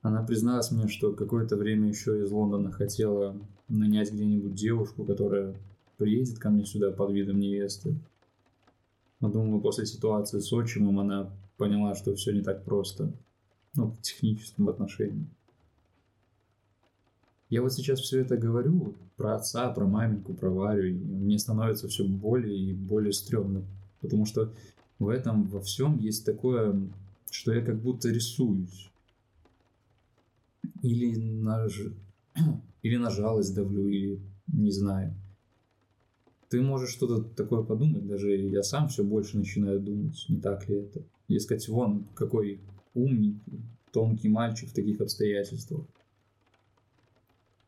Она 0.02 0.22
призналась 0.22 0.70
мне, 0.70 0.86
что 0.86 1.14
какое-то 1.14 1.56
время 1.56 1.88
еще 1.88 2.22
из 2.22 2.30
Лондона 2.30 2.70
хотела 2.70 3.36
нанять 3.68 4.12
где-нибудь 4.12 4.54
девушку, 4.54 5.04
которая 5.04 5.56
приедет 5.96 6.38
ко 6.38 6.50
мне 6.50 6.64
сюда 6.64 6.92
под 6.92 7.10
видом 7.10 7.40
невесты. 7.40 7.96
Но 9.20 9.30
думаю, 9.30 9.60
после 9.60 9.86
ситуации 9.86 10.40
с 10.40 10.52
отчимом 10.52 11.00
она 11.00 11.32
поняла, 11.56 11.94
что 11.94 12.14
все 12.14 12.32
не 12.32 12.42
так 12.42 12.64
просто. 12.64 13.12
Ну, 13.74 13.90
в 13.90 14.00
техническом 14.00 14.68
отношении. 14.68 15.26
Я 17.48 17.62
вот 17.62 17.72
сейчас 17.72 18.00
все 18.00 18.20
это 18.20 18.36
говорю 18.36 18.94
про 19.16 19.36
отца, 19.36 19.70
про 19.70 19.86
маменьку, 19.86 20.34
про 20.34 20.50
Варю, 20.50 20.86
и 20.86 20.92
мне 20.92 21.38
становится 21.38 21.86
все 21.88 22.04
более 22.04 22.56
и 22.56 22.72
более 22.72 23.12
стрёмно. 23.12 23.62
Потому 24.00 24.26
что 24.26 24.52
в 24.98 25.08
этом 25.08 25.44
во 25.44 25.60
всем 25.60 25.98
есть 25.98 26.24
такое, 26.24 26.74
что 27.30 27.52
я 27.52 27.64
как 27.64 27.80
будто 27.80 28.08
рисуюсь. 28.08 28.90
Или 30.82 31.16
на, 31.16 31.66
или 32.82 32.96
на 32.96 33.10
жалость 33.10 33.54
давлю, 33.54 33.88
или 33.88 34.20
не 34.48 34.70
знаю. 34.70 35.14
Ты 36.48 36.60
можешь 36.62 36.90
что-то 36.90 37.22
такое 37.22 37.62
подумать, 37.62 38.06
даже 38.06 38.36
я 38.36 38.62
сам 38.62 38.88
все 38.88 39.02
больше 39.02 39.36
начинаю 39.36 39.80
думать, 39.80 40.24
не 40.28 40.40
так 40.40 40.68
ли 40.68 40.76
это. 40.76 41.02
Дескать, 41.28 41.68
вон 41.68 42.06
какой 42.14 42.60
умненький, 42.94 43.60
тонкий 43.92 44.28
мальчик 44.28 44.68
в 44.68 44.74
таких 44.74 45.00
обстоятельствах. 45.00 45.84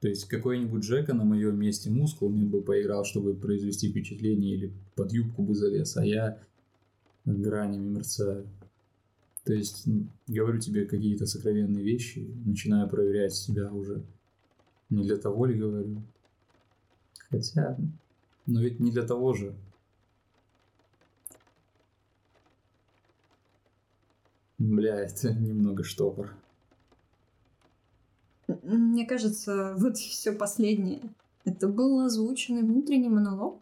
То 0.00 0.08
есть 0.08 0.26
какой-нибудь 0.26 0.84
Джека 0.84 1.12
на 1.12 1.24
моем 1.24 1.58
месте 1.58 1.90
мускулами 1.90 2.44
бы 2.44 2.62
поиграл, 2.62 3.04
чтобы 3.04 3.34
произвести 3.34 3.90
впечатление, 3.90 4.54
или 4.54 4.72
под 4.94 5.12
юбку 5.12 5.42
бы 5.42 5.56
залез, 5.56 5.96
а 5.96 6.06
я 6.06 6.38
гранями 7.24 7.88
мерцаю. 7.88 8.46
То 9.44 9.54
есть 9.54 9.88
говорю 10.28 10.60
тебе 10.60 10.84
какие-то 10.84 11.26
сокровенные 11.26 11.82
вещи, 11.82 12.30
начинаю 12.44 12.88
проверять 12.88 13.34
себя 13.34 13.72
уже. 13.72 14.04
Не 14.88 15.02
для 15.02 15.16
того 15.16 15.46
ли 15.46 15.54
говорю? 15.54 16.02
Хотя, 17.30 17.76
но 18.48 18.62
ведь 18.62 18.80
не 18.80 18.90
для 18.90 19.06
того 19.06 19.34
же. 19.34 19.54
Бля, 24.58 24.96
это 25.00 25.32
немного 25.38 25.84
штопор. 25.84 26.34
Мне 28.62 29.06
кажется, 29.06 29.74
вот 29.76 29.98
все 29.98 30.32
последнее. 30.32 31.02
Это 31.44 31.68
был 31.68 32.00
озвученный 32.00 32.62
внутренний 32.62 33.10
монолог. 33.10 33.60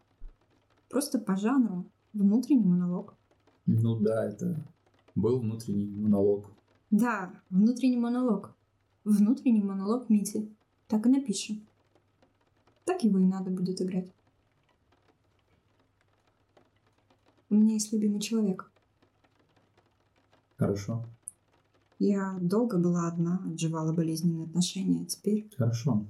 Просто 0.88 1.18
по 1.18 1.36
жанру. 1.36 1.84
Внутренний 2.12 2.64
монолог. 2.64 3.14
Ну 3.66 3.98
да, 3.98 4.24
это 4.24 4.56
был 5.16 5.40
внутренний 5.40 5.86
монолог. 5.86 6.46
Да, 6.92 7.32
внутренний 7.50 7.98
монолог. 7.98 8.54
Внутренний 9.04 9.62
монолог 9.62 10.08
Мити. 10.08 10.48
Так 10.86 11.06
и 11.06 11.08
напишем. 11.08 11.66
Так 12.84 13.02
его 13.02 13.18
и 13.18 13.26
надо 13.26 13.50
будет 13.50 13.82
играть. 13.82 14.15
У 17.50 17.54
меня 17.54 17.74
есть 17.74 17.92
любимый 17.92 18.20
человек. 18.20 18.70
Хорошо, 20.56 21.04
Я 21.98 22.38
долго 22.40 22.78
была 22.78 23.08
одна, 23.08 23.42
отживала 23.46 23.92
болезненные 23.92 24.44
отношения. 24.46 25.02
а 25.02 25.06
Теперь 25.06 25.48
хорошо. 25.56 26.04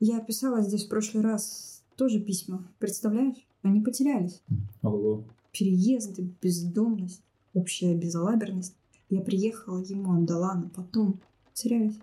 я 0.00 0.20
писала 0.20 0.62
здесь 0.62 0.86
в 0.86 0.88
прошлый 0.88 1.22
раз 1.22 1.82
тоже 1.96 2.20
письма. 2.20 2.66
Представляешь? 2.78 3.46
Они 3.62 3.80
потерялись. 3.80 4.42
Ого. 4.82 5.24
Переезды, 5.52 6.28
бездомность, 6.42 7.22
общая 7.54 7.96
безалаберность. 7.96 8.74
Я 9.10 9.20
приехала, 9.20 9.78
ему 9.78 10.14
отдала, 10.14 10.54
но 10.54 10.68
потом 10.70 11.20
потерялись. 11.50 11.98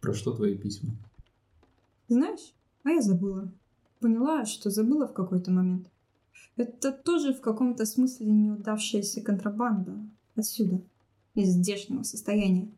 Про 0.00 0.12
что 0.14 0.32
твои 0.32 0.56
письма? 0.56 0.94
Знаешь, 2.08 2.52
а 2.84 2.90
я 2.90 3.00
забыла. 3.02 3.50
Поняла, 4.04 4.44
что 4.44 4.68
забыла 4.68 5.08
в 5.08 5.14
какой-то 5.14 5.50
момент. 5.50 5.90
Это 6.58 6.92
тоже 6.92 7.32
в 7.32 7.40
каком-то 7.40 7.86
смысле 7.86 8.26
неудавшаяся 8.26 9.22
контрабанда. 9.22 9.96
Отсюда, 10.36 10.82
из 11.34 11.54
здешнего 11.54 12.02
состояния. 12.02 12.68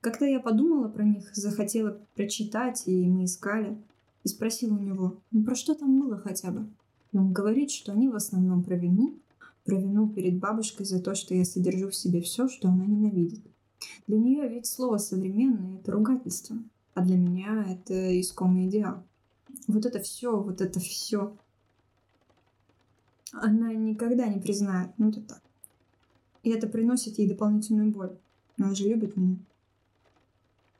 Когда 0.00 0.26
я 0.26 0.38
подумала 0.38 0.86
про 0.86 1.02
них, 1.02 1.34
захотела 1.34 2.00
прочитать, 2.14 2.84
и 2.86 3.08
мы 3.08 3.24
искали, 3.24 3.76
и 4.22 4.28
спросила 4.28 4.74
у 4.74 4.80
него, 4.80 5.20
ну 5.32 5.42
про 5.42 5.56
что 5.56 5.74
там 5.74 5.98
было 5.98 6.16
хотя 6.16 6.52
бы? 6.52 6.68
И 7.10 7.18
он 7.18 7.32
говорит, 7.32 7.72
что 7.72 7.90
они 7.90 8.08
в 8.08 8.14
основном 8.14 8.62
про 8.62 8.76
вину, 8.76 9.18
про 9.64 9.74
вину 9.74 10.08
перед 10.08 10.38
бабушкой 10.38 10.86
за 10.86 11.02
то, 11.02 11.16
что 11.16 11.34
я 11.34 11.44
содержу 11.44 11.88
в 11.88 11.96
себе 11.96 12.20
все, 12.20 12.46
что 12.46 12.68
она 12.68 12.86
ненавидит. 12.86 13.44
Для 14.06 14.16
нее 14.16 14.48
ведь 14.48 14.66
слово 14.66 14.98
современное— 14.98 15.78
это 15.80 15.90
ругательство, 15.90 16.56
а 16.94 17.04
для 17.04 17.16
меня 17.16 17.66
это 17.68 18.20
искомый 18.20 18.68
идеал. 18.68 19.02
Вот 19.66 19.84
это 19.86 20.00
все, 20.00 20.40
вот 20.40 20.60
это 20.60 20.80
все. 20.80 21.36
Она 23.32 23.74
никогда 23.74 24.26
не 24.26 24.40
признает, 24.40 24.90
ну 24.98 25.10
это 25.10 25.20
так. 25.20 25.42
И 26.42 26.50
это 26.50 26.66
приносит 26.66 27.18
ей 27.18 27.28
дополнительную 27.28 27.90
боль. 27.90 28.16
Она 28.58 28.74
же 28.74 28.88
любит 28.88 29.16
меня. 29.16 29.38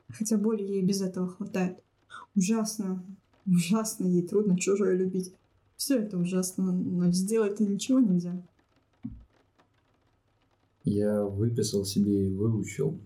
Хотя 0.09 0.39
боли 0.39 0.63
ей 0.63 0.83
без 0.83 1.03
этого 1.03 1.29
хватает. 1.29 1.83
Ужасно, 2.35 3.05
ужасно 3.47 4.07
ей 4.07 4.23
трудно 4.23 4.59
чужое 4.59 4.97
любить. 4.97 5.33
Все 5.77 5.99
это 5.99 6.17
ужасно, 6.19 6.73
но 6.73 7.11
сделать-то 7.13 7.65
ничего 7.65 8.01
нельзя. 8.01 8.43
Я 10.85 11.25
выписал 11.25 11.85
себе 11.85 12.29
и 12.29 12.35
выучил. 12.35 12.99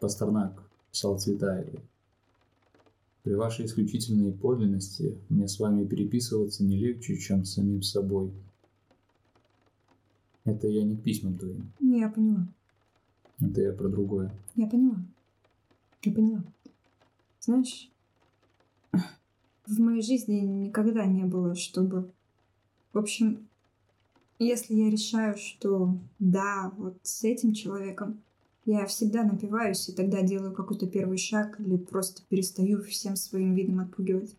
Пастернак 0.00 0.62
писал 0.90 1.18
Цветаевой. 1.18 1.80
При 3.24 3.32
вашей 3.32 3.64
исключительной 3.64 4.32
подлинности 4.32 5.18
мне 5.30 5.48
с 5.48 5.58
вами 5.58 5.86
переписываться 5.86 6.62
не 6.62 6.76
легче, 6.76 7.16
чем 7.16 7.46
с 7.46 7.54
самим 7.54 7.80
собой. 7.80 8.30
Это 10.44 10.68
я 10.68 10.84
не 10.84 10.94
к 10.94 11.02
письмам 11.02 11.38
твоим. 11.38 11.72
Я 11.80 12.10
поняла. 12.10 12.46
Это 13.40 13.62
я 13.62 13.72
про 13.72 13.88
другое. 13.88 14.30
Я 14.56 14.66
поняла. 14.66 15.02
Я 16.02 16.12
поняла. 16.12 16.44
Знаешь, 17.40 17.90
в 18.92 19.80
моей 19.80 20.02
жизни 20.02 20.40
никогда 20.40 21.06
не 21.06 21.24
было, 21.24 21.54
чтобы... 21.54 22.12
В 22.92 22.98
общем, 22.98 23.48
если 24.38 24.74
я 24.74 24.90
решаю, 24.90 25.38
что 25.38 25.96
да, 26.18 26.70
вот 26.76 26.98
с 27.02 27.24
этим 27.24 27.54
человеком, 27.54 28.22
я 28.66 28.86
всегда 28.86 29.24
напиваюсь 29.24 29.88
и 29.88 29.92
тогда 29.92 30.22
делаю 30.22 30.52
какой-то 30.52 30.86
первый 30.86 31.18
шаг 31.18 31.60
или 31.60 31.76
просто 31.76 32.22
перестаю 32.28 32.82
всем 32.82 33.16
своим 33.16 33.54
видом 33.54 33.80
отпугивать. 33.80 34.34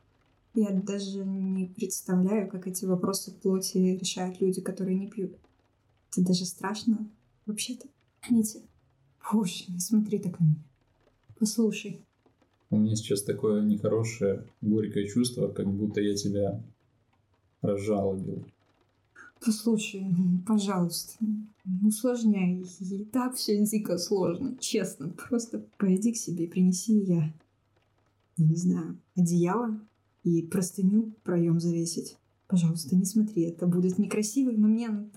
Я 0.56 0.72
даже 0.72 1.24
не 1.26 1.68
представляю, 1.68 2.50
как 2.50 2.66
эти 2.66 2.86
вопросы 2.86 3.32
плоти 3.32 3.78
решают 3.78 4.40
люди, 4.42 4.62
которые 4.62 4.98
не 4.98 5.08
пьют. 5.08 5.36
Это 6.12 6.26
даже 6.28 6.46
страшно. 6.46 7.08
Вообще-то, 7.46 7.88
Митя, 8.30 8.60
боже, 9.32 9.66
не 9.68 9.80
смотри 9.80 10.18
так 10.18 10.40
на 10.40 10.46
меня. 10.46 10.64
Послушай, 11.38 12.02
У 12.72 12.78
меня 12.78 12.96
сейчас 12.96 13.22
такое 13.22 13.64
нехорошее, 13.64 14.46
горькое 14.62 15.08
чувство, 15.08 15.50
как 15.50 15.68
будто 15.68 16.02
я 16.02 16.16
тебя 16.16 16.64
разжалобил. 17.62 18.46
Послушай, 19.44 20.06
пожалуйста, 20.46 21.14
не 21.66 21.88
усложняй. 21.88 22.66
И 22.80 23.06
так 23.06 23.36
все 23.36 23.64
дико 23.66 23.98
сложно, 23.98 24.58
честно. 24.60 25.10
Просто 25.10 25.64
пойди 25.78 26.14
к 26.14 26.18
себе, 26.18 26.48
принеси 26.48 26.94
я, 27.00 27.34
не 28.38 28.56
знаю, 28.56 28.98
одеяло 29.16 29.80
и 30.24 30.42
простыню 30.42 31.14
проем 31.24 31.60
завесить. 31.60 32.18
Пожалуйста, 32.48 32.96
не 32.96 33.06
смотри, 33.06 33.44
это 33.44 33.66
будет 33.66 33.98
некрасивый 33.98 34.56
момент, 34.58 35.14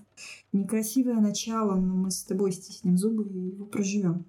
некрасивое 0.51 1.19
начало, 1.19 1.75
но 1.79 1.95
мы 1.95 2.11
с 2.11 2.23
тобой 2.23 2.51
стиснем 2.51 2.97
зубы 2.97 3.23
и 3.27 3.49
его 3.49 3.65
проживем. 3.65 4.25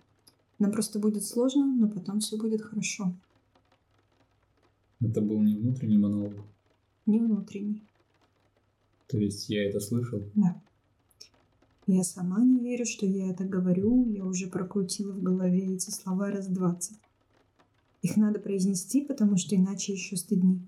Нам 0.58 0.70
просто 0.72 0.98
будет 0.98 1.24
сложно, 1.24 1.64
но 1.64 1.88
потом 1.88 2.20
все 2.20 2.36
будет 2.36 2.60
хорошо. 2.60 3.14
Это 5.00 5.22
был 5.22 5.40
не 5.40 5.54
внутренний 5.54 5.96
монолог. 5.96 6.34
Не 7.06 7.20
внутренний. 7.20 7.82
То 9.10 9.18
есть 9.18 9.48
я 9.48 9.68
это 9.68 9.80
слышал? 9.80 10.22
Да. 10.34 10.60
Я 11.86 12.04
сама 12.04 12.44
не 12.44 12.60
верю, 12.60 12.86
что 12.86 13.06
я 13.06 13.30
это 13.30 13.44
говорю. 13.44 14.08
Я 14.08 14.24
уже 14.24 14.46
прокрутила 14.46 15.12
в 15.12 15.22
голове 15.22 15.74
эти 15.74 15.90
слова 15.90 16.30
раз 16.30 16.46
двадцать. 16.46 16.96
Их 18.02 18.16
надо 18.16 18.38
произнести, 18.38 19.04
потому 19.04 19.36
что 19.36 19.56
иначе 19.56 19.92
еще 19.92 20.16
стыдней. 20.16 20.60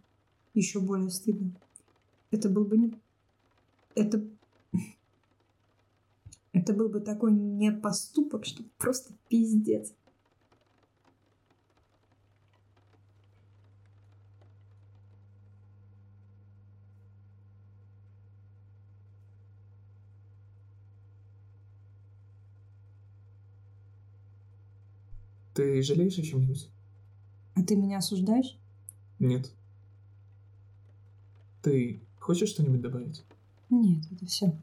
Еще 0.54 0.80
более 0.80 1.10
стыдно. 1.10 1.52
Это 2.30 2.48
был 2.48 2.64
бы 2.64 2.76
не... 2.76 2.92
Это... 3.94 4.24
Это 6.52 6.72
был 6.74 6.88
бы 6.88 7.00
такой 7.00 7.32
не 7.32 7.70
поступок, 7.70 8.44
что 8.44 8.64
просто 8.76 9.14
пиздец. 9.28 9.92
Ты 25.54 25.82
жалеешь 25.82 26.18
о 26.18 26.22
чем-нибудь? 26.22 26.68
А 27.54 27.62
ты 27.62 27.76
меня 27.76 27.98
осуждаешь? 27.98 28.56
Нет. 29.18 29.50
Ты 31.62 32.00
хочешь 32.18 32.48
что-нибудь 32.48 32.80
добавить? 32.80 33.22
Нет, 33.68 34.04
это 34.10 34.26
все. 34.26 34.56